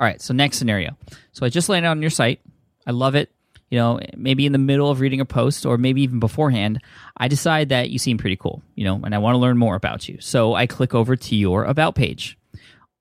All 0.00 0.06
right, 0.06 0.20
so 0.20 0.34
next 0.34 0.58
scenario. 0.58 0.96
So 1.30 1.46
I 1.46 1.48
just 1.48 1.68
landed 1.68 1.88
on 1.88 2.00
your 2.00 2.10
site. 2.10 2.40
I 2.88 2.90
love 2.90 3.14
it. 3.14 3.30
You 3.70 3.78
know, 3.78 4.00
maybe 4.16 4.46
in 4.46 4.52
the 4.52 4.58
middle 4.58 4.90
of 4.90 4.98
reading 4.98 5.20
a 5.20 5.24
post 5.24 5.64
or 5.64 5.78
maybe 5.78 6.02
even 6.02 6.18
beforehand, 6.18 6.80
I 7.16 7.28
decide 7.28 7.68
that 7.68 7.90
you 7.90 8.00
seem 8.00 8.18
pretty 8.18 8.36
cool, 8.36 8.62
you 8.74 8.84
know, 8.84 9.00
and 9.04 9.14
I 9.14 9.18
want 9.18 9.34
to 9.34 9.38
learn 9.38 9.58
more 9.58 9.76
about 9.76 10.08
you. 10.08 10.20
So 10.20 10.54
I 10.54 10.66
click 10.66 10.92
over 10.92 11.14
to 11.14 11.36
your 11.36 11.62
About 11.62 11.94
page. 11.94 12.36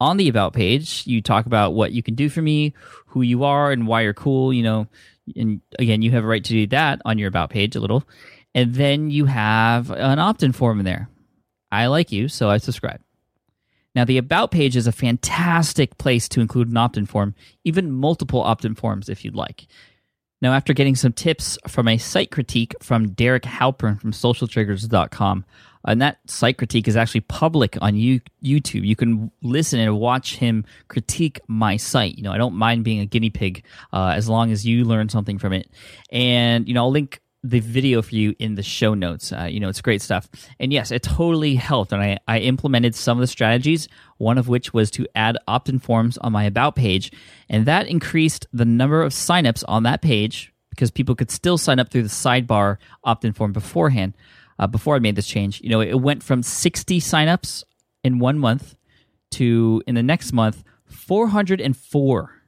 On 0.04 0.18
the 0.18 0.28
About 0.28 0.52
page, 0.52 1.08
you 1.08 1.22
talk 1.22 1.46
about 1.46 1.76
what 1.76 1.94
you 1.94 2.04
can 2.04 2.14
do 2.14 2.28
for 2.28 2.42
me, 2.42 2.74
who 3.06 3.22
you 3.22 3.46
are, 3.46 3.72
and 3.72 3.88
why 3.88 4.02
you're 4.02 4.14
cool, 4.14 4.52
you 4.52 4.62
know. 4.62 4.86
And 5.34 5.62
again, 5.80 6.02
you 6.02 6.12
have 6.12 6.26
a 6.26 6.28
right 6.28 6.44
to 6.44 6.52
do 6.52 6.68
that 6.68 7.02
on 7.06 7.18
your 7.18 7.30
About 7.30 7.52
page 7.52 7.78
a 7.78 7.80
little. 7.80 8.04
And 8.54 8.76
then 8.76 9.12
you 9.12 9.28
have 9.28 9.92
an 9.92 10.20
opt 10.20 10.44
in 10.44 10.52
form 10.52 10.80
in 10.80 10.86
there. 10.86 11.08
I 11.72 11.88
like 11.88 12.12
you, 12.12 12.28
so 12.28 12.50
I 12.50 12.58
subscribe. 12.58 13.00
Now, 13.96 14.04
the 14.04 14.18
About 14.18 14.52
page 14.52 14.76
is 14.76 14.88
a 14.88 14.92
fantastic 14.92 15.98
place 15.98 16.28
to 16.30 16.42
include 16.42 16.68
an 16.68 16.76
opt 16.76 16.98
in 16.98 17.06
form, 17.06 17.34
even 17.64 17.90
multiple 17.90 18.42
opt 18.42 18.66
in 18.66 18.76
forms 18.76 19.08
if 19.08 19.24
you'd 19.24 19.38
like. 19.38 19.68
Now, 20.42 20.52
after 20.52 20.74
getting 20.74 20.98
some 20.98 21.14
tips 21.14 21.58
from 21.66 21.88
a 21.88 21.98
site 21.98 22.30
critique 22.30 22.76
from 22.82 23.12
Derek 23.12 23.44
Halpern 23.44 24.02
from 24.02 24.12
socialtriggers.com, 24.12 25.46
and 25.86 26.02
that 26.02 26.20
site 26.28 26.58
critique 26.58 26.88
is 26.88 26.96
actually 26.96 27.22
public 27.22 27.78
on 27.82 27.96
you, 27.96 28.22
YouTube. 28.44 28.86
You 28.86 28.96
can 28.96 29.32
listen 29.42 29.80
and 29.80 30.00
watch 30.00 30.38
him 30.38 30.66
critique 30.88 31.40
my 31.48 31.78
site. 31.78 32.18
You 32.18 32.24
know, 32.24 32.32
I 32.32 32.38
don't 32.38 32.56
mind 32.56 32.84
being 32.84 33.00
a 33.00 33.06
guinea 33.06 33.30
pig 33.30 33.64
uh, 33.92 34.14
as 34.16 34.30
long 34.30 34.52
as 34.52 34.66
you 34.66 34.86
learn 34.86 35.10
something 35.10 35.38
from 35.38 35.54
it. 35.54 35.70
And 36.12 36.68
you 36.68 36.74
know, 36.74 36.84
I'll 36.84 36.92
link 36.92 37.22
the 37.44 37.60
video 37.60 38.02
for 38.02 38.16
you 38.16 38.34
in 38.40 38.56
the 38.56 38.64
show 38.64 38.94
notes. 38.94 39.34
Uh, 39.34 39.44
you 39.44 39.60
know, 39.60 39.68
it's 39.68 39.82
great 39.82 40.02
stuff. 40.02 40.30
And 40.60 40.72
yes, 40.72 40.92
it 40.92 41.04
totally 41.04 41.56
helped. 41.56 41.92
And 41.92 42.02
I, 42.02 42.18
I 42.28 42.40
implemented 42.40 42.96
some 42.96 43.18
of 43.18 43.22
the 43.22 43.28
strategies, 43.28 43.90
one 44.18 44.38
of 44.38 44.48
which 44.48 44.74
was 44.74 44.90
to 44.92 45.06
add 45.14 45.38
opt 45.48 45.68
in 45.68 45.80
forms 45.80 46.18
on 46.20 46.32
my 46.32 46.46
About 46.46 46.76
page. 46.76 47.12
And 47.50 47.66
that 47.66 47.88
increased 47.88 48.48
the 48.54 48.66
number 48.66 49.02
of 49.02 49.12
signups 49.12 49.64
on 49.68 49.84
that 49.84 50.02
page 50.02 50.54
because 50.70 50.90
people 50.90 51.16
could 51.16 51.30
still 51.30 51.58
sign 51.58 51.80
up 51.80 51.90
through 51.90 52.04
the 52.04 52.10
sidebar 52.10 52.78
opt 53.04 53.26
in 53.26 53.34
form 53.34 53.52
beforehand. 53.52 54.14
Uh, 54.64 54.68
before 54.68 54.96
I 54.96 55.00
made 55.00 55.18
this 55.18 55.28
change, 55.28 55.60
you 55.60 55.68
know, 55.70 55.82
it 55.82 56.00
went 56.00 56.24
from 56.24 56.42
60 56.42 57.02
signups 57.02 57.66
in 58.02 58.20
one 58.20 58.40
month 58.40 58.76
to 59.32 59.84
in 59.86 59.96
the 59.96 60.04
next 60.04 60.32
month, 60.32 60.64
404. 60.86 62.42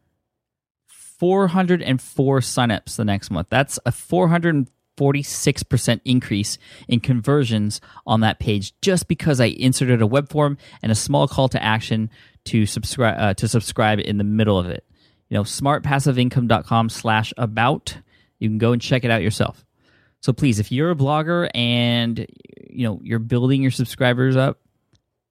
404 0.88 2.40
signups 2.40 2.96
the 2.96 3.04
next 3.04 3.32
month. 3.32 3.48
That's 3.50 3.80
a 3.86 3.92
400 3.92 4.70
46% 4.98 6.00
increase 6.06 6.58
in 6.88 7.02
conversions 7.02 7.82
on 8.08 8.22
that 8.22 8.40
page 8.40 8.74
just 8.82 9.10
because 9.10 9.42
I 9.42 9.48
inserted 9.48 10.02
a 10.02 10.08
web 10.08 10.30
form 10.30 10.58
and 10.82 10.90
a 10.90 10.96
small 10.96 11.28
call 11.28 11.50
to 11.50 11.62
action 11.62 12.10
to 12.46 12.66
subscribe 12.66 13.18
uh, 13.20 13.34
to 13.34 13.50
subscribe 13.50 14.00
in 14.00 14.18
the 14.18 14.24
middle 14.24 14.58
of 14.58 14.68
it. 14.68 14.86
You 15.28 15.36
know, 15.36 15.44
smartpassiveincome.com 15.44 16.88
slash 16.88 17.34
about. 17.36 17.98
You 18.40 18.48
can 18.48 18.58
go 18.58 18.72
and 18.72 18.82
check 18.82 19.04
it 19.04 19.12
out 19.12 19.22
yourself. 19.22 19.65
So 20.26 20.34
please, 20.34 20.58
if 20.58 20.72
you're 20.72 20.90
a 20.90 20.96
blogger 20.96 21.52
and 21.54 22.26
you 22.72 22.84
know 22.84 23.00
you're 23.04 23.20
building 23.20 23.62
your 23.62 23.70
subscribers 23.70 24.36
up, 24.36 24.58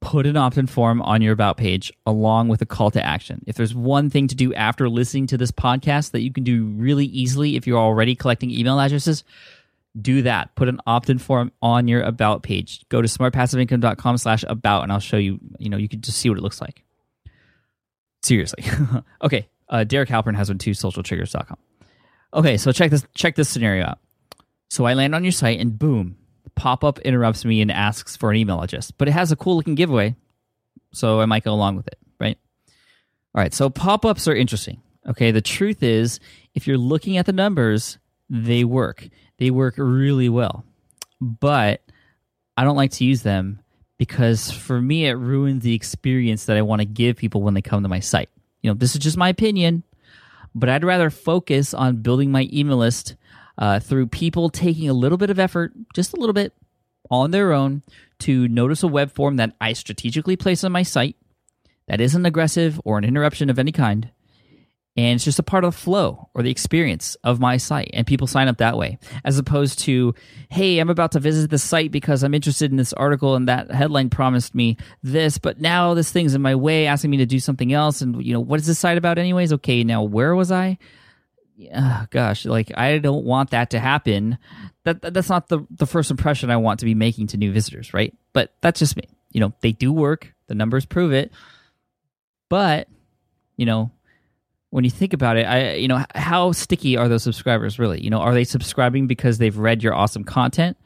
put 0.00 0.24
an 0.24 0.36
opt-in 0.36 0.68
form 0.68 1.02
on 1.02 1.20
your 1.20 1.32
about 1.32 1.56
page 1.56 1.92
along 2.06 2.46
with 2.46 2.62
a 2.62 2.64
call 2.64 2.92
to 2.92 3.04
action. 3.04 3.42
If 3.48 3.56
there's 3.56 3.74
one 3.74 4.08
thing 4.08 4.28
to 4.28 4.36
do 4.36 4.54
after 4.54 4.88
listening 4.88 5.26
to 5.26 5.36
this 5.36 5.50
podcast 5.50 6.12
that 6.12 6.20
you 6.20 6.32
can 6.32 6.44
do 6.44 6.66
really 6.66 7.06
easily 7.06 7.56
if 7.56 7.66
you're 7.66 7.76
already 7.76 8.14
collecting 8.14 8.52
email 8.52 8.78
addresses, 8.78 9.24
do 10.00 10.22
that. 10.22 10.54
Put 10.54 10.68
an 10.68 10.78
opt-in 10.86 11.18
form 11.18 11.50
on 11.60 11.88
your 11.88 12.02
about 12.02 12.44
page. 12.44 12.88
Go 12.88 13.02
to 13.02 13.08
smartpassiveincome.com 13.08 14.18
slash 14.18 14.44
about 14.46 14.84
and 14.84 14.92
I'll 14.92 15.00
show 15.00 15.16
you, 15.16 15.40
you 15.58 15.70
know, 15.70 15.76
you 15.76 15.88
can 15.88 16.02
just 16.02 16.18
see 16.18 16.28
what 16.28 16.38
it 16.38 16.42
looks 16.42 16.60
like. 16.60 16.84
Seriously. 18.22 18.62
okay. 19.22 19.48
Uh, 19.68 19.82
Derek 19.82 20.08
Halpern 20.08 20.36
has 20.36 20.50
one 20.50 20.58
too, 20.58 20.70
socialtriggers.com. 20.70 21.58
Okay, 22.32 22.56
so 22.56 22.70
check 22.70 22.92
this 22.92 23.04
check 23.16 23.34
this 23.34 23.48
scenario 23.48 23.86
out. 23.86 23.98
So 24.70 24.84
I 24.84 24.94
land 24.94 25.14
on 25.14 25.24
your 25.24 25.32
site 25.32 25.60
and 25.60 25.78
boom, 25.78 26.16
pop 26.54 26.84
up 26.84 26.98
interrupts 27.00 27.44
me 27.44 27.60
and 27.60 27.70
asks 27.70 28.16
for 28.16 28.30
an 28.30 28.36
email 28.36 28.60
address. 28.60 28.90
But 28.90 29.08
it 29.08 29.12
has 29.12 29.32
a 29.32 29.36
cool 29.36 29.56
looking 29.56 29.74
giveaway, 29.74 30.16
so 30.92 31.20
I 31.20 31.26
might 31.26 31.44
go 31.44 31.52
along 31.52 31.76
with 31.76 31.86
it, 31.86 31.98
right? 32.18 32.38
All 33.34 33.40
right, 33.40 33.54
so 33.54 33.70
pop 33.70 34.04
ups 34.04 34.28
are 34.28 34.34
interesting. 34.34 34.80
Okay, 35.06 35.30
the 35.30 35.42
truth 35.42 35.82
is, 35.82 36.18
if 36.54 36.66
you're 36.66 36.78
looking 36.78 37.18
at 37.18 37.26
the 37.26 37.32
numbers, 37.32 37.98
they 38.30 38.64
work. 38.64 39.08
They 39.38 39.50
work 39.50 39.74
really 39.76 40.28
well. 40.28 40.64
But 41.20 41.82
I 42.56 42.64
don't 42.64 42.76
like 42.76 42.92
to 42.92 43.04
use 43.04 43.22
them 43.22 43.60
because 43.98 44.50
for 44.50 44.80
me, 44.80 45.06
it 45.06 45.12
ruins 45.12 45.62
the 45.62 45.74
experience 45.74 46.46
that 46.46 46.56
I 46.56 46.62
want 46.62 46.80
to 46.80 46.86
give 46.86 47.16
people 47.16 47.42
when 47.42 47.54
they 47.54 47.62
come 47.62 47.82
to 47.82 47.88
my 47.88 48.00
site. 48.00 48.30
You 48.62 48.70
know, 48.70 48.74
this 48.74 48.94
is 48.94 49.00
just 49.00 49.16
my 49.16 49.28
opinion, 49.28 49.82
but 50.54 50.68
I'd 50.68 50.84
rather 50.84 51.10
focus 51.10 51.74
on 51.74 51.96
building 51.96 52.30
my 52.30 52.48
email 52.52 52.78
list 52.78 53.16
uh, 53.58 53.80
through 53.80 54.06
people 54.08 54.50
taking 54.50 54.88
a 54.88 54.94
little 54.94 55.18
bit 55.18 55.30
of 55.30 55.38
effort, 55.38 55.72
just 55.94 56.12
a 56.12 56.16
little 56.16 56.32
bit, 56.32 56.52
on 57.10 57.30
their 57.30 57.52
own 57.52 57.82
to 58.20 58.48
notice 58.48 58.82
a 58.82 58.88
web 58.88 59.12
form 59.12 59.36
that 59.36 59.54
I 59.60 59.72
strategically 59.74 60.36
place 60.36 60.64
on 60.64 60.72
my 60.72 60.82
site 60.82 61.16
that 61.86 62.00
isn't 62.00 62.26
aggressive 62.26 62.80
or 62.84 62.98
an 62.98 63.04
interruption 63.04 63.50
of 63.50 63.58
any 63.58 63.72
kind. 63.72 64.10
And 64.96 65.16
it's 65.16 65.24
just 65.24 65.40
a 65.40 65.42
part 65.42 65.64
of 65.64 65.74
the 65.74 65.78
flow 65.80 66.28
or 66.34 66.42
the 66.44 66.52
experience 66.52 67.16
of 67.24 67.40
my 67.40 67.56
site. 67.56 67.90
And 67.92 68.06
people 68.06 68.28
sign 68.28 68.46
up 68.46 68.58
that 68.58 68.78
way, 68.78 68.98
as 69.24 69.38
opposed 69.38 69.80
to, 69.80 70.14
hey, 70.50 70.78
I'm 70.78 70.88
about 70.88 71.12
to 71.12 71.20
visit 71.20 71.50
the 71.50 71.58
site 71.58 71.90
because 71.90 72.22
I'm 72.22 72.32
interested 72.32 72.70
in 72.70 72.76
this 72.76 72.92
article 72.92 73.34
and 73.34 73.48
that 73.48 73.72
headline 73.72 74.08
promised 74.08 74.54
me 74.54 74.76
this, 75.02 75.36
but 75.36 75.60
now 75.60 75.94
this 75.94 76.12
thing's 76.12 76.34
in 76.34 76.42
my 76.42 76.54
way 76.54 76.86
asking 76.86 77.10
me 77.10 77.16
to 77.16 77.26
do 77.26 77.40
something 77.40 77.72
else. 77.72 78.02
And, 78.02 78.24
you 78.24 78.32
know, 78.32 78.40
what 78.40 78.60
is 78.60 78.68
this 78.68 78.78
site 78.78 78.96
about, 78.96 79.18
anyways? 79.18 79.52
Okay, 79.54 79.82
now 79.82 80.04
where 80.04 80.36
was 80.36 80.52
I? 80.52 80.78
Oh, 81.74 82.06
gosh, 82.10 82.44
like 82.44 82.76
I 82.76 82.98
don't 82.98 83.24
want 83.24 83.50
that 83.50 83.70
to 83.70 83.80
happen. 83.80 84.38
That, 84.84 85.02
that 85.02 85.14
that's 85.14 85.28
not 85.28 85.48
the 85.48 85.66
the 85.70 85.86
first 85.86 86.10
impression 86.10 86.50
I 86.50 86.56
want 86.56 86.80
to 86.80 86.86
be 86.86 86.94
making 86.94 87.28
to 87.28 87.36
new 87.36 87.52
visitors, 87.52 87.94
right? 87.94 88.14
But 88.32 88.54
that's 88.60 88.78
just 88.78 88.96
me. 88.96 89.04
You 89.30 89.40
know, 89.40 89.52
they 89.60 89.72
do 89.72 89.92
work. 89.92 90.32
The 90.46 90.54
numbers 90.54 90.86
prove 90.86 91.12
it. 91.12 91.32
But 92.48 92.88
you 93.56 93.66
know, 93.66 93.90
when 94.70 94.84
you 94.84 94.90
think 94.90 95.12
about 95.12 95.36
it, 95.36 95.44
I 95.44 95.74
you 95.74 95.88
know 95.88 96.04
how 96.14 96.52
sticky 96.52 96.96
are 96.96 97.08
those 97.08 97.22
subscribers 97.22 97.78
really? 97.78 98.02
You 98.02 98.10
know, 98.10 98.20
are 98.20 98.34
they 98.34 98.44
subscribing 98.44 99.06
because 99.06 99.38
they've 99.38 99.56
read 99.56 99.82
your 99.82 99.94
awesome 99.94 100.24
content? 100.24 100.76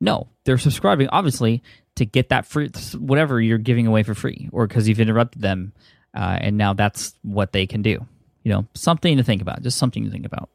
No, 0.00 0.28
they're 0.44 0.58
subscribing 0.58 1.08
obviously 1.08 1.62
to 1.96 2.04
get 2.04 2.28
that 2.28 2.46
free 2.46 2.70
whatever 2.98 3.40
you're 3.40 3.58
giving 3.58 3.86
away 3.86 4.02
for 4.02 4.14
free, 4.14 4.48
or 4.52 4.66
because 4.66 4.88
you've 4.88 5.00
interrupted 5.00 5.40
them, 5.40 5.72
uh, 6.14 6.38
and 6.40 6.58
now 6.58 6.74
that's 6.74 7.14
what 7.22 7.52
they 7.52 7.66
can 7.66 7.82
do 7.82 8.06
you 8.46 8.52
know, 8.52 8.64
something 8.74 9.16
to 9.16 9.24
think 9.24 9.42
about, 9.42 9.60
just 9.60 9.76
something 9.76 10.04
to 10.04 10.10
think 10.10 10.24
about. 10.24 10.48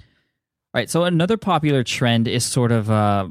All 0.00 0.08
right, 0.74 0.90
so 0.90 1.04
another 1.04 1.36
popular 1.36 1.84
trend 1.84 2.26
is 2.26 2.44
sort 2.44 2.72
of, 2.72 2.90
uh, 2.90 3.28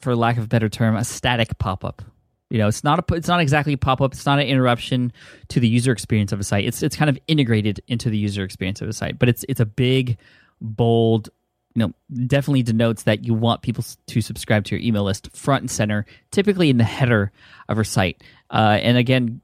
for 0.00 0.16
lack 0.16 0.38
of 0.38 0.44
a 0.44 0.46
better 0.46 0.70
term, 0.70 0.96
a 0.96 1.04
static 1.04 1.58
pop 1.58 1.84
up. 1.84 2.00
You 2.48 2.56
know, 2.56 2.68
it's 2.68 2.82
not 2.82 2.98
a, 2.98 3.14
it's 3.14 3.28
not 3.28 3.40
exactly 3.40 3.76
pop 3.76 4.00
up. 4.00 4.14
It's 4.14 4.24
not 4.24 4.38
an 4.38 4.46
interruption 4.46 5.12
to 5.48 5.60
the 5.60 5.68
user 5.68 5.92
experience 5.92 6.32
of 6.32 6.40
a 6.40 6.42
site. 6.42 6.64
It's 6.64 6.82
it's 6.82 6.96
kind 6.96 7.10
of 7.10 7.18
integrated 7.26 7.82
into 7.86 8.08
the 8.08 8.16
user 8.16 8.44
experience 8.44 8.80
of 8.80 8.88
a 8.88 8.94
site, 8.94 9.18
but 9.18 9.28
it's 9.28 9.44
it's 9.46 9.60
a 9.60 9.66
big, 9.66 10.16
bold, 10.62 11.28
you 11.74 11.80
know, 11.80 11.92
definitely 12.26 12.62
denotes 12.62 13.02
that 13.02 13.26
you 13.26 13.34
want 13.34 13.60
people 13.60 13.84
to 14.06 14.20
subscribe 14.22 14.64
to 14.64 14.74
your 14.74 14.82
email 14.82 15.04
list 15.04 15.28
front 15.36 15.64
and 15.64 15.70
center, 15.70 16.06
typically 16.30 16.70
in 16.70 16.78
the 16.78 16.84
header 16.84 17.30
of 17.68 17.76
your 17.76 17.84
site. 17.84 18.24
Uh, 18.50 18.78
and 18.80 18.96
again, 18.96 19.42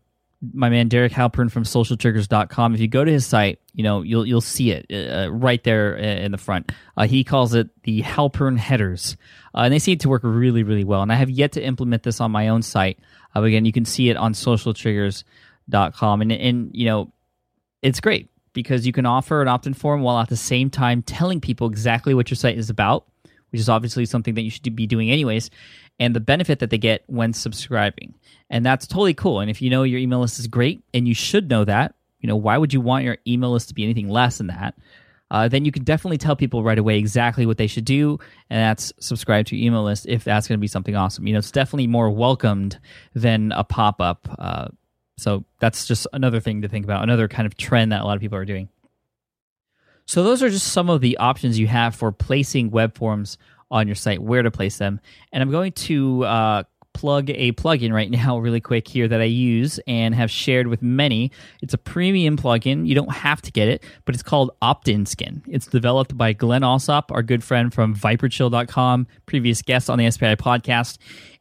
my 0.53 0.69
man 0.69 0.89
Derek 0.89 1.13
Halpern 1.13 1.51
from 1.51 1.65
socialtriggers.com. 1.65 2.75
If 2.75 2.81
you 2.81 2.89
go 2.89 3.05
to 3.05 3.11
his 3.11 3.27
site, 3.27 3.61
you 3.73 3.83
know, 3.83 4.03
you'll 4.03 4.27
you'll 4.27 4.41
see 4.41 4.73
it 4.73 4.87
uh, 4.93 5.31
right 5.33 5.63
there 5.65 5.97
in 5.97 6.33
the 6.33 6.39
front. 6.39 6.73
Uh, 6.97 7.07
he 7.07 7.25
calls 7.25 7.55
it 7.55 7.69
the 7.85 8.03
Halpern 8.03 8.59
headers. 8.59 9.17
Uh, 9.55 9.61
and 9.61 9.73
they 9.73 9.79
seem 9.79 9.99
to 9.99 10.09
work 10.09 10.23
really, 10.25 10.63
really 10.63 10.85
well. 10.85 11.03
And 11.03 11.13
I 11.13 11.17
have 11.17 11.31
yet 11.31 11.53
to 11.53 11.63
implement 11.63 12.03
this 12.03 12.21
on 12.21 12.31
my 12.31 12.49
own 12.49 12.63
site. 12.63 12.99
Uh, 13.35 13.43
again, 13.43 13.65
you 13.65 13.73
can 13.73 13.85
see 13.85 14.11
it 14.11 14.17
on 14.17 14.33
socialtriggers.com. 14.33 16.21
And, 16.23 16.33
and, 16.33 16.71
you 16.73 16.87
know, 16.87 17.13
it's 17.81 18.01
great 18.01 18.31
because 18.53 18.87
you 18.87 18.93
can 18.93 19.07
offer 19.07 19.43
an 19.43 19.49
opt 19.49 19.67
in 19.67 19.75
form 19.75 20.03
while 20.03 20.19
at 20.19 20.29
the 20.29 20.37
same 20.37 20.71
time 20.71 21.03
telling 21.03 21.41
people 21.41 21.69
exactly 21.69 22.15
what 22.15 22.31
your 22.31 22.37
site 22.37 22.59
is 22.59 22.71
about, 22.71 23.07
which 23.51 23.61
is 23.61 23.69
obviously 23.69 24.07
something 24.07 24.35
that 24.35 24.43
you 24.43 24.51
should 24.51 24.75
be 24.75 24.87
doing 24.87 25.11
anyways 25.11 25.51
and 26.01 26.15
the 26.15 26.21
benefit 26.21 26.59
that 26.59 26.71
they 26.71 26.79
get 26.79 27.05
when 27.07 27.33
subscribing. 27.33 28.15
And 28.51 28.65
that's 28.65 28.87
totally 28.87 29.15
cool. 29.15 29.41
And 29.41 29.51
if 29.51 29.63
you 29.63 29.71
know 29.71 29.83
your 29.83 29.99
email 29.99 30.21
list 30.21 30.39
is 30.39 30.47
great, 30.47 30.83
and 30.93 31.09
you 31.09 31.15
should 31.15 31.49
know 31.51 31.65
that, 31.65 31.95
you 32.21 32.29
know, 32.29 32.37
why 32.37 32.59
would 32.59 32.73
you 32.73 32.81
want 32.81 33.05
your 33.05 33.19
email 33.27 33.53
list 33.53 33.69
to 33.69 33.75
be 33.75 33.85
anything 33.85 34.09
less 34.09 34.39
than 34.39 34.49
that? 34.49 34.75
uh, 35.31 35.49
then 35.49 35.65
you 35.65 35.73
can 35.73 35.85
definitely 35.85 36.17
tell 36.17 36.37
people 36.37 36.63
right 36.63 36.79
away 36.79 36.99
exactly 36.99 37.47
what 37.47 37.59
they 37.59 37.67
should 37.67 37.85
do, 37.85 38.19
and 38.51 38.61
that's 38.61 38.93
subscribe 39.01 39.47
to 39.47 39.57
your 39.57 39.67
email 39.67 39.83
list 39.83 40.07
if 40.07 40.23
that's 40.23 40.47
going 40.47 40.59
to 40.59 40.61
be 40.61 40.69
something 40.69 40.95
awesome. 40.95 41.27
You 41.27 41.33
know, 41.33 41.39
it's 41.39 41.51
definitely 41.51 41.87
more 41.87 42.09
welcomed 42.11 42.79
than 43.15 43.51
a 43.53 43.65
pop 43.65 44.01
up. 44.01 44.29
Uh, 44.39 44.69
so 45.17 45.45
that's 45.59 45.87
just 45.87 46.07
another 46.13 46.41
thing 46.41 46.63
to 46.63 46.69
think 46.69 46.85
about, 46.85 47.03
another 47.03 47.27
kind 47.27 47.47
of 47.47 47.57
trend 47.57 47.91
that 47.91 48.03
a 48.03 48.05
lot 48.05 48.15
of 48.15 48.21
people 48.21 48.39
are 48.39 48.45
doing. 48.45 48.69
So 50.07 50.23
those 50.23 50.43
are 50.43 50.51
just 50.51 50.69
some 50.69 50.91
of 50.91 51.01
the 51.01 51.17
options 51.17 51.59
you 51.59 51.67
have 51.67 51.97
for 51.97 52.13
placing 52.13 52.71
web 52.71 52.97
forms 52.97 53.39
on 53.73 53.89
your 53.89 53.97
site, 53.97 54.23
where 54.23 54.43
to 54.43 54.53
place 54.53 54.77
them. 54.77 55.01
And 55.33 55.43
I'm 55.43 55.51
going 55.51 55.73
to 55.73 56.25
uh, 56.25 56.63
plug 56.95 57.29
a 57.31 57.53
plugin 57.53 57.93
right 57.93 58.11
now, 58.11 58.39
really 58.45 58.61
quick 58.61 58.89
here, 58.89 59.07
that 59.07 59.21
I 59.21 59.25
use 59.25 59.79
and 59.87 60.15
have 60.15 60.31
shared 60.31 60.69
with 60.69 60.81
many. 60.81 61.31
It's 61.61 61.75
a 61.75 61.79
premium 61.79 62.37
plugin. 62.39 62.87
You 62.87 62.95
don't 62.95 63.13
have 63.13 63.43
to 63.43 63.53
get 63.53 63.69
it, 63.69 63.85
but 64.07 64.15
it's 64.15 64.23
called 64.23 64.53
Opt-in 64.63 65.05
Skin. 65.05 65.43
It's 65.47 65.67
developed 65.67 66.17
by 66.17 66.33
Glen 66.33 66.63
Allsopp, 66.63 67.11
our 67.11 67.23
good 67.23 67.45
friend 67.45 67.75
from 67.75 67.95
ViperChill.com, 67.95 69.07
previous 69.27 69.61
guest 69.61 69.91
on 69.91 69.99
the 69.99 70.11
SPI 70.11 70.37
podcast. 70.37 70.99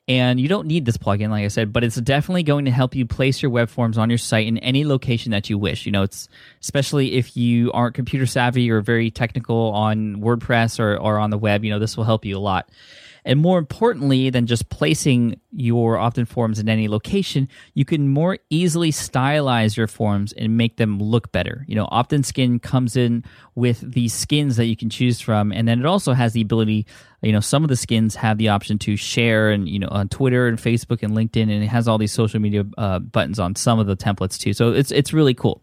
And 0.07 0.37
you 0.37 0.49
don't 0.49 0.67
need 0.67 0.85
this 0.85 0.97
plugin, 0.97 1.29
like 1.29 1.45
I 1.45 1.47
said, 1.47 1.71
but 1.71 1.83
it's 1.85 1.95
definitely 1.95 2.43
going 2.43 2.65
to 2.65 2.71
help 2.71 2.93
you 2.93 3.05
place 3.05 3.41
your 3.41 3.51
web 3.51 3.69
forms 3.69 3.97
on 3.97 4.09
your 4.09 4.17
site 4.17 4.47
in 4.47 4.57
any 4.57 4.83
location 4.83 5.31
that 5.31 5.49
you 5.49 5.57
wish. 5.57 5.85
You 5.85 5.93
know, 5.93 6.03
it's 6.03 6.27
especially 6.61 7.13
if 7.13 7.37
you 7.37 7.71
aren't 7.71 7.95
computer 7.95 8.25
savvy 8.25 8.69
or 8.69 8.81
very 8.81 9.11
technical 9.11 9.71
on 9.71 10.17
WordPress 10.17 10.77
or, 10.77 10.97
or 10.97 11.19
on 11.19 11.29
the 11.29 11.37
web, 11.37 11.63
you 11.63 11.69
know, 11.69 11.79
this 11.79 11.95
will 11.95 12.03
help 12.03 12.25
you 12.25 12.37
a 12.37 12.39
lot. 12.39 12.69
And 13.25 13.39
more 13.39 13.57
importantly 13.57 14.29
than 14.29 14.47
just 14.47 14.69
placing 14.69 15.39
your 15.51 15.97
opt-in 15.97 16.25
forms 16.25 16.59
in 16.59 16.67
any 16.67 16.87
location, 16.87 17.47
you 17.73 17.85
can 17.85 18.09
more 18.09 18.37
easily 18.49 18.91
stylize 18.91 19.77
your 19.77 19.87
forms 19.87 20.33
and 20.33 20.57
make 20.57 20.77
them 20.77 20.99
look 20.99 21.31
better. 21.31 21.63
You 21.67 21.75
know, 21.75 21.87
opt-in 21.91 22.23
skin 22.23 22.59
comes 22.59 22.95
in 22.95 23.23
with 23.55 23.79
these 23.79 24.13
skins 24.13 24.57
that 24.57 24.65
you 24.65 24.75
can 24.75 24.89
choose 24.89 25.21
from, 25.21 25.51
and 25.51 25.67
then 25.67 25.79
it 25.79 25.85
also 25.85 26.13
has 26.13 26.33
the 26.33 26.41
ability. 26.41 26.85
You 27.21 27.31
know, 27.31 27.39
some 27.39 27.63
of 27.63 27.69
the 27.69 27.75
skins 27.75 28.15
have 28.15 28.37
the 28.37 28.49
option 28.49 28.77
to 28.79 28.97
share, 28.97 29.51
and 29.51 29.69
you 29.69 29.79
know, 29.79 29.89
on 29.89 30.09
Twitter 30.09 30.47
and 30.47 30.57
Facebook 30.57 31.03
and 31.03 31.15
LinkedIn, 31.15 31.43
and 31.43 31.63
it 31.63 31.67
has 31.67 31.87
all 31.87 31.97
these 31.97 32.11
social 32.11 32.39
media 32.39 32.65
uh, 32.77 32.99
buttons 32.99 33.39
on 33.39 33.55
some 33.55 33.79
of 33.79 33.87
the 33.87 33.95
templates 33.95 34.37
too. 34.37 34.53
So 34.53 34.73
it's 34.73 34.91
it's 34.91 35.13
really 35.13 35.33
cool. 35.33 35.61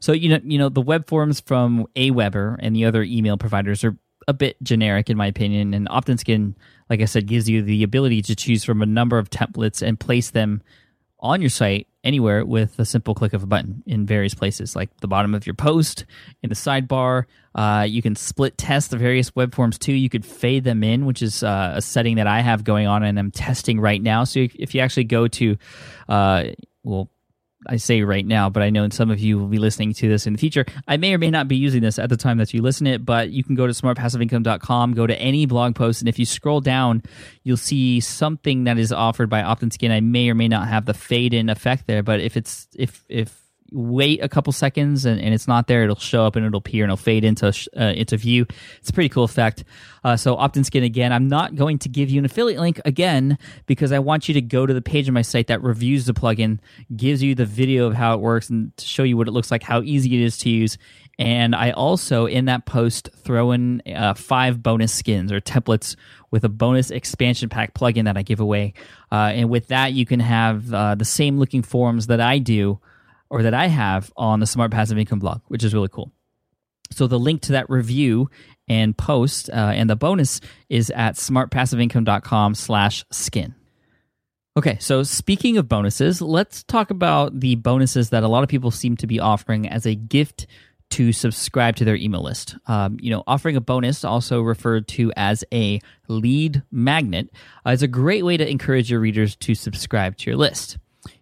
So 0.00 0.12
you 0.12 0.30
know, 0.30 0.40
you 0.42 0.58
know, 0.58 0.70
the 0.70 0.80
web 0.80 1.06
forms 1.06 1.40
from 1.40 1.86
Aweber 1.94 2.56
and 2.58 2.74
the 2.74 2.86
other 2.86 3.02
email 3.02 3.36
providers 3.36 3.84
are 3.84 3.96
a 4.30 4.32
bit 4.32 4.56
generic 4.62 5.10
in 5.10 5.16
my 5.16 5.26
opinion, 5.26 5.74
and 5.74 5.86
opt-in 5.90 6.16
skin 6.16 6.54
like 6.90 7.00
I 7.00 7.04
said, 7.04 7.26
gives 7.26 7.48
you 7.48 7.62
the 7.62 7.84
ability 7.84 8.20
to 8.22 8.34
choose 8.34 8.64
from 8.64 8.82
a 8.82 8.86
number 8.86 9.16
of 9.16 9.30
templates 9.30 9.80
and 9.80 9.98
place 9.98 10.30
them 10.30 10.60
on 11.20 11.40
your 11.40 11.50
site 11.50 11.86
anywhere 12.02 12.44
with 12.44 12.78
a 12.78 12.84
simple 12.84 13.14
click 13.14 13.32
of 13.32 13.42
a 13.44 13.46
button 13.46 13.82
in 13.86 14.06
various 14.06 14.34
places, 14.34 14.74
like 14.74 14.90
the 15.00 15.06
bottom 15.06 15.34
of 15.34 15.46
your 15.46 15.54
post, 15.54 16.04
in 16.42 16.48
the 16.48 16.56
sidebar. 16.56 17.24
Uh, 17.54 17.86
you 17.88 18.02
can 18.02 18.16
split 18.16 18.58
test 18.58 18.90
the 18.90 18.96
various 18.96 19.36
web 19.36 19.54
forms 19.54 19.78
too. 19.78 19.92
You 19.92 20.08
could 20.08 20.26
fade 20.26 20.64
them 20.64 20.82
in, 20.82 21.06
which 21.06 21.22
is 21.22 21.44
uh, 21.44 21.74
a 21.76 21.82
setting 21.82 22.16
that 22.16 22.26
I 22.26 22.40
have 22.40 22.64
going 22.64 22.88
on 22.88 23.04
and 23.04 23.18
I'm 23.18 23.30
testing 23.30 23.78
right 23.78 24.02
now. 24.02 24.24
So 24.24 24.40
if, 24.40 24.54
if 24.56 24.74
you 24.74 24.80
actually 24.80 25.04
go 25.04 25.28
to, 25.28 25.56
uh, 26.08 26.44
well, 26.82 27.08
I 27.66 27.76
say 27.76 28.02
right 28.02 28.26
now, 28.26 28.48
but 28.48 28.62
I 28.62 28.70
know 28.70 28.88
some 28.88 29.10
of 29.10 29.20
you 29.20 29.38
will 29.38 29.46
be 29.46 29.58
listening 29.58 29.92
to 29.94 30.08
this 30.08 30.26
in 30.26 30.32
the 30.32 30.38
future. 30.38 30.64
I 30.88 30.96
may 30.96 31.12
or 31.12 31.18
may 31.18 31.30
not 31.30 31.46
be 31.46 31.56
using 31.56 31.82
this 31.82 31.98
at 31.98 32.08
the 32.08 32.16
time 32.16 32.38
that 32.38 32.54
you 32.54 32.62
listen 32.62 32.86
it, 32.86 33.04
but 33.04 33.30
you 33.30 33.44
can 33.44 33.54
go 33.54 33.66
to 33.66 33.72
smartpassiveincome.com, 33.72 34.94
go 34.94 35.06
to 35.06 35.18
any 35.20 35.46
blog 35.46 35.74
post, 35.74 36.00
and 36.00 36.08
if 36.08 36.18
you 36.18 36.24
scroll 36.24 36.60
down, 36.60 37.02
you'll 37.42 37.58
see 37.58 38.00
something 38.00 38.64
that 38.64 38.78
is 38.78 38.92
offered 38.92 39.28
by 39.28 39.42
Opt-in 39.42 39.70
Skin. 39.70 39.92
I 39.92 40.00
may 40.00 40.30
or 40.30 40.34
may 40.34 40.48
not 40.48 40.68
have 40.68 40.86
the 40.86 40.94
fade 40.94 41.34
in 41.34 41.50
effect 41.50 41.86
there, 41.86 42.02
but 42.02 42.20
if 42.20 42.36
it's 42.36 42.66
if 42.74 43.04
if 43.08 43.49
wait 43.72 44.22
a 44.22 44.28
couple 44.28 44.52
seconds 44.52 45.04
and, 45.04 45.20
and, 45.20 45.34
it's 45.34 45.48
not 45.48 45.66
there, 45.66 45.84
it'll 45.84 45.96
show 45.96 46.24
up 46.24 46.36
and 46.36 46.44
it'll 46.44 46.58
appear 46.58 46.84
and 46.84 46.90
it'll 46.90 46.96
fade 46.96 47.24
into 47.24 47.48
uh, 47.76 47.92
into 47.96 48.16
view. 48.16 48.46
It's 48.78 48.90
a 48.90 48.92
pretty 48.92 49.08
cool 49.08 49.24
effect. 49.24 49.64
Uh, 50.02 50.16
so 50.16 50.36
opt-in 50.36 50.64
skin 50.64 50.82
again. 50.82 51.12
I'm 51.12 51.28
not 51.28 51.54
going 51.54 51.78
to 51.80 51.88
give 51.88 52.10
you 52.10 52.18
an 52.18 52.24
affiliate 52.24 52.60
link 52.60 52.80
again 52.84 53.38
because 53.66 53.92
I 53.92 53.98
want 53.98 54.28
you 54.28 54.34
to 54.34 54.40
go 54.40 54.66
to 54.66 54.72
the 54.72 54.82
page 54.82 55.08
of 55.08 55.14
my 55.14 55.22
site 55.22 55.48
that 55.48 55.62
reviews 55.62 56.06
the 56.06 56.14
plugin, 56.14 56.58
gives 56.96 57.22
you 57.22 57.34
the 57.34 57.44
video 57.44 57.86
of 57.86 57.94
how 57.94 58.14
it 58.14 58.20
works, 58.20 58.50
and 58.50 58.76
to 58.76 58.84
show 58.84 59.02
you 59.02 59.16
what 59.16 59.28
it 59.28 59.32
looks 59.32 59.50
like, 59.50 59.62
how 59.62 59.82
easy 59.82 60.14
it 60.14 60.24
is 60.24 60.38
to 60.38 60.50
use. 60.50 60.78
And 61.18 61.54
I 61.54 61.72
also 61.72 62.24
in 62.24 62.46
that 62.46 62.64
post 62.64 63.10
throw 63.14 63.52
in 63.52 63.82
uh, 63.94 64.14
five 64.14 64.62
bonus 64.62 64.92
skins 64.92 65.30
or 65.30 65.40
templates 65.40 65.94
with 66.30 66.44
a 66.44 66.48
bonus 66.48 66.90
expansion 66.90 67.50
pack 67.50 67.74
plugin 67.74 68.04
that 68.04 68.16
I 68.16 68.22
give 68.22 68.40
away. 68.40 68.72
Uh, 69.12 69.32
and 69.34 69.50
with 69.50 69.68
that, 69.68 69.92
you 69.92 70.06
can 70.06 70.20
have 70.20 70.72
uh, 70.72 70.94
the 70.94 71.04
same 71.04 71.38
looking 71.38 71.62
forms 71.62 72.06
that 72.06 72.20
I 72.20 72.38
do 72.38 72.80
or 73.30 73.42
that 73.42 73.54
I 73.54 73.68
have 73.68 74.12
on 74.16 74.40
the 74.40 74.46
Smart 74.46 74.70
Passive 74.70 74.98
Income 74.98 75.20
blog, 75.20 75.40
which 75.48 75.64
is 75.64 75.72
really 75.72 75.88
cool. 75.88 76.12
So 76.90 77.06
the 77.06 77.18
link 77.18 77.42
to 77.42 77.52
that 77.52 77.70
review 77.70 78.28
and 78.68 78.96
post 78.96 79.48
uh, 79.50 79.72
and 79.74 79.88
the 79.88 79.96
bonus 79.96 80.40
is 80.68 80.90
at 80.90 81.14
smartpassiveincome.com 81.14 82.54
slash 82.54 83.04
skin. 83.10 83.54
Okay, 84.56 84.78
so 84.80 85.04
speaking 85.04 85.56
of 85.56 85.68
bonuses, 85.68 86.20
let's 86.20 86.64
talk 86.64 86.90
about 86.90 87.38
the 87.38 87.54
bonuses 87.54 88.10
that 88.10 88.24
a 88.24 88.28
lot 88.28 88.42
of 88.42 88.48
people 88.48 88.72
seem 88.72 88.96
to 88.96 89.06
be 89.06 89.20
offering 89.20 89.68
as 89.68 89.86
a 89.86 89.94
gift 89.94 90.48
to 90.90 91.12
subscribe 91.12 91.76
to 91.76 91.84
their 91.84 91.94
email 91.94 92.22
list. 92.22 92.56
Um, 92.66 92.98
you 93.00 93.10
know, 93.10 93.22
offering 93.28 93.54
a 93.54 93.60
bonus, 93.60 94.04
also 94.04 94.42
referred 94.42 94.88
to 94.88 95.12
as 95.16 95.44
a 95.52 95.80
lead 96.08 96.64
magnet, 96.72 97.30
uh, 97.64 97.70
is 97.70 97.84
a 97.84 97.88
great 97.88 98.24
way 98.24 98.36
to 98.36 98.48
encourage 98.48 98.90
your 98.90 98.98
readers 98.98 99.36
to 99.36 99.54
subscribe 99.54 100.16
to 100.18 100.30
your 100.30 100.36
list. 100.36 100.78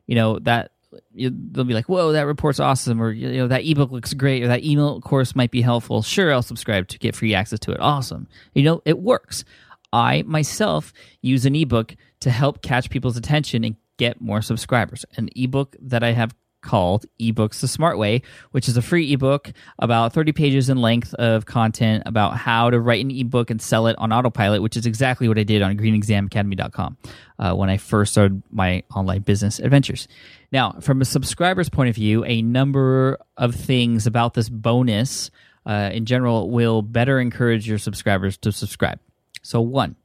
You 0.07 0.15
know, 0.15 0.39
that 0.41 0.73
they'll 1.15 1.65
be 1.65 1.75
like, 1.75 1.89
"Whoa, 1.89 2.13
that 2.13 2.23
report's 2.23 2.61
awesome," 2.61 3.01
or 3.01 3.11
you 3.11 3.29
know, 3.37 3.49
that 3.49 3.65
ebook 3.65 3.91
looks 3.91 4.15
great, 4.15 4.43
or 4.43 4.49
that 4.49 4.65
email 4.65 5.01
course 5.01 5.35
might 5.35 5.51
be 5.51 5.61
helpful. 5.61 6.03
Sure, 6.03 6.33
I'll 6.33 6.43
subscribe 6.43 6.89
to 6.89 6.99
get 6.99 7.15
free 7.15 7.35
access 7.35 7.59
to 7.61 7.73
it. 7.73 7.81
Awesome. 7.81 8.29
You 8.55 8.63
know, 8.63 8.83
it 8.85 8.99
works. 8.99 9.45
I 9.93 10.23
myself 10.27 10.93
use 11.23 11.47
an 11.47 11.55
ebook 11.55 11.97
to 12.21 12.31
help 12.31 12.63
catch 12.63 12.91
people's 12.91 13.17
attention 13.17 13.65
and 13.65 13.77
get 13.97 14.21
more 14.21 14.43
subscribers. 14.43 15.05
An 15.17 15.29
ebook 15.35 15.77
that 15.81 16.03
I 16.03 16.13
have 16.13 16.35
called 16.61 17.07
eBooks 17.21 17.61
the 17.61 17.69
Smart 17.69 17.99
Way, 17.99 18.23
which 18.51 18.69
is 18.69 18.77
a 18.77 18.83
free 18.83 19.13
ebook 19.13 19.53
about 19.79 20.13
30 20.13 20.33
pages 20.33 20.69
in 20.69 20.79
length 20.79 21.15
of 21.15 21.47
content 21.47 22.03
about 22.07 22.37
how 22.37 22.71
to 22.71 22.81
write 22.81 23.05
an 23.05 23.11
ebook 23.11 23.51
and 23.51 23.61
sell 23.61 23.87
it 23.87 23.97
on 23.99 24.13
autopilot, 24.13 24.63
which 24.63 24.77
is 24.77 24.87
exactly 24.87 25.29
what 25.29 25.39
I 25.39 25.43
did 25.43 25.63
on 25.63 25.77
greenexamacademy.com 25.77 26.97
uh, 27.39 27.55
when 27.55 27.71
I 27.71 27.77
first 27.77 28.13
started 28.13 28.43
my 28.51 28.83
online 28.95 29.23
business 29.23 29.59
adventures. 29.59 30.09
Now, 30.53 30.73
from 30.81 31.01
a 31.01 31.05
subscriber's 31.05 31.69
point 31.69 31.91
of 31.91 31.95
view, 31.95 32.25
a 32.25 32.43
number 32.43 33.19
of 33.37 33.55
things 33.55 34.07
about 34.07 34.35
this 34.35 34.49
bonus 34.49 35.31
uh, 35.67 35.91
in 35.93 36.07
general 36.07 36.51
will 36.51 36.83
better 36.83 37.21
encourage 37.21 37.69
your 37.69 37.79
subscribers 37.79 38.37
to 38.39 38.53
subscribe. 38.53 38.99
So, 39.43 39.61
one, 39.61 39.97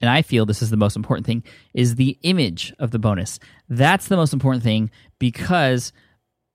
and 0.00 0.08
I 0.08 0.22
feel 0.22 0.46
this 0.46 0.62
is 0.62 0.70
the 0.70 0.76
most 0.76 0.96
important 0.96 1.26
thing, 1.26 1.42
is 1.74 1.96
the 1.96 2.18
image 2.22 2.72
of 2.78 2.90
the 2.90 2.98
bonus. 2.98 3.38
That's 3.68 4.08
the 4.08 4.16
most 4.16 4.32
important 4.32 4.62
thing 4.62 4.90
because 5.18 5.92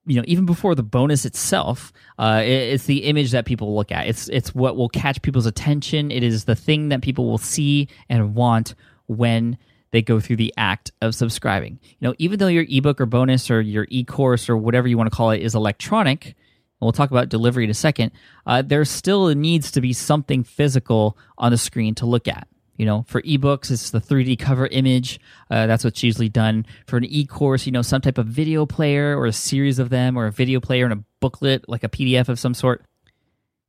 you 0.05 0.15
know 0.15 0.23
even 0.27 0.45
before 0.45 0.75
the 0.75 0.83
bonus 0.83 1.25
itself 1.25 1.91
uh, 2.19 2.41
it's 2.43 2.85
the 2.85 3.05
image 3.05 3.31
that 3.31 3.45
people 3.45 3.75
look 3.75 3.91
at. 3.91 4.07
It's 4.07 4.29
it's 4.29 4.53
what 4.53 4.75
will 4.75 4.89
catch 4.89 5.21
people's 5.21 5.45
attention. 5.45 6.11
It 6.11 6.23
is 6.23 6.45
the 6.45 6.55
thing 6.55 6.89
that 6.89 7.01
people 7.01 7.25
will 7.25 7.37
see 7.37 7.87
and 8.09 8.35
want 8.35 8.75
when 9.07 9.57
they 9.91 10.01
go 10.01 10.19
through 10.19 10.35
the 10.35 10.53
act 10.57 10.91
of 11.01 11.15
subscribing. 11.15 11.79
You 11.99 12.07
know 12.07 12.15
even 12.17 12.39
though 12.39 12.47
your 12.47 12.65
ebook 12.69 13.01
or 13.01 13.05
bonus 13.05 13.49
or 13.49 13.61
your 13.61 13.87
e-course 13.89 14.49
or 14.49 14.57
whatever 14.57 14.87
you 14.87 14.97
want 14.97 15.11
to 15.11 15.15
call 15.15 15.31
it 15.31 15.41
is 15.41 15.55
electronic 15.55 16.25
and 16.25 16.35
we'll 16.81 16.91
talk 16.91 17.11
about 17.11 17.29
delivery 17.29 17.63
in 17.63 17.69
a 17.69 17.75
second 17.75 18.11
uh, 18.45 18.61
there 18.61 18.83
still 18.85 19.27
needs 19.33 19.71
to 19.71 19.81
be 19.81 19.93
something 19.93 20.43
physical 20.43 21.17
on 21.37 21.51
the 21.51 21.57
screen 21.57 21.95
to 21.95 22.05
look 22.05 22.27
at 22.27 22.47
you 22.77 22.85
know, 22.85 23.05
for 23.07 23.21
ebooks, 23.21 23.71
it's 23.71 23.91
the 23.91 24.01
3D 24.01 24.37
cover 24.37 24.67
image. 24.67 25.19
Uh, 25.49 25.67
that's 25.67 25.83
what's 25.83 26.03
usually 26.03 26.29
done. 26.29 26.65
For 26.87 26.97
an 26.97 27.05
e-course, 27.05 27.65
you 27.65 27.71
know, 27.71 27.81
some 27.81 28.01
type 28.01 28.17
of 28.17 28.27
video 28.27 28.65
player 28.65 29.17
or 29.17 29.25
a 29.25 29.33
series 29.33 29.79
of 29.79 29.89
them, 29.89 30.17
or 30.17 30.27
a 30.27 30.31
video 30.31 30.59
player 30.59 30.85
and 30.85 30.93
a 30.93 31.03
booklet, 31.19 31.67
like 31.69 31.83
a 31.83 31.89
PDF 31.89 32.29
of 32.29 32.39
some 32.39 32.53
sort. 32.53 32.83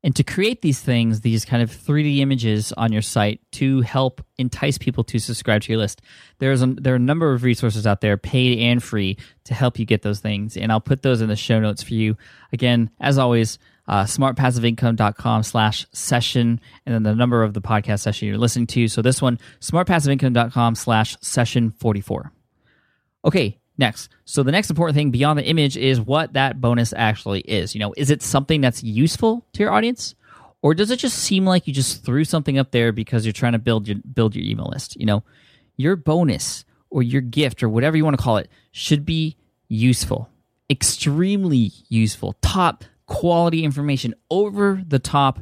And 0.02 0.14
to 0.14 0.22
create 0.22 0.62
these 0.62 0.80
things, 0.80 1.22
these 1.22 1.44
kind 1.44 1.62
of 1.62 1.70
3D 1.70 2.18
images 2.18 2.72
on 2.74 2.92
your 2.92 3.02
site 3.02 3.40
to 3.52 3.80
help 3.80 4.24
entice 4.38 4.78
people 4.78 5.02
to 5.02 5.18
subscribe 5.18 5.62
to 5.62 5.72
your 5.72 5.80
list, 5.80 6.00
there's 6.38 6.62
a, 6.62 6.66
there 6.66 6.92
are 6.92 6.96
a 6.96 7.00
number 7.00 7.32
of 7.32 7.42
resources 7.42 7.86
out 7.88 8.02
there, 8.02 8.16
paid 8.16 8.60
and 8.60 8.82
free, 8.82 9.18
to 9.44 9.54
help 9.54 9.78
you 9.78 9.84
get 9.84 10.02
those 10.02 10.20
things. 10.20 10.56
And 10.56 10.70
I'll 10.70 10.80
put 10.80 11.02
those 11.02 11.22
in 11.22 11.28
the 11.28 11.34
show 11.34 11.58
notes 11.58 11.82
for 11.82 11.94
you. 11.94 12.16
Again, 12.52 12.90
as 13.00 13.18
always, 13.18 13.58
uh, 13.88 14.04
smartpassiveincome.com 14.04 15.42
slash 15.42 15.86
session, 15.92 16.60
and 16.84 16.94
then 16.94 17.02
the 17.02 17.14
number 17.14 17.42
of 17.42 17.54
the 17.54 17.60
podcast 17.60 18.00
session 18.00 18.28
you're 18.28 18.38
listening 18.38 18.66
to. 18.68 18.88
So 18.88 19.02
this 19.02 19.22
one, 19.22 19.38
smartpassiveincome.com 19.60 20.74
slash 20.74 21.16
session 21.20 21.70
44. 21.70 22.32
Okay, 23.24 23.58
next. 23.78 24.08
So 24.24 24.42
the 24.42 24.52
next 24.52 24.70
important 24.70 24.96
thing 24.96 25.10
beyond 25.10 25.38
the 25.38 25.44
image 25.44 25.76
is 25.76 26.00
what 26.00 26.32
that 26.32 26.60
bonus 26.60 26.92
actually 26.96 27.40
is. 27.40 27.74
You 27.74 27.80
know, 27.80 27.94
is 27.96 28.10
it 28.10 28.22
something 28.22 28.60
that's 28.60 28.82
useful 28.82 29.44
to 29.52 29.62
your 29.62 29.72
audience? 29.72 30.14
Or 30.62 30.74
does 30.74 30.90
it 30.90 30.98
just 30.98 31.18
seem 31.18 31.44
like 31.44 31.66
you 31.66 31.72
just 31.72 32.04
threw 32.04 32.24
something 32.24 32.58
up 32.58 32.72
there 32.72 32.90
because 32.90 33.24
you're 33.24 33.32
trying 33.32 33.52
to 33.52 33.58
build 33.58 33.86
your 33.86 33.98
build 33.98 34.34
your 34.34 34.44
email 34.44 34.68
list? 34.72 34.98
You 34.98 35.06
know, 35.06 35.22
your 35.76 35.94
bonus 35.94 36.64
or 36.90 37.02
your 37.02 37.20
gift 37.20 37.62
or 37.62 37.68
whatever 37.68 37.96
you 37.96 38.04
want 38.04 38.16
to 38.16 38.22
call 38.22 38.38
it 38.38 38.48
should 38.72 39.04
be 39.04 39.36
useful, 39.68 40.28
extremely 40.70 41.72
useful, 41.88 42.34
top 42.42 42.84
quality 43.06 43.64
information, 43.64 44.14
over 44.30 44.82
the 44.86 44.98
top 44.98 45.40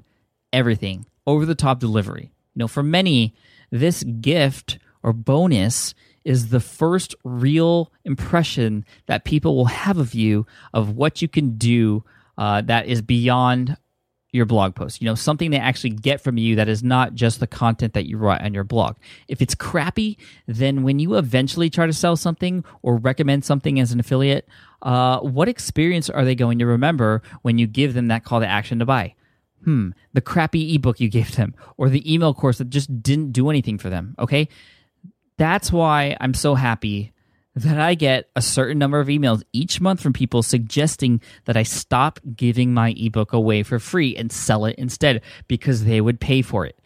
everything, 0.53 1.07
over 1.27 1.45
the 1.47 1.55
top 1.55 1.81
delivery. 1.81 2.33
You 2.55 2.61
know, 2.61 2.69
for 2.69 2.83
many, 2.83 3.35
this 3.71 4.03
gift 4.05 4.79
or 5.03 5.13
bonus 5.13 5.95
is 6.25 6.49
the 6.49 6.61
first 6.61 7.15
real 7.25 7.93
impression 8.05 8.85
that 9.07 9.25
people 9.25 9.57
will 9.57 9.67
have 9.67 9.99
of 9.99 10.15
you 10.15 10.47
of 10.73 10.97
what 10.97 11.21
you 11.21 11.29
can 11.29 11.57
do 11.57 12.05
uh, 12.39 12.61
that 12.63 12.87
is 12.87 13.03
beyond 13.03 13.77
your 14.35 14.45
blog 14.47 14.75
post. 14.75 15.01
You 15.01 15.07
know, 15.07 15.15
something 15.15 15.53
they 15.53 15.59
actually 15.59 15.91
get 15.91 16.21
from 16.21 16.37
you 16.37 16.57
that 16.57 16.69
is 16.69 16.83
not 16.83 17.15
just 17.15 17.39
the 17.39 17.47
content 17.47 17.95
that 17.95 18.07
you 18.07 18.19
write 18.19 18.43
on 18.43 18.53
your 18.53 18.65
blog. 18.65 18.97
If 19.29 19.41
it's 19.41 19.55
crappy, 19.55 20.19
then 20.47 20.83
when 20.83 20.99
you 20.99 21.15
eventually 21.15 21.71
try 21.71 21.87
to 21.87 21.93
sell 21.93 22.17
something 22.17 22.65
or 22.83 22.97
recommend 22.97 23.45
something 23.45 23.79
as 23.79 23.93
an 23.93 24.01
affiliate, 24.01 24.49
uh, 24.83 25.21
what 25.21 25.49
experience 25.49 26.11
are 26.11 26.25
they 26.25 26.35
going 26.35 26.59
to 26.59 26.67
remember 26.67 27.23
when 27.43 27.59
you 27.59 27.69
give 27.69 27.95
them 27.95 28.09
that 28.09 28.25
call 28.25 28.41
to 28.41 28.47
action 28.47 28.81
to 28.81 28.85
buy? 28.85 29.15
Hmm, 29.63 29.91
the 30.13 30.21
crappy 30.21 30.75
ebook 30.75 30.99
you 30.99 31.09
gave 31.09 31.37
them 31.37 31.55
or 31.77 31.89
the 31.89 32.13
email 32.13 32.35
course 32.35 32.59
that 32.59 32.71
just 32.71 33.03
didn't 33.03 33.31
do 33.31 33.49
anything 33.49 33.79
for 33.79 33.89
them. 33.89 34.17
Okay. 34.19 34.49
That's 35.39 35.73
why 35.73 36.17
I'm 36.21 36.35
so 36.35 36.55
happy 36.57 37.14
that 37.55 37.79
I 37.79 37.95
get 37.95 38.31
a 38.35 38.43
certain 38.43 38.79
number 38.79 39.01
of 39.01 39.09
emails 39.09 39.43
each 39.53 39.81
month 39.81 40.01
from 40.01 40.13
people 40.13 40.43
suggesting 40.43 41.21
that 41.45 41.57
I 41.57 41.63
stop 41.63 42.19
giving 42.35 42.75
my 42.75 42.95
ebook 42.97 43.33
away 43.33 43.63
for 43.63 43.79
free 43.79 44.17
and 44.17 44.33
sell 44.33 44.65
it 44.65 44.77
instead 44.77 45.23
because 45.47 45.85
they 45.85 46.01
would 46.01 46.21
pay 46.21 46.43
for 46.43 46.67
it. 46.67 46.79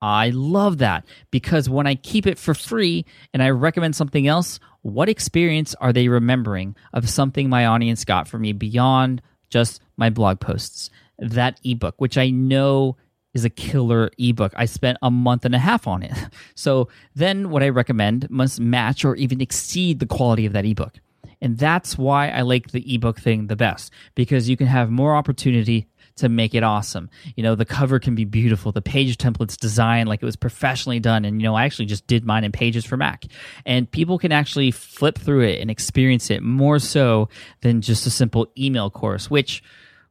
I 0.00 0.30
love 0.30 0.78
that 0.78 1.04
because 1.30 1.68
when 1.68 1.86
I 1.86 1.94
keep 1.94 2.26
it 2.26 2.38
for 2.38 2.54
free 2.54 3.04
and 3.32 3.42
I 3.42 3.50
recommend 3.50 3.94
something 3.94 4.26
else, 4.26 4.58
what 4.82 5.08
experience 5.08 5.74
are 5.76 5.92
they 5.92 6.08
remembering 6.08 6.76
of 6.92 7.08
something 7.08 7.48
my 7.48 7.66
audience 7.66 8.04
got 8.04 8.26
from 8.26 8.42
me 8.42 8.52
beyond 8.52 9.22
just 9.48 9.80
my 9.96 10.10
blog 10.10 10.40
posts? 10.40 10.90
That 11.18 11.60
ebook, 11.64 12.00
which 12.00 12.18
I 12.18 12.30
know 12.30 12.96
is 13.34 13.44
a 13.44 13.50
killer 13.50 14.10
ebook. 14.18 14.52
I 14.56 14.66
spent 14.66 14.98
a 15.02 15.10
month 15.10 15.44
and 15.44 15.54
a 15.54 15.58
half 15.58 15.86
on 15.86 16.02
it. 16.02 16.12
So 16.54 16.88
then 17.14 17.50
what 17.50 17.62
I 17.62 17.70
recommend 17.70 18.30
must 18.30 18.60
match 18.60 19.04
or 19.04 19.16
even 19.16 19.40
exceed 19.40 19.98
the 19.98 20.06
quality 20.06 20.46
of 20.46 20.52
that 20.52 20.64
ebook. 20.64 21.00
And 21.40 21.58
that's 21.58 21.98
why 21.98 22.28
I 22.28 22.42
like 22.42 22.70
the 22.70 22.94
ebook 22.94 23.20
thing 23.20 23.48
the 23.48 23.56
best 23.56 23.92
because 24.14 24.48
you 24.48 24.56
can 24.56 24.68
have 24.68 24.90
more 24.90 25.16
opportunity 25.16 25.88
to 26.16 26.28
make 26.28 26.54
it 26.54 26.62
awesome. 26.62 27.10
You 27.36 27.42
know, 27.42 27.54
the 27.54 27.64
cover 27.64 27.98
can 27.98 28.14
be 28.14 28.24
beautiful, 28.24 28.70
the 28.70 28.82
page 28.82 29.16
template's 29.16 29.56
designed 29.56 30.08
like 30.08 30.22
it 30.22 30.26
was 30.26 30.36
professionally 30.36 31.00
done. 31.00 31.24
And, 31.24 31.40
you 31.40 31.48
know, 31.48 31.54
I 31.54 31.64
actually 31.64 31.86
just 31.86 32.06
did 32.06 32.24
mine 32.24 32.44
in 32.44 32.52
Pages 32.52 32.84
for 32.84 32.96
Mac. 32.96 33.24
And 33.66 33.90
people 33.90 34.18
can 34.18 34.30
actually 34.30 34.70
flip 34.70 35.18
through 35.18 35.42
it 35.42 35.60
and 35.60 35.70
experience 35.70 36.30
it 36.30 36.42
more 36.42 36.78
so 36.78 37.28
than 37.60 37.80
just 37.80 38.06
a 38.06 38.10
simple 38.10 38.52
email 38.56 38.90
course, 38.90 39.30
which, 39.30 39.62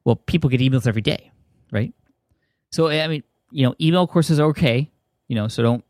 well, 0.03 0.17
people 0.17 0.49
get 0.49 0.60
emails 0.60 0.88
every 0.88 1.01
day, 1.01 1.31
right? 1.71 1.93
So 2.71 2.89
I 2.89 3.07
mean, 3.07 3.23
you 3.51 3.65
know, 3.65 3.75
email 3.79 4.07
courses 4.07 4.39
are 4.39 4.47
okay. 4.47 4.89
You 5.27 5.36
know, 5.36 5.47
so 5.47 5.63
don't 5.63 5.84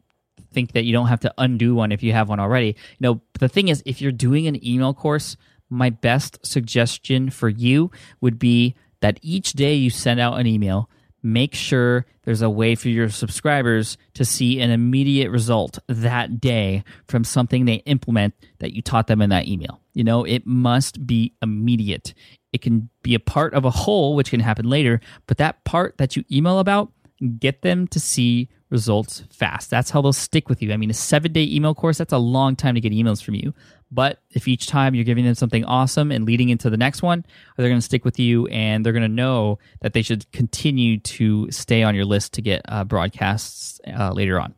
think 0.51 0.73
that 0.73 0.83
you 0.83 0.93
don't 0.93 1.07
have 1.07 1.21
to 1.21 1.33
undo 1.37 1.73
one 1.73 1.91
if 1.91 2.03
you 2.03 2.13
have 2.13 2.29
one 2.29 2.39
already. 2.39 2.67
You 2.67 2.73
know, 2.99 3.21
the 3.39 3.47
thing 3.47 3.69
is, 3.69 3.81
if 3.85 4.01
you're 4.01 4.11
doing 4.11 4.47
an 4.47 4.63
email 4.65 4.93
course, 4.93 5.37
my 5.69 5.89
best 5.89 6.37
suggestion 6.45 7.29
for 7.29 7.49
you 7.49 7.91
would 8.19 8.37
be 8.37 8.75
that 8.99 9.19
each 9.21 9.53
day 9.53 9.73
you 9.73 9.89
send 9.89 10.19
out 10.19 10.39
an 10.39 10.45
email, 10.45 10.89
make 11.23 11.53
sure 11.53 12.05
there's 12.23 12.41
a 12.41 12.49
way 12.49 12.75
for 12.75 12.89
your 12.89 13.09
subscribers 13.09 13.97
to 14.13 14.25
see 14.25 14.59
an 14.59 14.71
immediate 14.71 15.29
result 15.29 15.79
that 15.87 16.39
day 16.39 16.83
from 17.07 17.23
something 17.23 17.65
they 17.65 17.75
implement 17.85 18.33
that 18.59 18.73
you 18.73 18.81
taught 18.81 19.07
them 19.07 19.21
in 19.21 19.29
that 19.29 19.47
email. 19.47 19.81
You 19.93 20.03
know, 20.03 20.23
it 20.23 20.45
must 20.45 21.05
be 21.05 21.33
immediate. 21.41 22.13
It 22.53 22.61
can 22.61 22.89
be 23.03 23.15
a 23.15 23.19
part 23.19 23.53
of 23.53 23.65
a 23.65 23.69
whole, 23.69 24.15
which 24.15 24.29
can 24.29 24.39
happen 24.39 24.69
later, 24.69 24.99
but 25.27 25.37
that 25.37 25.63
part 25.63 25.97
that 25.97 26.15
you 26.15 26.23
email 26.31 26.59
about, 26.59 26.91
get 27.39 27.61
them 27.61 27.87
to 27.87 27.99
see 27.99 28.49
results 28.69 29.23
fast. 29.29 29.69
That's 29.69 29.91
how 29.91 30.01
they'll 30.01 30.13
stick 30.13 30.49
with 30.49 30.61
you. 30.61 30.73
I 30.73 30.77
mean, 30.77 30.89
a 30.89 30.93
seven 30.93 31.31
day 31.31 31.43
email 31.43 31.75
course, 31.75 31.97
that's 31.97 32.13
a 32.13 32.17
long 32.17 32.55
time 32.55 32.75
to 32.75 32.81
get 32.81 32.93
emails 32.93 33.21
from 33.21 33.35
you. 33.35 33.53
But 33.91 34.21
if 34.31 34.47
each 34.47 34.67
time 34.67 34.95
you're 34.95 35.03
giving 35.03 35.25
them 35.25 35.35
something 35.35 35.65
awesome 35.65 36.11
and 36.11 36.25
leading 36.25 36.49
into 36.49 36.69
the 36.69 36.77
next 36.77 37.01
one, 37.01 37.25
they're 37.57 37.67
going 37.67 37.79
to 37.79 37.85
stick 37.85 38.05
with 38.05 38.19
you 38.19 38.47
and 38.47 38.85
they're 38.85 38.93
going 38.93 39.01
to 39.03 39.09
know 39.09 39.59
that 39.81 39.93
they 39.93 40.01
should 40.01 40.31
continue 40.31 40.97
to 40.99 41.51
stay 41.51 41.83
on 41.83 41.93
your 41.93 42.05
list 42.05 42.33
to 42.33 42.41
get 42.41 42.61
uh, 42.69 42.83
broadcasts 42.85 43.81
uh, 43.87 44.11
later 44.11 44.39
on. 44.39 44.55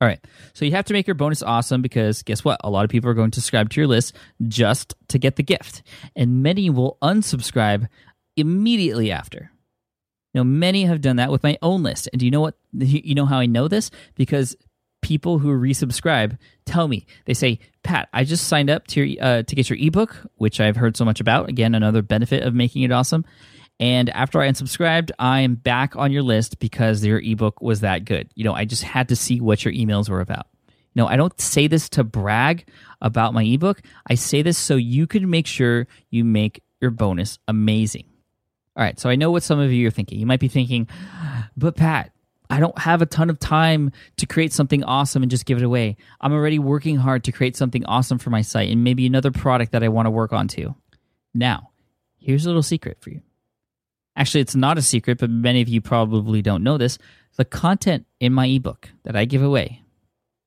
All 0.00 0.08
right. 0.08 0.24
So 0.54 0.64
you 0.64 0.70
have 0.70 0.86
to 0.86 0.94
make 0.94 1.06
your 1.06 1.14
bonus 1.14 1.42
awesome 1.42 1.82
because 1.82 2.22
guess 2.22 2.42
what? 2.42 2.60
A 2.64 2.70
lot 2.70 2.84
of 2.84 2.90
people 2.90 3.10
are 3.10 3.14
going 3.14 3.32
to 3.32 3.40
subscribe 3.40 3.68
to 3.70 3.80
your 3.80 3.88
list 3.88 4.16
just 4.48 4.94
to 5.08 5.18
get 5.18 5.36
the 5.36 5.42
gift. 5.42 5.82
And 6.16 6.42
many 6.42 6.70
will 6.70 6.96
unsubscribe 7.02 7.88
immediately 8.36 9.10
after. 9.10 9.50
Know, 10.32 10.44
many 10.44 10.84
have 10.84 11.00
done 11.00 11.16
that 11.16 11.32
with 11.32 11.42
my 11.42 11.58
own 11.60 11.82
list. 11.82 12.08
And 12.12 12.20
do 12.20 12.24
you 12.24 12.30
know 12.30 12.40
what? 12.40 12.54
You 12.72 13.14
know 13.16 13.26
how 13.26 13.40
I 13.40 13.46
know 13.46 13.66
this? 13.66 13.90
Because 14.14 14.56
people 15.02 15.38
who 15.38 15.48
resubscribe 15.48 16.38
tell 16.66 16.88
me. 16.88 17.06
They 17.24 17.34
say 17.34 17.58
pat 17.82 18.08
i 18.12 18.24
just 18.24 18.46
signed 18.46 18.68
up 18.68 18.86
to 18.88 19.02
your, 19.02 19.24
uh, 19.24 19.42
to 19.42 19.56
get 19.56 19.70
your 19.70 19.78
ebook 19.80 20.14
which 20.34 20.60
i've 20.60 20.76
heard 20.76 20.96
so 20.96 21.04
much 21.04 21.20
about. 21.20 21.48
Again 21.48 21.74
another 21.74 22.02
benefit 22.02 22.42
of 22.42 22.54
making 22.54 22.82
it 22.82 22.92
awesome. 22.92 23.24
And 23.78 24.10
after 24.10 24.40
i 24.40 24.48
unsubscribed 24.48 25.10
i 25.18 25.40
am 25.40 25.54
back 25.54 25.96
on 25.96 26.12
your 26.12 26.22
list 26.22 26.58
because 26.58 27.04
your 27.04 27.20
ebook 27.20 27.60
was 27.60 27.80
that 27.80 28.04
good. 28.04 28.30
You 28.34 28.44
know 28.44 28.54
i 28.54 28.64
just 28.64 28.82
had 28.82 29.08
to 29.08 29.16
see 29.16 29.40
what 29.40 29.64
your 29.64 29.74
emails 29.74 30.08
were 30.08 30.20
about. 30.20 30.46
Know 30.94 31.06
i 31.06 31.16
don't 31.16 31.38
say 31.40 31.66
this 31.66 31.88
to 31.90 32.04
brag 32.04 32.66
about 33.00 33.34
my 33.34 33.42
ebook. 33.42 33.80
I 34.08 34.14
say 34.14 34.42
this 34.42 34.58
so 34.58 34.76
you 34.76 35.06
can 35.06 35.30
make 35.30 35.46
sure 35.46 35.86
you 36.10 36.24
make 36.24 36.62
your 36.80 36.90
bonus 36.90 37.38
amazing. 37.48 38.04
All 38.76 38.84
right, 38.84 38.98
so 38.98 39.10
I 39.10 39.16
know 39.16 39.30
what 39.30 39.42
some 39.42 39.58
of 39.58 39.72
you 39.72 39.88
are 39.88 39.90
thinking. 39.90 40.18
You 40.20 40.26
might 40.26 40.40
be 40.40 40.48
thinking, 40.48 40.88
but 41.56 41.76
Pat, 41.76 42.12
I 42.50 42.58
don't 42.58 42.78
have 42.78 43.00
a 43.00 43.06
ton 43.06 43.30
of 43.30 43.38
time 43.38 43.92
to 44.16 44.26
create 44.26 44.52
something 44.52 44.82
awesome 44.84 45.22
and 45.22 45.30
just 45.30 45.46
give 45.46 45.58
it 45.58 45.64
away. 45.64 45.96
I'm 46.20 46.32
already 46.32 46.58
working 46.58 46.96
hard 46.96 47.24
to 47.24 47.32
create 47.32 47.56
something 47.56 47.84
awesome 47.86 48.18
for 48.18 48.30
my 48.30 48.42
site 48.42 48.70
and 48.70 48.82
maybe 48.82 49.06
another 49.06 49.30
product 49.30 49.72
that 49.72 49.84
I 49.84 49.88
want 49.88 50.06
to 50.06 50.10
work 50.10 50.32
on 50.32 50.48
too. 50.48 50.74
Now, 51.32 51.70
here's 52.18 52.44
a 52.44 52.48
little 52.48 52.62
secret 52.62 52.98
for 53.00 53.10
you. 53.10 53.22
Actually, 54.16 54.40
it's 54.40 54.56
not 54.56 54.78
a 54.78 54.82
secret, 54.82 55.18
but 55.18 55.30
many 55.30 55.62
of 55.62 55.68
you 55.68 55.80
probably 55.80 56.42
don't 56.42 56.64
know 56.64 56.76
this. 56.76 56.98
The 57.36 57.44
content 57.44 58.06
in 58.18 58.32
my 58.32 58.46
ebook 58.46 58.90
that 59.04 59.14
I 59.14 59.24
give 59.24 59.42
away, 59.42 59.82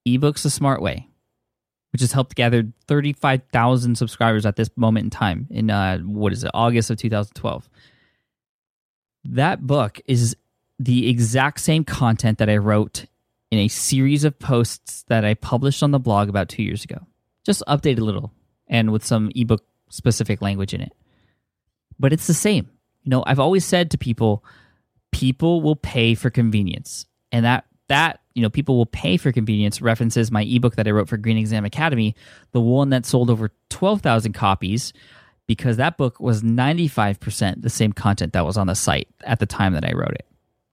eBooks 0.06 0.44
the 0.44 0.50
Smart 0.50 0.82
Way, 0.82 1.08
which 1.94 2.02
has 2.02 2.12
helped 2.12 2.36
gather 2.36 2.68
35,000 2.88 3.98
subscribers 3.98 4.46
at 4.46 4.58
this 4.58 4.70
moment 4.76 5.06
in 5.06 5.10
time 5.10 5.48
in 5.50 5.70
uh, 5.70 6.00
what 6.00 6.34
is 6.34 6.44
it, 6.44 6.52
August 6.54 6.92
of 6.92 6.98
2012 6.98 7.70
that 9.26 9.66
book 9.66 10.02
is 10.06 10.36
the 10.80 11.10
exact 11.10 11.60
same 11.60 11.84
content 11.84 12.38
that 12.40 12.50
I 12.50 12.58
wrote 12.58 13.06
in 13.52 13.60
a 13.60 13.68
series 13.68 14.24
of 14.24 14.40
posts 14.40 15.04
that 15.10 15.24
I 15.24 15.36
published 15.36 15.84
on 15.84 15.92
the 15.92 16.00
blog 16.00 16.30
about 16.30 16.50
two 16.50 16.64
years 16.64 16.84
ago. 16.84 16.98
Just 17.46 17.62
updated 17.68 18.00
a 18.00 18.04
little 18.04 18.32
and 18.68 18.92
with 18.92 19.06
some 19.06 19.32
ebook 19.36 19.64
specific 19.90 20.42
language 20.42 20.74
in 20.74 20.82
it. 20.82 20.94
But 22.00 22.14
it's 22.14 22.28
the 22.28 22.34
same. 22.34 22.70
You 23.04 23.12
know, 23.12 23.24
I've 23.28 23.40
always 23.40 23.66
said 23.66 23.92
to 23.92 23.98
people, 23.98 24.44
people 25.12 25.62
will 25.62 25.76
pay 25.76 26.16
for 26.16 26.30
convenience. 26.30 27.06
And 27.32 27.46
that 27.46 27.66
that, 27.90 28.22
you 28.34 28.42
know, 28.42 28.50
people 28.50 28.78
will 28.78 28.88
pay 28.88 29.18
for 29.18 29.32
convenience 29.32 29.82
references 29.82 30.32
my 30.32 30.44
ebook 30.44 30.78
that 30.78 30.88
I 30.88 30.92
wrote 30.92 31.10
for 31.10 31.18
Green 31.18 31.38
Exam 31.38 31.66
Academy, 31.66 32.16
the 32.52 32.62
one 32.62 32.90
that 32.90 33.06
sold 33.06 33.30
over 33.30 33.52
12,000 33.70 34.34
copies 34.34 34.94
because 35.46 35.78
that 35.78 35.98
book 35.98 36.20
was 36.20 36.42
95% 36.42 37.62
the 37.62 37.70
same 37.70 37.94
content 37.94 38.34
that 38.34 38.46
was 38.46 38.58
on 38.58 38.68
the 38.68 38.76
site 38.76 39.10
at 39.24 39.40
the 39.40 39.46
time 39.46 39.74
that 39.74 39.86
I 39.86 39.92
wrote 39.92 40.14
it. 40.14 40.26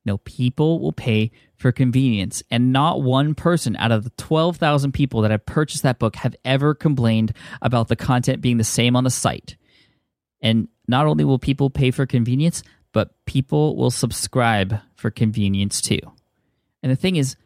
Know, 0.06 0.18
people 0.18 0.80
will 0.80 0.92
pay 0.92 1.30
for 1.56 1.72
convenience, 1.72 2.42
and 2.50 2.72
not 2.72 3.02
one 3.02 3.34
person 3.34 3.76
out 3.76 3.92
of 3.92 4.02
the 4.02 4.10
12,000 4.16 4.92
people 4.92 5.20
that 5.20 5.30
have 5.30 5.44
purchased 5.44 5.82
that 5.82 5.98
book 5.98 6.16
have 6.16 6.34
ever 6.44 6.74
complained 6.74 7.34
about 7.60 7.88
the 7.88 7.96
content 7.96 8.40
being 8.40 8.56
the 8.56 8.64
same 8.64 8.96
on 8.96 9.04
the 9.04 9.10
site. 9.10 9.56
And 10.40 10.68
not 10.88 11.06
only 11.06 11.24
will 11.24 11.38
people 11.38 11.68
pay 11.68 11.90
for 11.90 12.06
convenience, 12.06 12.62
but 12.92 13.14
people 13.26 13.76
will 13.76 13.90
subscribe 13.90 14.80
for 14.96 15.10
convenience 15.10 15.80
too. 15.82 16.00
And 16.82 16.90
the 16.90 16.96
thing 16.96 17.16
is, 17.16 17.36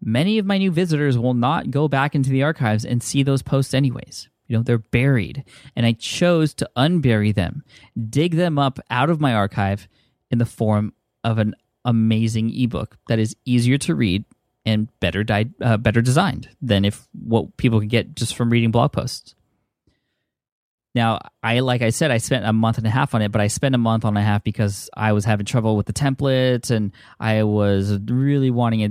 many 0.00 0.38
of 0.38 0.46
my 0.46 0.58
new 0.58 0.70
visitors 0.70 1.16
will 1.18 1.34
not 1.34 1.70
go 1.70 1.88
back 1.88 2.14
into 2.14 2.30
the 2.30 2.42
archives 2.42 2.84
and 2.84 3.02
see 3.02 3.22
those 3.22 3.42
posts 3.42 3.72
anyways. 3.72 4.28
You 4.48 4.58
know, 4.58 4.62
they're 4.62 4.78
buried. 4.78 5.44
And 5.74 5.86
I 5.86 5.92
chose 5.92 6.52
to 6.54 6.70
unbury 6.76 7.34
them, 7.34 7.64
dig 8.10 8.34
them 8.34 8.58
up 8.58 8.78
out 8.90 9.08
of 9.08 9.20
my 9.20 9.34
archive 9.34 9.88
in 10.30 10.38
the 10.38 10.46
form 10.46 10.92
of 11.24 11.38
an 11.38 11.54
amazing 11.84 12.52
ebook 12.54 12.96
that 13.08 13.18
is 13.18 13.36
easier 13.44 13.78
to 13.78 13.94
read 13.94 14.24
and 14.64 14.88
better 15.00 15.24
di- 15.24 15.50
uh, 15.60 15.76
better 15.76 16.00
designed 16.00 16.48
than 16.60 16.84
if 16.84 17.08
what 17.12 17.56
people 17.56 17.80
can 17.80 17.88
get 17.88 18.14
just 18.14 18.36
from 18.36 18.50
reading 18.50 18.70
blog 18.70 18.92
posts. 18.92 19.34
Now, 20.94 21.20
I 21.42 21.60
like 21.60 21.80
I 21.80 21.88
said, 21.88 22.10
I 22.10 22.18
spent 22.18 22.44
a 22.44 22.52
month 22.52 22.76
and 22.76 22.86
a 22.86 22.90
half 22.90 23.14
on 23.14 23.22
it, 23.22 23.32
but 23.32 23.40
I 23.40 23.46
spent 23.46 23.74
a 23.74 23.78
month 23.78 24.04
and 24.04 24.18
a 24.18 24.20
half 24.20 24.44
because 24.44 24.90
I 24.94 25.12
was 25.12 25.24
having 25.24 25.46
trouble 25.46 25.74
with 25.74 25.86
the 25.86 25.92
templates 25.94 26.70
and 26.70 26.92
I 27.18 27.44
was 27.44 27.98
really 28.08 28.50
wanting 28.50 28.84
a, 28.84 28.90